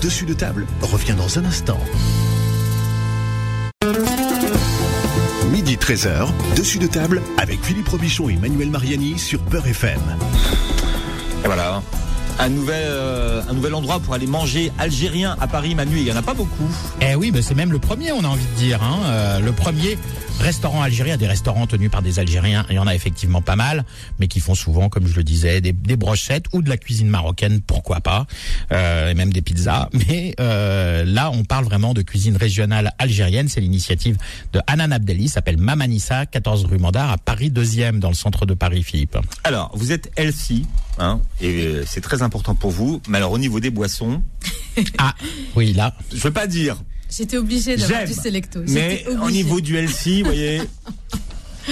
Dessus 0.02 0.24
de 0.26 0.34
table 0.34 0.66
revient 0.82 1.14
dans 1.16 1.38
un 1.38 1.44
instant. 1.44 1.78
Midi 5.50 5.76
13h, 5.76 6.28
dessus 6.56 6.78
de 6.78 6.86
table 6.86 7.22
avec 7.38 7.62
Philippe 7.62 7.88
Robichon 7.88 8.28
et 8.28 8.36
Manuel 8.36 8.70
Mariani 8.70 9.18
sur 9.18 9.40
Peur 9.40 9.66
FM. 9.66 10.00
Et 11.44 11.46
voilà. 11.46 11.82
Un 12.38 12.50
nouvel, 12.50 12.84
euh, 12.86 13.42
un 13.48 13.54
nouvel 13.54 13.74
endroit 13.74 13.98
pour 13.98 14.12
aller 14.12 14.26
manger 14.26 14.70
algérien 14.78 15.36
à 15.40 15.46
Paris, 15.46 15.74
Manu. 15.74 15.96
Il 15.96 16.04
n'y 16.04 16.12
en 16.12 16.16
a 16.16 16.22
pas 16.22 16.34
beaucoup. 16.34 16.68
Eh 17.00 17.14
oui, 17.14 17.30
mais 17.32 17.40
c'est 17.40 17.54
même 17.54 17.72
le 17.72 17.78
premier, 17.78 18.12
on 18.12 18.24
a 18.24 18.28
envie 18.28 18.44
de 18.44 18.58
dire. 18.58 18.82
Hein. 18.82 19.00
Euh, 19.06 19.40
le 19.40 19.52
premier 19.52 19.96
restaurant 20.40 20.82
algérien, 20.82 21.16
des 21.16 21.26
restaurants 21.26 21.66
tenus 21.66 21.90
par 21.90 22.02
des 22.02 22.18
Algériens, 22.18 22.66
il 22.68 22.76
y 22.76 22.78
en 22.78 22.86
a 22.86 22.94
effectivement 22.94 23.42
pas 23.42 23.56
mal, 23.56 23.84
mais 24.18 24.28
qui 24.28 24.40
font 24.40 24.54
souvent, 24.54 24.88
comme 24.88 25.06
je 25.06 25.16
le 25.16 25.24
disais, 25.24 25.60
des, 25.60 25.72
des 25.72 25.96
brochettes 25.96 26.46
ou 26.52 26.62
de 26.62 26.68
la 26.68 26.76
cuisine 26.76 27.08
marocaine, 27.08 27.60
pourquoi 27.60 28.00
pas, 28.00 28.26
euh, 28.72 29.10
et 29.10 29.14
même 29.14 29.32
des 29.32 29.42
pizzas. 29.42 29.88
Mais 30.08 30.34
euh, 30.40 31.04
là, 31.04 31.30
on 31.30 31.44
parle 31.44 31.64
vraiment 31.64 31.94
de 31.94 32.02
cuisine 32.02 32.36
régionale 32.36 32.92
algérienne. 32.98 33.48
C'est 33.48 33.60
l'initiative 33.60 34.18
de 34.52 34.60
Hanan 34.66 34.92
Abdelli, 34.92 35.28
s'appelle 35.28 35.56
Mamanissa, 35.56 36.26
14 36.26 36.66
rue 36.66 36.78
Mandar, 36.78 37.10
à 37.10 37.18
Paris 37.18 37.50
2e, 37.50 37.98
dans 37.98 38.08
le 38.08 38.14
centre 38.14 38.46
de 38.46 38.54
Paris, 38.54 38.82
Philippe. 38.82 39.18
Alors, 39.44 39.70
vous 39.74 39.92
êtes 39.92 40.12
healthy, 40.16 40.66
hein, 40.98 41.20
et 41.40 41.66
euh, 41.66 41.84
c'est 41.86 42.00
très 42.00 42.22
important 42.22 42.25
pour 42.28 42.70
vous. 42.70 43.00
Mais 43.08 43.18
alors, 43.18 43.32
au 43.32 43.38
niveau 43.38 43.60
des 43.60 43.70
boissons, 43.70 44.22
Ah, 44.98 45.14
oui, 45.54 45.72
là. 45.72 45.94
je 46.12 46.20
veux 46.20 46.32
pas 46.32 46.46
dire, 46.46 46.76
J'étais 47.08 47.36
obligée 47.36 47.76
d'avoir 47.76 48.04
du 48.04 48.12
Selecto. 48.12 48.60
mais 48.68 49.04
au 49.22 49.30
niveau 49.30 49.60
du 49.60 49.76
healthy, 49.76 50.20
vous 50.22 50.26
voyez, 50.26 50.60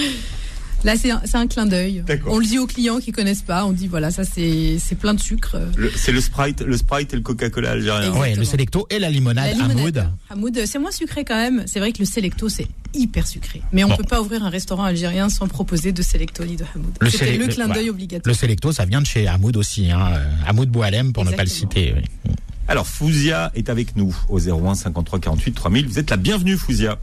Là, 0.85 0.93
c'est 0.95 1.35
un, 1.35 1.47
clin 1.47 1.65
d'œil. 1.65 2.03
On 2.27 2.37
le 2.37 2.45
dit 2.45 2.59
aux 2.59 2.67
clients 2.67 2.99
qui 2.99 3.11
connaissent 3.11 3.41
pas. 3.41 3.65
On 3.65 3.71
dit 3.71 3.87
voilà, 3.87 4.11
ça 4.11 4.23
c'est 4.23 4.77
plein 4.99 5.15
de 5.15 5.19
sucre. 5.19 5.57
c'est 5.95 6.11
le 6.11 6.21
Sprite, 6.21 6.61
le 6.61 6.77
Sprite 6.77 7.11
et 7.13 7.15
le 7.15 7.23
Coca-Cola 7.23 7.71
algérien. 7.71 8.13
Ouais, 8.15 8.35
le 8.35 8.43
Selecto 8.43 8.85
et 8.91 8.99
la 8.99 9.09
limonade, 9.09 9.47
La 9.57 9.67
limonade. 9.67 9.97
Hamoud. 10.29 10.53
Hamoud, 10.53 10.65
c'est 10.67 10.77
moins 10.77 10.91
sucré 10.91 11.25
quand 11.25 11.35
même. 11.35 11.63
C'est 11.65 11.79
vrai 11.79 11.91
que 11.91 11.97
le 11.99 12.05
Selecto, 12.05 12.49
c'est 12.49 12.67
hyper 12.93 13.25
sucré. 13.25 13.63
Mais 13.71 13.83
on 13.83 13.89
Bon. 13.89 13.97
peut 13.97 14.03
pas 14.03 14.21
ouvrir 14.21 14.43
un 14.45 14.49
restaurant 14.49 14.83
algérien 14.83 15.29
sans 15.29 15.47
proposer 15.47 15.91
de 15.91 16.03
Selecto 16.03 16.45
ni 16.45 16.55
de 16.55 16.65
Hamoud. 16.75 16.95
Le 17.01 17.09
C'était 17.09 17.35
le 17.35 17.47
clin 17.47 17.67
d'œil 17.67 17.89
obligatoire. 17.89 18.31
Le 18.31 18.37
Selecto, 18.37 18.71
ça 18.71 18.85
vient 18.85 19.01
de 19.01 19.07
chez 19.07 19.27
Hamoud 19.27 19.57
aussi, 19.57 19.89
hein. 19.89 20.11
euh, 20.13 20.31
Hamoud 20.45 20.69
Boualem, 20.69 21.13
pour 21.13 21.25
ne 21.25 21.31
pas 21.31 21.43
le 21.43 21.49
citer. 21.49 21.95
oui. 21.95 22.31
Alors, 22.67 22.85
Fouzia 22.85 23.51
est 23.55 23.69
avec 23.69 23.95
nous 23.95 24.15
au 24.29 24.39
01 24.39 24.75
53 24.75 25.19
48 25.19 25.51
3000. 25.53 25.87
Vous 25.87 25.97
êtes 25.99 26.11
la 26.11 26.17
bienvenue, 26.17 26.57
Fouzia. 26.57 26.99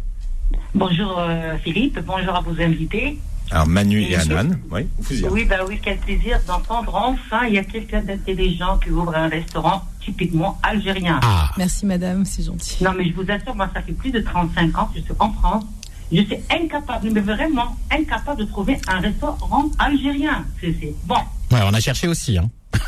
Bonjour 0.75 1.18
euh, 1.18 1.57
Philippe, 1.64 1.99
bonjour 2.07 2.35
à 2.35 2.40
vos 2.40 2.61
invités. 2.61 3.18
Alors, 3.52 3.66
Manu 3.66 4.00
et. 4.02 4.16
Anan. 4.16 4.56
Oui. 4.70 4.88
Oui, 5.30 5.44
bah 5.44 5.56
oui, 5.68 5.78
quel 5.82 5.98
plaisir 5.98 6.40
d'entendre 6.46 6.94
enfin, 6.94 7.46
il 7.46 7.54
y 7.54 7.58
a 7.58 7.64
quelqu'un 7.64 8.00
d'intelligent 8.00 8.78
qui 8.78 8.90
ouvre 8.90 9.14
un 9.14 9.28
restaurant 9.28 9.84
typiquement 10.00 10.58
algérien. 10.62 11.20
Ah, 11.22 11.50
Merci 11.58 11.84
madame, 11.84 12.24
c'est 12.24 12.44
gentil. 12.44 12.82
Non, 12.82 12.92
mais 12.96 13.04
je 13.04 13.12
vous 13.12 13.30
assure, 13.30 13.54
moi, 13.54 13.68
ça 13.74 13.82
fait 13.82 13.92
plus 13.92 14.10
de 14.10 14.20
35 14.20 14.78
ans 14.78 14.86
que 14.86 14.98
je 14.98 15.04
suis 15.04 15.12
en 15.18 15.32
France. 15.34 15.64
Je 16.10 16.22
suis 16.22 16.38
incapable, 16.50 17.10
mais 17.10 17.20
vraiment 17.20 17.76
incapable 17.90 18.40
de 18.40 18.44
trouver 18.46 18.78
un 18.88 19.00
restaurant 19.00 19.64
algérien. 19.78 20.44
C'est 20.60 20.74
bon. 21.04 21.16
ouais, 21.50 21.60
on 21.64 21.74
a 21.74 21.80
cherché 21.80 22.08
aussi. 22.08 22.38
Hein. 22.38 22.48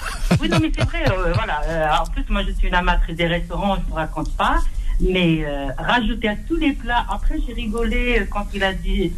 Oui, 0.40 0.48
non, 0.48 0.59
mais 0.61 0.72
c'est 0.77 0.85
vrai, 0.85 1.05
euh, 1.11 1.33
voilà. 1.35 1.61
Euh, 1.66 2.03
en 2.03 2.07
plus, 2.11 2.24
moi, 2.31 2.42
je 2.42 2.53
suis 2.53 2.66
une 2.68 2.74
amatrice 2.74 3.14
des 3.14 3.27
restaurants, 3.27 3.77
je 3.77 3.81
ne 3.83 3.87
vous 3.90 3.94
raconte 3.94 4.35
pas. 4.37 4.57
Mais 5.00 5.44
euh, 5.44 5.68
rajouter 5.79 6.29
à 6.29 6.37
tous 6.37 6.57
les 6.57 6.72
plats, 6.72 7.05
après, 7.11 7.37
j'ai 7.46 7.53
rigolé 7.53 8.27
quand 8.31 8.46
il 8.55 8.64
a 8.64 8.72
dit 8.72 9.12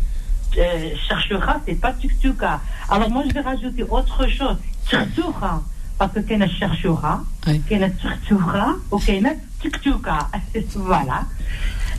euh, 0.59 0.91
cherchera, 1.09 1.61
c'est 1.67 1.81
pas 1.81 1.93
tuktuka. 1.93 2.61
Alors, 2.89 3.11
moi, 3.11 3.23
je 3.29 3.33
vais 3.35 3.41
rajouter 3.41 3.85
autre 3.89 4.27
chose, 4.29 4.57
cherchura. 4.89 5.63
Parce 5.99 6.13
que 6.13 6.21
qu'il 6.21 6.39
y 6.39 6.43
a 6.43 6.49
cherchura, 6.49 7.23
Ouais. 7.47 7.59
qu'il 7.67 7.81
y 7.81 7.85
a 7.85 7.89
cherchura, 7.99 8.75
ou 8.91 8.99
qu'il 8.99 9.23
y 9.23 9.27
a 9.27 9.33
tuktuka. 9.61 10.29
voilà. 10.77 11.25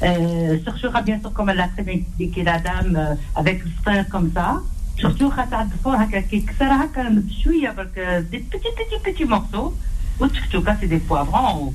Euh, 0.04 0.58
cherchera, 0.64 1.02
bien 1.02 1.20
sûr, 1.20 1.34
comme 1.34 1.50
elle 1.50 1.58
l'a 1.58 1.68
très 1.70 1.82
bien 1.84 1.96
expliqué 1.96 2.44
la 2.44 2.60
dame, 2.60 2.96
euh, 2.96 3.16
avec 3.36 3.64
le 3.64 3.72
style 3.82 4.06
comme 4.12 4.32
ça. 4.34 4.62
Surtout, 4.98 5.30
des 8.32 8.40
petits, 8.40 8.74
petits, 8.78 9.02
petits 9.04 9.26
morceaux. 9.26 9.76
Ou 10.20 10.28
tuktuka, 10.28 10.76
c'est 10.80 10.88
des 10.88 10.98
poivrons. 11.00 11.74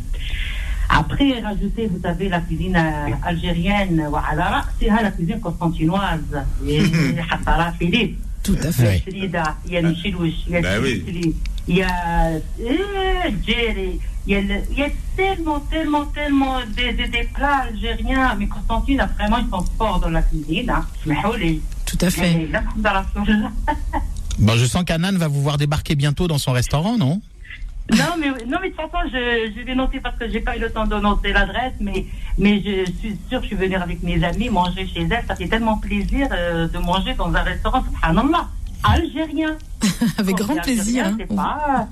Après, 0.88 1.40
rajouter, 1.40 1.86
vous 1.86 2.00
savez, 2.02 2.28
la 2.28 2.40
cuisine 2.40 2.76
euh, 2.76 3.14
algérienne, 3.24 4.06
voilà, 4.10 4.64
c'est 4.78 4.86
la 4.88 5.10
cuisine 5.10 5.40
constantinoise. 5.40 6.20
Et 6.66 6.80
Hassara 7.30 7.72
Philippe. 7.72 8.18
Tout 8.42 8.56
à 8.62 8.72
fait. 8.72 9.02
Il 9.06 9.30
y 9.70 9.76
a 9.76 9.82
Michel 9.82 10.16
Wish, 10.16 10.34
il 10.48 10.52
y 10.52 10.56
a 10.56 10.60
Bah 10.62 10.68
il 11.68 11.76
y 11.76 11.82
a 11.82 11.86
euh, 12.26 13.30
Jerry, 13.46 14.00
il 14.26 14.32
y 14.32 14.36
a, 14.36 14.40
le- 14.40 14.62
il 14.72 14.78
y 14.78 14.82
a 14.82 14.88
tellement, 15.16 15.60
tellement, 15.60 16.04
tellement 16.06 16.56
des, 16.76 16.92
des, 16.92 17.06
des 17.06 17.28
plats 17.32 17.66
algériens. 17.68 18.34
Mais 18.38 18.48
Constantine, 18.48 18.96
là, 18.98 19.08
vraiment, 19.16 19.38
ils 19.38 19.48
sont 19.48 19.64
forts 19.78 20.00
dans 20.00 20.10
la 20.10 20.22
cuisine. 20.22 20.68
Hein. 20.70 20.84
Smahouli. 21.04 21.60
Tout 21.86 21.98
à 22.00 22.10
fait. 22.10 22.48
Bon, 24.38 24.56
je 24.56 24.64
sens 24.64 24.82
qu'Anan 24.84 25.16
va 25.18 25.28
vous 25.28 25.42
voir 25.42 25.58
débarquer 25.58 25.94
bientôt 25.94 26.26
dans 26.26 26.38
son 26.38 26.52
restaurant, 26.52 26.96
non? 26.98 27.20
Non, 27.90 28.14
mais, 28.18 28.28
non, 28.46 28.58
mais 28.62 28.70
de 28.70 28.74
toute 28.74 28.90
façon, 28.90 29.08
je, 29.12 29.52
je 29.54 29.64
vais 29.66 29.74
noter 29.74 30.00
parce 30.00 30.16
que 30.16 30.30
j'ai 30.30 30.40
pas 30.40 30.56
eu 30.56 30.60
le 30.60 30.70
temps 30.70 30.86
de 30.86 30.94
noter 30.96 31.32
l'adresse, 31.32 31.74
mais, 31.80 32.06
mais 32.38 32.62
je 32.62 32.90
suis 33.00 33.16
sûre 33.28 33.42
que 33.42 33.48
je 33.48 33.54
vais 33.56 33.66
venir 33.66 33.82
avec 33.82 34.02
mes 34.02 34.22
amis 34.24 34.48
manger 34.48 34.86
chez 34.86 35.02
elle. 35.02 35.24
Ça 35.26 35.34
fait 35.36 35.48
tellement 35.48 35.76
plaisir 35.78 36.28
euh, 36.32 36.68
de 36.68 36.78
manger 36.78 37.14
dans 37.14 37.34
un 37.34 37.42
restaurant, 37.42 37.82
subhanallah, 37.84 38.48
algérien. 38.84 39.56
Avec 40.18 40.36
Quand 40.38 40.44
grand 40.46 40.56
algérien, 40.58 41.12
plaisir. 41.14 41.36
pas- 41.36 41.88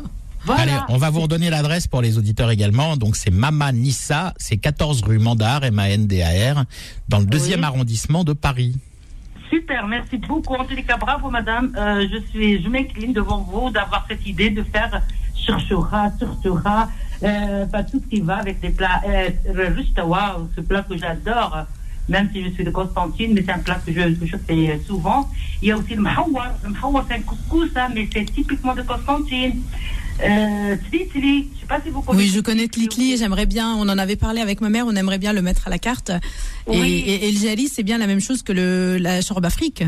Voilà. 0.47 0.63
Allez, 0.63 0.73
on 0.89 0.97
va 0.97 1.11
vous 1.11 1.21
redonner 1.21 1.51
l'adresse 1.51 1.87
pour 1.87 2.01
les 2.01 2.17
auditeurs 2.17 2.51
également. 2.51 2.97
Donc, 2.97 3.17
c'est 3.17 3.31
Mama 3.31 3.73
Nissa, 3.73 4.33
c'est 4.39 4.57
14 4.57 5.03
rue 5.03 5.19
Mandar, 5.19 5.65
M-A-N-D-A-R, 5.65 6.65
dans 7.09 7.19
le 7.19 7.27
deuxième 7.27 7.61
Oui. 7.61 7.67
arrondissement 7.67 8.25
de 8.25 8.33
Paris. 8.33 8.77
Super, 9.51 9.87
merci 9.89 10.17
beaucoup. 10.17 10.55
En 10.55 10.65
tous 10.65 10.77
les 10.77 10.85
cas, 10.85 10.97
bravo, 10.97 11.29
madame. 11.29 11.75
Euh, 11.77 12.07
je 12.11 12.19
suis, 12.31 12.63
je 12.63 12.69
m'incline 12.69 13.13
devant 13.13 13.39
vous 13.41 13.71
d'avoir 13.71 14.07
cette 14.09 14.25
idée 14.25 14.49
de 14.51 14.63
faire 14.63 15.03
cherchera, 15.59 16.11
cherchera, 16.19 16.89
euh, 17.23 17.65
bah, 17.67 17.83
tout 17.85 18.01
ce 18.03 18.09
qui 18.09 18.21
va 18.21 18.37
avec 18.37 18.59
les 18.63 18.71
plats. 18.71 19.01
Euh, 19.07 19.29
le 19.53 19.69
rustawa, 19.75 20.41
ce 20.57 20.61
plat 20.61 20.83
que 20.83 20.97
j'adore, 20.97 21.67
même 22.09 22.29
si 22.33 22.43
je 22.45 22.51
suis 22.51 22.65
de 22.65 22.71
Constantine, 22.71 23.33
mais 23.35 23.43
c'est 23.45 23.53
un 23.53 23.59
plat 23.59 23.81
que 23.85 23.93
je, 23.93 24.01
que 24.15 24.27
je 24.27 24.37
fais 24.37 24.81
souvent. 24.87 25.29
Il 25.63 25.69
y 25.69 25.73
a 25.73 25.77
aussi 25.77 25.95
le 25.95 26.03
mahawar. 26.03 26.53
Le 26.65 26.71
mahawar, 26.71 27.05
c'est 27.09 27.17
un 27.17 27.21
couscous, 27.23 27.71
hein, 27.77 27.89
mais 27.95 28.09
c'est 28.13 28.25
typiquement 28.25 28.75
de 28.75 28.83
Constantine. 28.83 29.63
Euh, 30.23 30.77
Tli, 30.91 31.09
Tli, 31.09 31.49
je 31.55 31.61
sais 31.61 31.67
pas 31.67 31.81
si 31.83 31.89
vous 31.91 32.03
connaissez. 32.03 32.27
Oui, 32.29 32.33
je 32.35 32.41
connais 32.41 32.69
Tlikli 32.69 33.13
et 33.13 33.17
j'aimerais 33.17 33.47
bien, 33.47 33.75
on 33.75 33.89
en 33.89 33.97
avait 33.97 34.17
parlé 34.17 34.41
avec 34.43 34.61
ma 34.61 34.69
mère, 34.69 34.85
on 34.87 34.95
aimerait 34.95 35.19
bien 35.19 35.33
le 35.33 35.41
mettre 35.41 35.67
à 35.67 35.71
la 35.71 35.79
carte. 35.79 36.11
Et, 36.71 36.79
Oui. 36.79 37.05
et, 37.07 37.29
et 37.29 37.33
le 37.33 37.39
Jali, 37.39 37.69
c'est 37.69 37.83
bien 37.83 37.97
la 37.97 38.07
même 38.07 38.21
chose 38.21 38.43
que 38.43 38.53
le, 38.53 38.99
la 38.99 39.23
Chorbe 39.23 39.47
Afrique. 39.47 39.83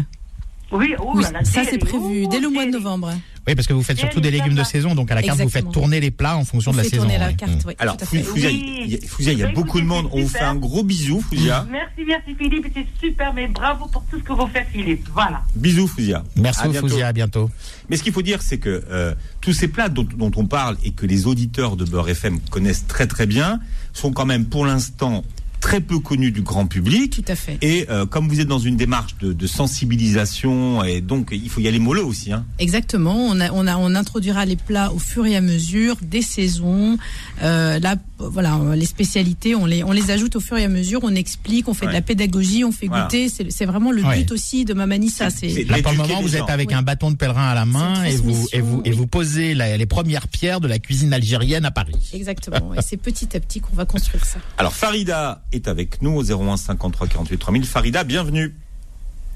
Oui, 0.71 0.95
oh, 0.99 1.13
Oui, 1.15 1.25
ça 1.45 1.65
c'est 1.65 1.77
prévu 1.77 2.23
oh, 2.25 2.29
dès 2.31 2.41
le 2.41 2.49
mois 2.49 2.65
de 2.65 2.71
novembre. 2.71 3.13
Oui, 3.47 3.57
parce 3.57 3.67
que 3.67 3.73
vous 3.73 3.83
faites 3.83 3.99
surtout 3.99 4.21
des 4.21 4.31
légumes 4.31 4.55
de 4.55 4.63
saison, 4.63 4.95
donc 4.95 5.11
à 5.11 5.17
la 5.17 5.23
carte, 5.23 5.41
vous 5.41 5.49
faites 5.49 5.71
tourner 5.73 5.99
les 5.99 6.13
plats 6.13 6.37
en 6.37 6.45
fonction 6.45 6.71
On 6.71 6.75
de 6.75 6.79
la 6.79 6.85
saison. 6.85 6.99
tourner 7.03 7.19
la 7.19 7.27
ouais. 7.29 7.35
carte, 7.35 7.53
Mm. 7.53 7.69
oui. 7.69 7.75
Alors. 7.81 7.97
Fouzia, 8.01 8.51
il 8.51 8.89
y 8.89 8.95
a- 9.31 9.33
y 9.33 9.43
Bah, 9.43 9.49
beaucoup 9.55 9.81
de 9.81 9.87
monde. 9.87 10.09
On 10.13 10.21
vous 10.23 10.29
fait 10.29 10.41
un 10.45 10.55
gros 10.55 10.85
bisou, 10.85 11.21
Fouzia. 11.21 11.67
Merci, 11.71 12.05
merci 12.07 12.35
Philippe, 12.39 12.67
c'est 12.75 12.87
super, 13.05 13.35
mais 13.35 13.49
bravo 13.49 13.87
pour 13.87 14.05
tout 14.11 14.19
ce 14.19 14.23
que 14.23 14.33
vous 14.33 14.47
faites, 14.47 14.69
Philippe. 14.73 15.09
Voilà. 15.13 15.43
Bisous, 15.57 15.89
Fouzia. 15.89 16.23
Merci. 16.37 16.73
Fouzia, 16.73 17.09
à 17.09 17.13
bientôt. 17.13 17.51
Mais 17.91 17.97
ce 17.97 18.03
qu'il 18.05 18.13
faut 18.13 18.23
dire, 18.23 18.43
c'est 18.43 18.59
que 18.59 18.85
euh, 18.91 19.15
tous 19.41 19.53
ces 19.53 19.67
plats 19.69 19.89
dont, 19.89 20.05
dont 20.17 20.31
on 20.37 20.47
parle 20.47 20.77
et 20.85 20.93
que 20.93 21.05
les 21.07 21.27
auditeurs 21.27 21.77
de 21.77 21.85
Beurre 21.85 22.11
FM 22.11 22.39
connaissent 22.51 22.87
très 22.87 23.07
très 23.09 23.27
bien 23.27 23.59
sont 23.93 24.13
quand 24.13 24.25
même 24.27 24.45
pour 24.47 24.65
l'instant 24.67 25.25
très 25.63 25.81
peu 25.81 25.99
connus 26.01 26.33
du 26.33 26.43
grand 26.43 26.67
public. 26.67 27.15
Tout 27.25 27.33
à 27.33 27.37
fait. 27.37 27.57
Et 27.63 27.87
euh, 27.89 28.05
comme 28.05 28.29
vous 28.29 28.41
êtes 28.41 28.49
dans 28.49 28.59
une 28.59 28.77
démarche 28.77 29.17
de, 29.21 29.33
de 29.33 29.47
sensibilisation, 29.47 30.83
et 30.85 31.01
donc 31.01 31.29
il 31.33 31.49
faut 31.49 31.61
y 31.61 31.69
aller 31.69 31.79
mollo 31.79 32.07
aussi. 32.07 32.33
Hein. 32.33 32.45
Exactement. 32.59 33.15
On, 33.15 33.41
a, 33.41 33.51
on, 33.53 33.67
a, 33.67 33.77
on 33.77 33.95
introduira 33.95 34.45
les 34.45 34.57
plats 34.57 34.93
au 34.93 34.99
fur 34.99 35.25
et 35.25 35.37
à 35.37 35.41
mesure 35.41 35.97
des 36.03 36.21
saisons. 36.23 36.99
Euh, 37.43 37.79
là, 37.79 37.97
voilà, 38.19 38.59
les 38.75 38.85
spécialités, 38.87 39.55
on 39.55 39.65
les, 39.65 39.83
on 39.85 39.93
les 39.93 40.11
ajoute 40.11 40.37
au 40.37 40.41
fur 40.41 40.59
et 40.59 40.65
à 40.65 40.69
mesure. 40.69 41.01
On 41.05 41.15
explique, 41.15 41.69
on 41.69 41.75
fait 41.75 41.87
de 41.87 41.93
la 41.93 42.03
pédagogie, 42.03 42.65
on 42.65 42.73
fait 42.73 42.87
Voilà. 42.89 43.05
goûter. 43.05 43.29
C'est 43.29 43.51
c'est 43.51 43.65
vraiment 43.67 43.93
le 43.93 44.03
Ouais. 44.03 44.19
but 44.19 44.33
aussi 44.33 44.65
de 44.65 44.75
Mamanissa. 44.75 45.31
C'est- 45.31 45.49
C'est 45.49 45.65
Là, 45.65 45.81
pour 45.81 45.93
le 45.93 45.99
moment, 45.99 46.21
vous 46.23 46.37
êtes 46.37 46.51
avec 46.51 46.73
un 46.73 46.83
bâton 46.83 47.11
de 47.13 47.17
pèlerin 47.17 47.49
à 47.51 47.55
la 47.55 47.65
main 47.65 48.03
et 48.05 48.17
vous, 48.17 48.47
et 48.53 48.61
vous, 48.61 48.83
et 48.85 48.91
oui. 48.91 48.97
vous 48.97 49.07
posez 49.07 49.55
la- 49.55 49.77
les 49.77 49.87
premières 49.87 50.27
pierres 50.29 50.61
de 50.61 50.67
la 50.69 50.79
cuisine 50.81 51.13
algérienne 51.13 51.65
à 51.65 51.71
Paris. 51.71 51.95
exactement. 52.13 52.75
et 52.75 52.83
c'est 52.83 52.97
petit 52.97 53.37
à 53.37 53.41
petit 53.41 53.61
qu'on 53.61 53.75
va 53.77 53.85
construire 53.85 54.25
ça. 54.25 54.39
Alors 54.59 54.73
Farida 54.73 55.43
est 55.53 55.69
avec 55.69 56.03
nous 56.03 56.13
au 56.17 56.23
01 56.23 56.57
53 56.57 57.07
48 57.09 57.39
3000. 57.39 57.65
Farida, 57.67 58.05
bienvenue. 58.05 58.55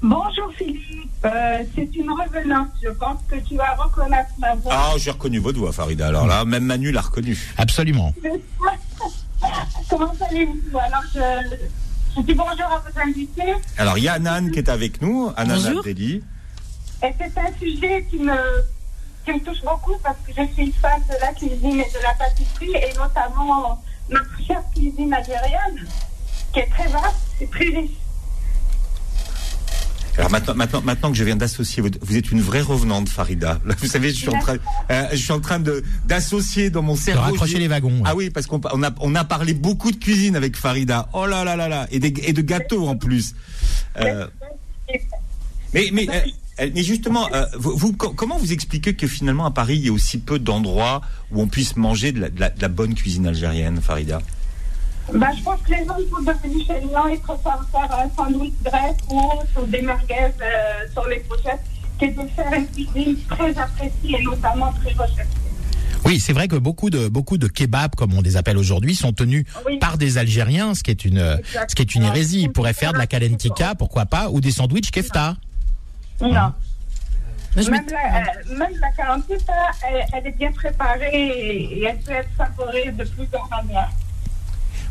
Bonjour 0.01 0.51
Philippe, 0.55 0.83
Euh, 1.25 1.63
c'est 1.75 1.95
une 1.95 2.11
revenante. 2.11 2.69
Je 2.83 2.89
pense 2.89 3.19
que 3.27 3.35
tu 3.37 3.55
vas 3.55 3.73
reconnaître 3.75 4.29
ma 4.39 4.53
voix. 4.55 4.71
Ah, 4.75 4.93
j'ai 4.97 5.09
reconnu 5.11 5.39
votre 5.39 5.57
voix, 5.57 5.71
Farida. 5.71 6.07
Alors 6.07 6.27
là, 6.27 6.45
même 6.45 6.65
Manu 6.65 6.91
l'a 6.91 7.01
reconnu. 7.01 7.35
Absolument. 7.57 8.13
Comment 9.89 10.13
allez-vous 10.29 10.77
Alors, 10.77 11.01
je, 11.13 11.19
je 12.15 12.21
dis 12.21 12.33
bonjour 12.33 12.65
à 12.65 12.79
vos 12.85 12.99
invités. 12.99 13.53
Alors 13.77 13.97
il 13.97 14.03
y 14.03 14.07
a 14.07 14.13
Anan 14.13 14.49
qui 14.51 14.59
est 14.59 14.69
avec 14.69 15.01
nous, 15.01 15.31
Anan 15.35 15.55
Bonjour. 15.55 15.79
Abdelli. 15.79 16.23
Et 17.03 17.13
c'est 17.19 17.37
un 17.39 17.51
sujet 17.59 18.05
qui 18.09 18.17
me, 18.17 18.35
qui 19.25 19.31
me 19.33 19.39
touche 19.39 19.61
beaucoup 19.63 19.95
parce 20.03 20.17
que 20.25 20.33
je 20.35 20.53
suis 20.53 20.63
une 20.65 20.73
fan 20.73 21.01
de 21.07 21.13
la 21.21 21.31
cuisine 21.33 21.79
et 21.79 21.91
de 21.91 22.01
la 22.03 22.13
pâtisserie 22.17 22.73
et 22.75 22.93
notamment 22.97 23.81
notre 24.09 24.37
chère 24.45 24.63
cuisine 24.75 25.13
algérienne 25.13 25.87
qui 26.57 26.63
est 26.63 26.69
très 26.69 26.87
vaste 26.91 27.15
et 27.41 27.47
très 27.47 27.65
riche. 27.65 27.91
Alors 30.17 30.31
maintenant, 30.31 30.55
maintenant, 30.55 30.81
maintenant 30.81 31.11
que 31.11 31.17
je 31.17 31.23
viens 31.23 31.35
d'associer, 31.35 31.83
vous 31.83 32.17
êtes 32.17 32.31
une 32.31 32.41
vraie 32.41 32.61
revenante, 32.61 33.07
Farida. 33.07 33.59
Là, 33.67 33.75
vous 33.79 33.85
savez, 33.85 34.09
je 34.09 34.15
suis 34.15 34.29
en 34.29 34.39
train, 34.39 34.55
euh, 34.89 35.03
je 35.11 35.17
suis 35.17 35.31
en 35.31 35.39
train 35.39 35.59
de 35.59 35.83
d'associer 36.05 36.71
dans 36.71 36.81
mon 36.81 36.95
De 36.95 36.99
cerveau. 36.99 37.21
raccrocher 37.21 37.59
les 37.59 37.67
wagons. 37.67 38.01
Ah 38.03 38.15
oui, 38.15 38.31
parce 38.31 38.47
qu'on 38.47 38.59
on 38.73 38.81
a, 38.81 38.89
on 38.99 39.13
a 39.13 39.23
parlé 39.23 39.53
beaucoup 39.53 39.91
de 39.91 39.97
cuisine 39.97 40.35
avec 40.35 40.57
Farida. 40.57 41.07
Oh 41.13 41.27
là 41.27 41.43
là 41.43 41.55
là 41.55 41.67
là, 41.67 41.85
et, 41.91 41.99
des, 41.99 42.11
et 42.23 42.33
de 42.33 42.41
gâteaux 42.41 42.87
en 42.87 42.97
plus. 42.97 43.35
Euh, 43.99 44.25
mais 45.75 45.89
mais 45.93 46.07
euh, 46.09 46.69
mais 46.73 46.81
justement, 46.83 47.31
euh, 47.35 47.45
vous, 47.59 47.77
vous- 47.77 47.93
co- 47.93 48.13
comment 48.13 48.39
vous 48.39 48.51
expliquez 48.53 48.95
que 48.95 49.05
finalement 49.05 49.45
à 49.45 49.51
Paris 49.51 49.75
il 49.77 49.85
y 49.85 49.89
a 49.89 49.93
aussi 49.93 50.17
peu 50.17 50.39
d'endroits 50.39 51.01
où 51.31 51.39
on 51.43 51.47
puisse 51.47 51.75
manger 51.75 52.11
de 52.11 52.21
la, 52.21 52.29
de 52.31 52.39
la- 52.39 52.49
de 52.49 52.59
la 52.61 52.69
bonne 52.69 52.95
cuisine 52.95 53.27
algérienne, 53.27 53.79
Farida? 53.83 54.19
Bah, 55.13 55.27
je 55.37 55.41
pense 55.43 55.61
que 55.61 55.71
les 55.71 55.85
gens 55.85 55.95
sont 55.95 56.21
devenus 56.21 56.67
feignants 56.67 57.07
et 57.07 57.17
préfèrent 57.17 57.65
faire 57.71 57.99
un 57.99 58.09
sandwich 58.15 58.53
grec 58.63 58.95
ou, 59.09 59.21
ou 59.57 59.65
des 59.65 59.81
merguez 59.81 60.15
euh, 60.41 60.91
sur 60.91 61.07
les 61.07 61.19
pochettes 61.21 61.63
que 61.99 62.05
de 62.05 62.27
faire 62.29 62.53
une 62.53 62.67
cuisine 62.67 63.17
très 63.29 63.57
appréciée 63.57 64.19
et 64.19 64.23
notamment 64.23 64.71
très 64.73 64.91
recherchée. 64.93 65.29
Oui, 66.05 66.19
c'est 66.19 66.33
vrai 66.33 66.47
que 66.47 66.55
beaucoup 66.55 66.89
de 66.89 67.07
beaucoup 67.07 67.37
de 67.37 67.47
kebabs, 67.47 67.95
comme 67.95 68.13
on 68.13 68.21
les 68.21 68.37
appelle 68.37 68.57
aujourd'hui, 68.57 68.95
sont 68.95 69.13
tenus 69.13 69.45
Oui. 69.65 69.79
par 69.79 69.97
des 69.97 70.17
Algériens, 70.17 70.75
ce 70.75 70.83
qui 70.83 70.91
est 70.91 71.05
une 71.05 71.39
ce 71.67 71.75
qui 71.75 71.81
est 71.81 71.95
une 71.95 72.03
hérésie. 72.03 72.43
Ils 72.43 72.51
pourraient 72.51 72.73
faire 72.73 72.93
de 72.93 72.97
la 72.97 73.07
kalentika, 73.07 73.75
pourquoi 73.75 74.05
pas, 74.05 74.29
ou 74.29 74.39
des 74.39 74.51
sandwichs 74.51 74.91
kefta. 74.91 75.35
Non. 76.21 76.53
Je 77.55 77.71
Même 77.71 77.85
la, 77.89 78.19
euh, 78.19 78.55
même 78.55 78.79
la 78.79 78.91
carantita, 78.91 79.53
elle, 79.87 80.05
elle 80.13 80.27
est 80.27 80.37
bien 80.37 80.51
préparée 80.51 81.09
et, 81.11 81.83
elle 81.83 81.97
peut 81.99 82.11
être 82.11 82.29
savorée 82.37 82.91
de 82.91 83.03
plusieurs 83.03 83.49
manières. 83.49 83.89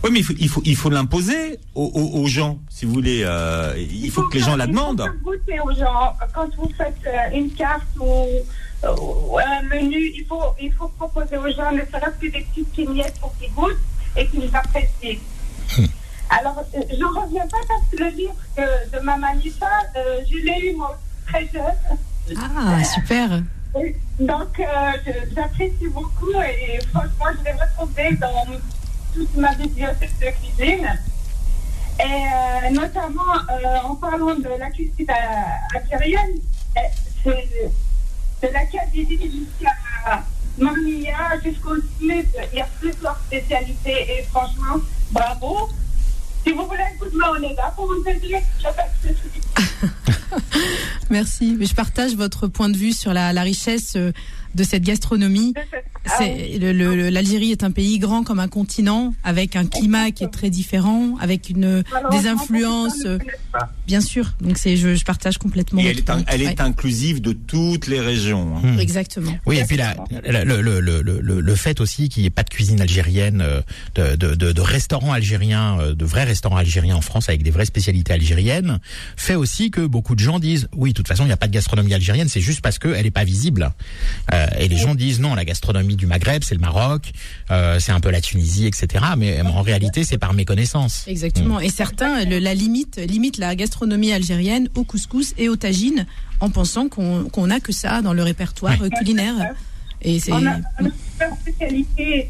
Oui, 0.04 0.10
mais 0.12 0.20
il 0.20 0.24
faut 0.24 0.34
il 0.38 0.48
faut 0.48 0.62
il 0.64 0.76
faut 0.76 0.90
l'imposer 0.90 1.58
aux, 1.74 1.84
aux- 1.94 2.20
aux 2.20 2.26
gens, 2.26 2.58
si 2.68 2.84
vous 2.84 2.92
voulez. 2.94 3.22
euh, 3.24 3.74
il 3.76 4.10
faut 4.10 4.22
que 4.28 4.34
les 4.38 4.42
gens 4.44 4.54
la 4.56 4.64
il 4.64 4.68
faut 4.68 4.72
demandent. 4.80 5.02
faire 5.02 5.14
goûter 5.22 5.60
aux 5.60 5.74
gens. 5.74 6.12
Quand 6.34 6.48
vous 6.56 6.70
faites 6.76 6.96
euh, 7.06 7.36
une 7.38 7.50
carte 7.52 7.82
ou, 7.98 8.26
ou 8.84 9.38
un 9.38 9.62
menu, 9.62 10.12
il 10.14 10.24
faut, 10.28 10.42
il 10.60 10.72
faut 10.72 10.88
proposer 10.88 11.36
aux 11.38 11.50
gens 11.50 11.72
ne 11.72 11.80
serait-ce 11.80 12.18
que 12.26 12.30
des 12.32 12.46
petites 12.48 12.74
vignettes 12.76 13.18
pour 13.20 13.36
qu'ils 13.38 13.52
goûtent 13.52 13.76
et 14.16 14.26
qu'ils 14.28 14.54
apprécient. 14.54 15.18
Alors, 16.30 16.58
euh, 16.74 16.80
je 16.90 16.96
ne 16.96 17.04
reviens 17.20 17.46
pas 17.46 17.58
parce 17.68 17.82
que 17.90 17.96
le 18.04 18.10
livre 18.10 18.34
de 18.92 18.98
Maman 19.00 19.32
Lisa, 19.42 19.66
euh, 19.96 20.20
je 20.30 20.36
l'ai 20.38 20.70
eu 20.70 20.76
moi, 20.76 20.98
très 21.26 21.48
jeune. 21.52 22.38
Ah, 22.38 22.82
super. 22.84 23.42
Et 23.80 23.94
Donc, 24.20 24.58
euh, 24.60 25.12
j'apprécie 25.34 25.88
beaucoup 25.92 26.30
et 26.32 26.78
franchement, 26.92 27.26
je 27.38 27.44
l'ai 27.44 27.52
retrouvé 27.52 28.16
dans 28.20 28.44
toute 29.16 29.34
ma 29.36 29.54
bibliothèque 29.54 30.12
de 30.20 30.30
cuisine. 30.38 30.88
Et 31.98 32.02
euh, 32.02 32.70
notamment, 32.70 33.32
euh, 33.50 33.78
en 33.84 33.94
parlant 33.94 34.34
de 34.34 34.50
la 34.58 34.70
cuisine 34.70 35.06
euh, 35.08 35.78
algérienne, 35.78 36.38
euh, 36.76 37.30
c'est 38.40 38.52
la 38.52 38.66
Kabylie 38.66 39.18
jusqu'à 39.22 40.22
Marmilla, 40.58 41.40
jusqu'au 41.42 41.76
sud, 41.76 42.28
il 42.52 42.58
y 42.58 42.60
a 42.60 42.68
plusieurs 42.78 43.18
spécialités 43.26 44.18
et 44.18 44.22
franchement, 44.24 44.76
bravo. 45.10 45.70
Si 46.46 46.52
vous 46.52 46.66
voulez 46.66 46.82
un 46.82 46.98
coup 46.98 47.10
de 47.10 47.16
main, 47.16 47.28
on 47.32 47.42
est 47.42 47.54
là 47.54 47.72
pour 47.74 47.86
vous 47.86 48.04
aider. 48.06 48.36
Merci. 51.10 51.56
Mais 51.58 51.64
je 51.64 51.74
partage 51.74 52.14
votre 52.14 52.46
point 52.46 52.68
de 52.68 52.76
vue 52.76 52.92
sur 52.92 53.14
la, 53.14 53.32
richesse 53.40 53.96
de 54.56 54.64
cette 54.64 54.82
gastronomie. 54.82 55.54
Ah 56.08 56.14
C'est 56.18 56.58
L'Algérie 57.10 57.52
est 57.52 57.62
un 57.64 57.70
pays 57.70 57.98
grand 57.98 58.22
comme 58.24 58.38
un 58.40 58.48
continent, 58.48 59.14
avec 59.24 59.54
un 59.56 59.66
climat 59.66 60.10
qui 60.10 60.24
est 60.24 60.28
très 60.32 60.50
différent, 60.50 61.16
avec 61.20 61.50
une 61.50 61.82
des 62.10 62.26
influences, 62.26 63.04
euh, 63.04 63.18
bien 63.86 64.00
sûr. 64.00 64.32
Donc 64.40 64.56
c'est, 64.58 64.76
je, 64.76 64.94
je 64.94 65.04
partage 65.04 65.38
complètement. 65.38 65.80
Et 65.80 65.86
elle 65.86 65.98
est, 65.98 66.10
un- 66.10 66.14
point. 66.16 66.24
elle 66.28 66.42
est 66.42 66.46
Ouais, 66.46 66.60
inclusive 66.60 67.20
de 67.20 67.32
toutes 67.32 67.86
les 67.88 68.00
régions. 68.00 68.56
hein. 68.56 68.74
Hmm. 68.74 68.78
Exactement. 68.78 69.32
Oui, 69.46 69.58
et 69.58 69.64
puis 69.64 69.76
la, 69.76 69.94
la- 70.24 70.44
le, 70.44 70.60
le, 70.62 70.80
le, 70.80 71.02
le, 71.02 71.40
le 71.40 71.54
fait 71.54 71.80
aussi 71.80 72.08
qu'il 72.08 72.22
n'y 72.22 72.28
ait 72.28 72.30
pas 72.30 72.42
de 72.44 72.50
cuisine 72.50 72.80
algérienne, 72.80 73.40
euh, 73.42 73.60
de, 73.96 74.16
de, 74.16 74.34
de, 74.34 74.52
de 74.52 74.60
restaurants 74.60 75.12
algériens, 75.12 75.78
euh, 75.80 75.94
de 75.94 76.04
vrais 76.04 76.24
restaurants 76.24 76.56
algériens 76.56 76.96
en 76.96 77.00
France 77.00 77.28
avec 77.28 77.42
des 77.42 77.50
vraies 77.50 77.64
spécialités 77.66 78.12
algériennes, 78.12 78.78
fait 79.16 79.34
aussi 79.34 79.70
que 79.70 79.84
beaucoup 79.84 80.14
de 80.14 80.20
gens 80.20 80.38
disent 80.38 80.68
oui, 80.76 80.90
de 80.90 80.94
toute 80.94 81.08
façon, 81.08 81.24
il 81.24 81.28
n'y 81.28 81.32
a 81.32 81.36
pas 81.36 81.48
de 81.48 81.52
gastronomie 81.52 81.94
algérienne, 81.94 82.28
c'est 82.28 82.40
juste 82.40 82.60
parce 82.60 82.78
qu'elle 82.78 83.02
n'est 83.04 83.10
pas 83.10 83.24
visible. 83.24 83.70
Euh, 84.32 84.45
et 84.58 84.68
les 84.68 84.76
gens 84.76 84.94
disent 84.94 85.20
non, 85.20 85.34
la 85.34 85.44
gastronomie 85.44 85.96
du 85.96 86.06
Maghreb, 86.06 86.42
c'est 86.44 86.54
le 86.54 86.60
Maroc, 86.60 87.12
euh, 87.50 87.78
c'est 87.78 87.92
un 87.92 88.00
peu 88.00 88.10
la 88.10 88.20
Tunisie, 88.20 88.66
etc. 88.66 89.04
Mais 89.16 89.40
en 89.42 89.62
réalité, 89.62 90.04
c'est 90.04 90.18
par 90.18 90.32
méconnaissance. 90.34 91.04
Exactement. 91.06 91.60
Et 91.60 91.68
certains 91.68 92.24
le- 92.24 92.38
la 92.38 92.54
limite, 92.54 92.96
limite 92.96 93.38
la 93.38 93.54
gastronomie 93.56 94.12
algérienne 94.12 94.68
au 94.74 94.84
couscous 94.84 95.34
et 95.38 95.48
au 95.48 95.56
tagine 95.56 96.06
en 96.40 96.50
pensant 96.50 96.88
qu'on 96.88 97.24
qu'on 97.30 97.46
n'a 97.48 97.60
que 97.60 97.72
ça 97.72 98.02
dans 98.02 98.12
le 98.12 98.22
répertoire 98.22 98.80
euh, 98.82 98.88
culinaire. 98.90 99.54
Et 100.02 100.20
c'est 100.20 100.32
On 100.32 100.46
a 100.46 100.56
on 100.80 100.84
a 100.86 100.90
super 100.90 101.30
spécialité, 101.40 102.28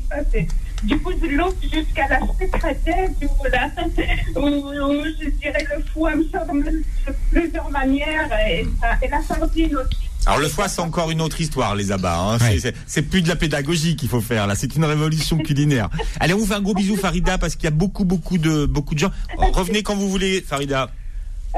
du 0.85 0.99
coup 1.01 1.13
de 1.15 1.27
l'eau 1.29 1.53
jusqu'à 1.63 2.07
la 2.09 2.21
secrétaire, 2.21 3.09
du 3.21 3.27
coup 3.27 3.45
là, 3.51 3.69
je 4.35 5.31
dirais 5.41 5.65
le 5.77 5.83
foie 5.93 6.15
de 6.15 7.13
plusieurs 7.31 7.71
manières 7.71 8.31
et, 8.49 8.67
ça- 8.81 8.99
et 9.03 9.09
la 9.09 9.23
sardine 9.23 9.77
aussi. 9.77 10.06
Alors 10.27 10.41
le 10.41 10.49
foie, 10.49 10.67
c'est 10.69 10.81
encore 10.81 11.11
une 11.13 11.21
autre 11.21 11.41
histoire, 11.41 11.77
les 11.77 11.93
abats. 11.93 12.19
Hein. 12.19 12.39
Ouais. 12.39 12.59
C'est- 12.87 13.03
plus 13.03 13.23
de 13.23 13.29
la 13.29 13.37
pédagogie 13.37 13.95
qu'il 13.95 14.09
faut 14.09 14.21
faire 14.21 14.47
là. 14.49 14.55
C'est 14.57 14.75
une 14.75 14.85
révolution 14.85 15.39
culinaire. 15.39 15.89
Allez, 16.19 16.35
on 16.35 16.39
vous 16.39 16.47
fait 16.47 16.55
un 16.55 16.61
gros 16.61 16.75
bisou, 16.75 16.97
Farida, 16.97 17.39
parce 17.39 17.55
qu'il 17.55 17.65
y 17.65 17.69
a 17.69 17.71
beaucoup, 17.71 18.05
beaucoup 18.05 18.37
de, 18.37 18.67
beaucoup 18.67 18.95
de 18.95 18.99
gens. 18.99 19.11
Revenez 19.53 19.83
quand 19.85 19.95
vous 19.95 20.09
voulez, 20.11 20.41
Farida. 20.41 20.91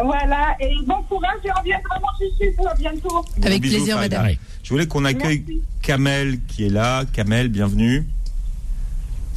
Voilà, 0.00 0.54
et 0.60 0.76
bon 0.86 1.02
courage 1.08 1.38
et 1.44 1.48
on 1.58 1.62
viendra 1.62 1.98
manger 1.98 2.30
chez 2.38 2.54
vous 2.56 2.66
à 2.68 2.74
bientôt. 2.74 3.24
Avec 3.42 3.62
bisous, 3.62 3.76
plaisir, 3.76 3.96
Farida. 3.96 4.18
madame. 4.20 4.36
Je 4.62 4.68
voulais 4.68 4.86
qu'on 4.86 5.04
accueille 5.06 5.42
Merci. 5.46 5.62
Kamel 5.82 6.38
qui 6.46 6.66
est 6.66 6.70
là. 6.70 7.04
Kamel, 7.12 7.48
bienvenue. 7.48 8.06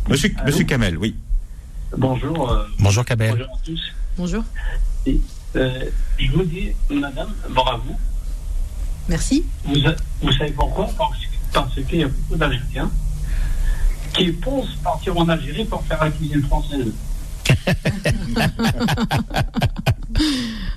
Monsieur, 0.09 0.31
Allô 0.37 0.47
Monsieur 0.47 0.65
Kamel, 0.65 0.97
oui. 0.97 1.15
Bonjour, 1.97 2.51
euh, 2.51 2.65
Bonjour 2.79 3.05
Kabel. 3.05 3.31
bonjour 3.31 3.45
à 3.47 3.59
tous. 3.65 3.81
bonjour. 4.17 4.43
Euh, 5.55 5.85
je 6.19 6.31
vous 6.31 6.43
dis, 6.43 6.71
madame, 6.89 7.29
bravo. 7.49 7.95
Merci. 9.07 9.45
Vous, 9.65 10.31
savez 10.31 10.51
pourquoi? 10.51 10.89
Parce 11.53 11.75
qu'il 11.75 11.99
y 11.99 12.03
a 12.03 12.07
beaucoup 12.07 12.35
d'Algériens 12.35 12.91
qui 14.13 14.31
pensent 14.31 14.75
partir 14.83 15.17
en 15.17 15.27
Algérie 15.29 15.65
pour 15.65 15.83
faire 15.83 16.03
la 16.03 16.11
cuisine 16.11 16.43
française. 16.43 16.91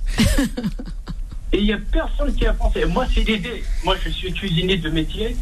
Et 1.51 1.59
il 1.59 1.65
n'y 1.65 1.73
a 1.73 1.77
personne 1.91 2.33
qui 2.35 2.45
a 2.45 2.53
pensé. 2.53 2.85
Moi, 2.85 3.05
c'est 3.13 3.23
l'idée. 3.23 3.63
Moi, 3.83 3.95
je 4.03 4.09
suis 4.09 4.33
cuisinier 4.33 4.77
de 4.77 4.89
métier. 4.89 5.35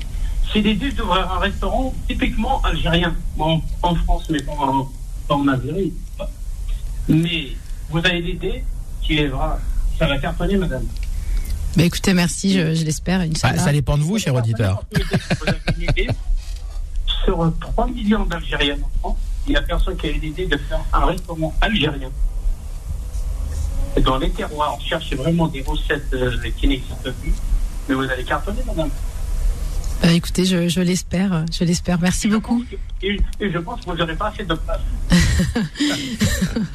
C'est 0.51 0.61
l'idée 0.61 0.91
d'ouvrir 0.91 1.31
un 1.31 1.39
restaurant 1.39 1.93
typiquement 2.07 2.61
algérien. 2.61 3.15
En, 3.39 3.61
en 3.81 3.95
France, 3.95 4.29
mais 4.29 4.41
pas 4.41 4.51
en, 4.51 4.91
pas 5.27 5.35
en 5.35 5.47
Algérie. 5.47 5.93
Mais 7.07 7.49
vous 7.89 7.99
avez 7.99 8.21
l'idée 8.21 8.63
qui 9.01 9.17
est 9.17 9.27
vrai. 9.27 9.55
Ça 9.97 10.07
va 10.07 10.17
cartonner, 10.17 10.57
madame. 10.57 10.85
Bah 11.75 11.83
écoutez, 11.83 12.13
merci, 12.13 12.53
je, 12.53 12.75
je 12.75 12.83
l'espère. 12.83 13.25
Bah, 13.41 13.57
ça 13.57 13.71
dépend 13.71 13.97
de 13.97 14.03
vous, 14.03 14.19
cher 14.19 14.35
auditeur. 14.35 14.83
Vous 14.91 15.47
avez 15.47 15.59
une 15.77 15.83
idée 15.83 16.07
sur 17.25 17.51
3 17.59 17.87
millions 17.87 18.25
d'Algériens 18.25 18.77
en 18.83 18.99
France, 18.99 19.17
il 19.47 19.51
n'y 19.51 19.55
a 19.57 19.61
personne 19.61 19.95
qui 19.95 20.07
a 20.07 20.09
eu 20.11 20.19
l'idée 20.19 20.45
de 20.45 20.57
faire 20.57 20.79
un 20.91 21.05
restaurant 21.05 21.53
algérien. 21.61 22.09
Dans 24.03 24.17
les 24.17 24.29
terroirs, 24.31 24.77
cherchez 24.85 25.15
vraiment 25.15 25.47
des 25.47 25.61
recettes 25.61 26.13
euh, 26.13 26.35
qui 26.57 26.67
n'existent 26.67 27.11
plus. 27.21 27.33
Mais 27.87 27.95
vous 27.95 28.03
allez 28.03 28.23
cartonner, 28.23 28.61
madame. 28.65 28.89
Bah 30.01 30.11
écoutez, 30.11 30.45
je, 30.45 30.67
je 30.67 30.81
l'espère, 30.81 31.45
je 31.51 31.63
l'espère. 31.63 31.99
Merci 32.01 32.27
beaucoup. 32.27 32.63
Et, 33.03 33.17
et 33.41 33.51
je 33.51 33.57
pense 33.57 33.81
que 33.81 33.85
vous 33.91 33.95
n'aurez 33.97 34.15
pas 34.15 34.29
assez 34.29 34.43
de 34.45 34.53
place. 34.55 34.79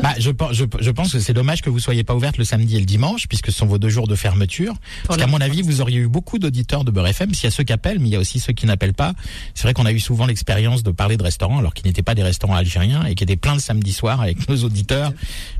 Bah, 0.02 0.14
je, 0.18 0.30
pense- 0.30 0.52
je, 0.52 0.64
je 0.80 0.90
pense 0.90 1.12
que 1.12 1.18
c'est 1.20 1.32
dommage 1.32 1.62
que 1.62 1.70
vous 1.70 1.78
soyez 1.78 2.04
pas 2.04 2.14
ouverte 2.14 2.38
le 2.38 2.44
samedi 2.44 2.76
et 2.76 2.80
le 2.80 2.84
dimanche, 2.86 3.26
puisque 3.28 3.46
ce 3.50 3.58
sont 3.58 3.66
vos 3.66 3.78
deux 3.78 3.88
jours 3.88 4.06
de 4.08 4.14
fermeture. 4.14 4.74
Parce 5.06 5.18
la 5.18 5.24
qu'à 5.26 5.30
mon 5.30 5.40
avis, 5.40 5.62
vous 5.62 5.80
auriez 5.80 5.98
eu 5.98 6.08
beaucoup 6.08 6.38
d'auditeurs 6.38 6.84
de 6.84 6.90
Beurre 6.90 7.08
FM. 7.08 7.34
S'il 7.34 7.44
y 7.44 7.46
a 7.46 7.50
ceux 7.50 7.64
qui 7.64 7.72
appellent, 7.72 7.98
mais 7.98 8.08
il 8.08 8.12
y 8.12 8.16
a 8.16 8.18
aussi 8.18 8.40
ceux 8.40 8.52
qui 8.52 8.66
n'appellent 8.66 8.94
pas. 8.94 9.14
C'est 9.54 9.62
vrai 9.64 9.74
qu'on 9.74 9.86
a 9.86 9.92
eu 9.92 10.00
souvent 10.00 10.26
l'expérience 10.26 10.82
de 10.82 10.90
parler 10.90 11.16
de 11.16 11.22
restaurants, 11.22 11.58
alors 11.58 11.74
qu'ils 11.74 11.86
n'étaient 11.86 12.02
pas 12.02 12.14
des 12.14 12.22
restaurants 12.22 12.54
algériens, 12.56 13.04
et 13.04 13.14
qui 13.14 13.24
étaient 13.24 13.36
pleins 13.36 13.54
le 13.54 13.60
samedi 13.60 13.92
soir 13.92 14.20
avec 14.20 14.48
nos 14.48 14.56
auditeurs, 14.64 15.12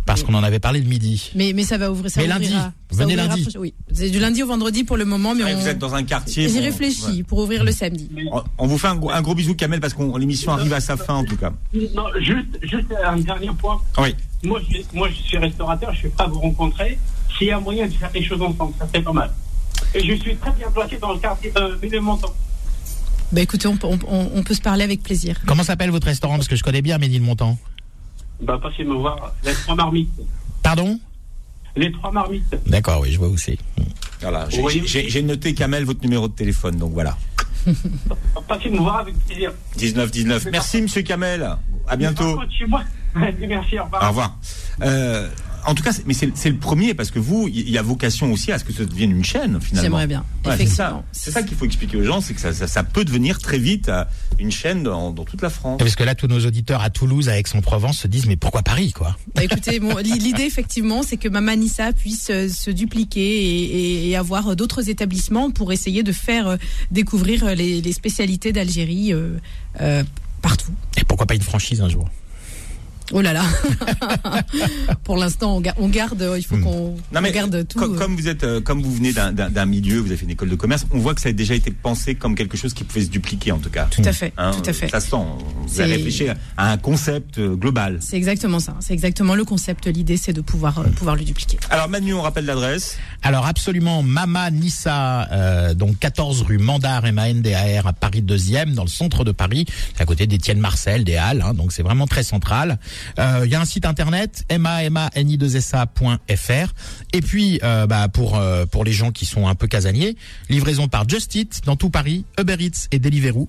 parce 0.07 0.23
qu'on 0.23 0.35
en 0.35 0.43
avait 0.43 0.61
parlé 0.61 0.81
le 0.81 0.89
midi. 0.89 1.31
Mais, 1.35 1.53
mais 1.55 1.65
ça 1.65 1.79
va 1.79 1.91
ouvrir. 1.91 2.11
Ça 2.11 2.21
Mais 2.21 2.27
lundi, 2.27 2.47
ouvrira- 2.49 2.73
ça 2.91 2.97
venez 3.05 3.15
ouvrira 3.15 3.37
lundi. 3.37 3.49
Oui, 3.59 3.75
c'est 3.93 4.11
du 4.11 4.19
lundi 4.19 4.43
au 4.43 4.47
vendredi 4.47 4.85
pour 4.85 4.97
le 4.97 5.05
moment, 5.05 5.35
mais 5.35 5.45
Ouais, 5.45 5.55
on. 5.55 5.59
Vous 5.61 5.69
êtes 5.69 5.79
dans 5.79 5.95
un 5.95 6.03
quartier. 6.05 6.49
J'y 6.49 6.57
bon, 6.59 6.63
réfléchis 6.65 7.03
ouais. 7.19 7.23
pour 7.23 7.39
ouvrir 7.41 7.65
le 7.65 7.73
samedi. 7.73 8.09
On- 8.33 8.43
On 8.59 8.67
vous 8.67 8.79
fait 8.79 8.89
un, 8.89 8.97
gros- 8.97 9.11
un 9.11 9.23
gros 9.23 9.35
bisou, 9.35 9.55
Kamel, 9.55 9.81
parce 9.81 9.95
que 9.95 10.19
l'émission 10.19 10.53
arrive 10.59 10.73
à 10.73 10.81
sa 10.81 10.97
fin, 10.97 11.15
en 11.15 11.25
tout 11.25 11.37
cas. 11.37 11.53
Non, 11.95 12.05
juste, 12.21 12.59
juste 12.63 12.87
un 13.05 13.17
dernier 13.19 13.51
point. 13.59 13.81
Oui. 13.99 14.15
Moi 14.43 14.61
je, 14.71 14.79
moi, 14.97 15.09
je 15.09 15.15
suis 15.15 15.39
restaurateur, 15.39 15.93
je 15.95 15.99
suis 15.99 16.09
prêt 16.11 16.25
à 16.25 16.29
vous 16.29 16.41
rencontrer. 16.41 16.99
S'il 17.37 17.49
y 17.49 17.51
a 17.53 17.61
moyen 17.61 17.87
de 17.87 17.93
faire 17.93 18.11
des 18.11 18.23
choses 18.25 18.41
ensemble, 18.43 18.73
ça 18.79 18.87
serait 18.89 19.03
pas 19.03 19.13
mal. 19.13 19.31
Et 19.95 20.01
je 20.05 20.15
suis 20.21 20.37
très 20.37 20.53
bien 20.53 20.71
placé 20.71 20.99
dans 20.99 21.13
le 21.13 21.19
quartier 21.19 21.53
euh, 21.57 21.77
Ménilmontant. 21.83 22.33
Bah 23.31 23.41
écoutez, 23.43 23.69
on, 23.69 23.77
peut- 23.77 23.87
on, 23.87 23.99
on- 24.09 24.31
on 24.37 24.43
peut 24.43 24.55
se 24.55 24.61
parler 24.63 24.85
avec 24.85 25.03
plaisir. 25.03 25.37
Comment 25.47 25.63
s'appelle 25.63 25.91
votre 25.91 26.07
restaurant? 26.07 26.37
Parce 26.37 26.49
que 26.49 26.57
je 26.57 26.63
connais 26.65 26.83
bien 26.83 26.99
Ménilmontant. 26.99 27.59
Bah, 28.41 28.59
passez 28.63 28.85
me 28.85 28.95
voir. 28.95 29.35
Les 29.45 29.53
trois 29.53 29.75
marmites. 29.75 30.11
Pardon? 30.63 30.99
Les 31.77 31.93
trois 31.93 32.11
marmites. 32.11 32.57
D'accord, 32.67 33.01
oui, 33.03 33.13
je 33.13 33.19
vois 33.19 33.29
où 33.29 33.37
c'est. 33.37 33.59
Voilà. 34.21 34.49
J'ai 34.51 35.23
noté, 35.23 35.55
Kamel, 35.55 35.85
votre 35.85 36.01
numéro 36.03 36.27
de 36.29 36.33
téléphone, 36.33 36.77
donc 36.77 36.93
voilà. 36.93 37.17
Passez 38.49 38.71
me 38.71 38.79
voir 38.79 38.99
avec 39.01 39.15
plaisir. 39.27 39.53
19 39.77 40.11
19. 40.11 40.49
Merci, 40.51 40.83
monsieur 40.83 41.03
Kamel. 41.03 41.49
À 41.87 41.97
bientôt. 41.97 42.39
Merci, 43.15 43.79
au 43.79 43.85
revoir. 43.85 44.03
Au 44.03 44.09
revoir. 44.09 44.39
Euh, 44.83 45.29
en 45.67 45.75
tout 45.75 45.83
cas, 45.83 45.93
c'est- 45.93 46.07
mais 46.07 46.15
c'est 46.15 46.31
c'est 46.37 46.51
le 46.51 46.57
premier 46.57 46.95
parce 46.95 47.11
que 47.11 47.19
vous, 47.19 47.49
il 47.49 47.69
y 47.71 47.79
a 47.79 47.83
vocation 47.83 48.33
aussi 48.33 48.53
à 48.53 48.59
ce 48.59 48.65
que 48.65 48.73
ça 48.73 48.85
devienne 48.85 49.11
une 49.11 49.25
chaîne 49.25 49.61
finalement. 49.61 49.83
J'aimerais 49.83 50.07
bien, 50.07 50.25
Ouais, 50.47 50.57
c'est 50.57 50.67
ça. 50.67 51.03
ça 51.13 51.43
qu'il 51.43 51.57
faut 51.57 51.65
expliquer 51.65 51.97
aux 51.99 52.05
gens, 52.05 52.21
c'est 52.21 52.35
que 52.35 52.41
ça, 52.41 52.53
ça- 52.53 52.67
ça 52.67 52.83
peut 52.85 53.05
devenir 53.05 53.39
très 53.39 53.59
vite 53.59 53.89
euh, 53.89 54.05
une 54.39 54.51
chaîne 54.51 54.83
dans, 54.83 55.11
dans 55.11 55.25
toute 55.25 55.43
la 55.43 55.51
France. 55.51 55.79
Parce 55.79 55.97
que 55.97 56.05
là, 56.05 56.15
tous 56.15 56.27
nos 56.27 56.45
auditeurs 56.47 56.83
à 56.83 56.91
Toulouse, 56.91 57.29
à 57.29 57.39
Aix-en-Provence, 57.39 57.99
se 57.99 58.09
disent 58.09 58.27
mais 58.27 58.37
pourquoi 58.37 58.63
Paris, 58.63 58.93
quoi? 58.93 59.17
Bah 59.35 59.45
écoutez, 59.45 59.81
bon, 59.81 59.97
l'idée 59.99 60.43
effectivement, 60.45 61.03
c'est 61.03 61.17
que 61.17 61.29
Mama 61.29 61.57
Nissa 61.57 61.93
puisse 61.93 62.29
euh, 62.31 62.49
se 62.49 62.71
dupliquer 62.71 63.21
et, 63.21 63.63
et- 63.65 64.09
et 64.11 64.17
avoir 64.17 64.49
euh, 64.49 64.55
d'autres 64.55 64.89
établissements 64.89 65.51
pour 65.51 65.73
essayer 65.73 66.03
de 66.03 66.13
faire 66.13 66.57
découvrir 66.91 67.55
les, 67.55 67.81
les 67.81 67.93
spécialités 67.93 68.53
d'Algérie 68.53 69.13
euh, 69.13 69.37
euh, 69.81 70.03
partout. 70.43 70.73
Et 70.97 71.05
pourquoi 71.05 71.27
pas 71.27 71.35
une 71.35 71.43
franchise 71.43 71.81
un 71.81 71.89
jour? 71.89 72.09
Oh 73.13 73.21
là 73.23 73.33
là. 73.33 73.43
pour 75.05 75.17
l'instant, 75.17 75.57
on, 75.57 75.61
ga- 75.61 75.75
on 75.79 75.89
garde. 75.89 76.21
euh, 76.23 76.39
Il 76.39 76.43
faut 76.45 76.57
Hmm. 76.57 76.63
qu'on 76.65 76.97
garde 77.33 77.67
tout. 77.69 77.79
comme, 77.79 77.95
euh. 77.95 77.99
comme 77.99 78.17
vous 78.17 78.29
êtes, 78.29 78.45
euh, 78.45 78.61
comme 78.61 78.83
vous 78.83 78.93
venez 78.95 79.13
d'un- 79.13 79.65
milieu, 79.67 79.99
vous 79.99 80.07
avez 80.09 80.17
fait 80.17 80.25
une 80.25 80.31
école 80.33 80.49
de 80.51 80.55
commerce, 80.57 80.87
on 80.91 80.99
voit 80.99 81.15
que 81.15 81.21
ça 81.21 81.29
a 81.29 81.33
déjà 81.33 81.55
été 81.55 81.71
pensé 81.71 82.15
comme 82.15 82.35
quelque 82.35 82.57
chose 82.57 82.75
qui 82.75 82.85
pouvait 82.85 83.05
se 83.05 83.11
dupliquer 83.11 83.53
en 83.53 83.59
tout 83.59 83.71
cas. 83.71 83.87
Tout 83.91 84.03
à 84.05 84.13
fait, 84.13 84.33
Hein, 84.37 84.51
tout 84.53 84.69
à 84.69 84.73
fait. 84.73 84.89
Ça 84.89 85.01
sent. 85.01 85.17
Vous 85.67 85.81
avez 85.81 85.95
réfléchi 85.95 86.27
à 86.57 86.71
un 86.73 86.77
concept 86.79 87.39
euh, 87.39 87.55
global. 87.55 87.99
C'est 88.01 88.17
exactement 88.17 88.61
ça. 88.61 88.75
C'est 88.81 88.93
exactement 88.95 89.35
le 89.35 89.45
concept. 89.45 89.87
L'idée, 89.87 90.17
c'est 90.17 90.33
de 90.33 90.41
pouvoir 90.41 90.79
euh, 90.79 90.85
pouvoir 90.85 91.17
le 91.17 91.25
dupliquer. 91.25 91.59
Alors 91.71 91.89
Manu, 91.89 92.15
on 92.15 92.23
rappelle 92.23 92.45
l'adresse. 92.47 92.99
Alors 93.23 93.47
absolument, 93.47 94.03
Mama 94.03 94.51
Nissa, 94.51 95.29
euh, 95.33 95.75
donc 95.75 95.99
14 95.99 96.43
rue 96.43 96.59
Mandar, 96.59 97.05
M-A-N-D-A-R, 97.07 97.87
à 97.87 97.93
Paris 97.93 98.23
2e, 98.23 98.75
dans 98.75 98.85
le 98.85 98.89
centre 98.89 99.25
de 99.25 99.33
Paris, 99.33 99.67
à 99.99 100.05
côté 100.05 100.27
d'Étienne 100.27 100.59
Marcel, 100.59 101.05
des 101.05 101.17
Halles, 101.17 101.43
hein, 101.47 101.55
donc 101.55 101.73
c'est 101.73 101.83
vraiment 101.83 102.07
très 102.07 102.23
central. 102.23 102.79
Euh, 103.19 103.43
Il 103.45 103.51
y 103.51 103.55
a 103.55 103.61
un 103.61 103.65
site 103.65 103.87
internet, 103.87 104.45
mamani2sa.fr. 104.51 106.73
Et 107.13 107.21
puis, 107.21 107.61
euh, 107.63 107.87
bah, 107.87 108.09
pour, 108.09 108.39
euh, 108.39 108.67
pour 108.67 108.85
les 108.85 108.93
gens 108.93 109.13
qui 109.13 109.27
sont 109.27 109.49
un 109.49 109.55
peu 109.55 109.67
casaniers, 109.67 110.17
livraison 110.49 110.89
par 110.89 111.09
Just 111.09 111.35
Eat, 111.35 111.63
dans 111.65 111.77
tout 111.77 111.91
Paris, 111.91 112.25
Uber 112.39 112.57
Eats 112.59 112.89
et 112.93 112.99
Deliveroo. 112.99 113.49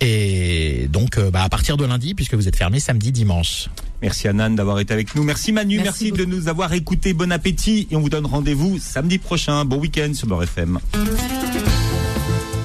Et 0.00 0.88
donc, 0.90 1.18
euh, 1.18 1.30
bah, 1.30 1.42
à 1.42 1.48
partir 1.48 1.76
de 1.76 1.84
lundi, 1.84 2.14
puisque 2.14 2.34
vous 2.34 2.48
êtes 2.48 2.56
fermé 2.56 2.80
samedi, 2.80 3.12
dimanche. 3.12 3.68
Merci 4.02 4.28
Anan 4.28 4.50
d'avoir 4.50 4.80
été 4.80 4.92
avec 4.92 5.14
nous. 5.14 5.22
Merci 5.22 5.52
Manu, 5.52 5.76
Merci 5.76 6.10
merci, 6.10 6.18
de 6.18 6.24
nous 6.26 6.48
avoir 6.48 6.72
écoutés. 6.74 7.14
Bon 7.14 7.32
appétit 7.32 7.88
et 7.90 7.96
on 7.96 8.00
vous 8.00 8.10
donne 8.10 8.26
rendez-vous 8.26 8.78
samedi 8.78 9.18
prochain. 9.18 9.64
Bon 9.64 9.78
week-end 9.78 10.12
sur 10.14 10.26
Beurre 10.26 10.42
FM. 10.42 10.78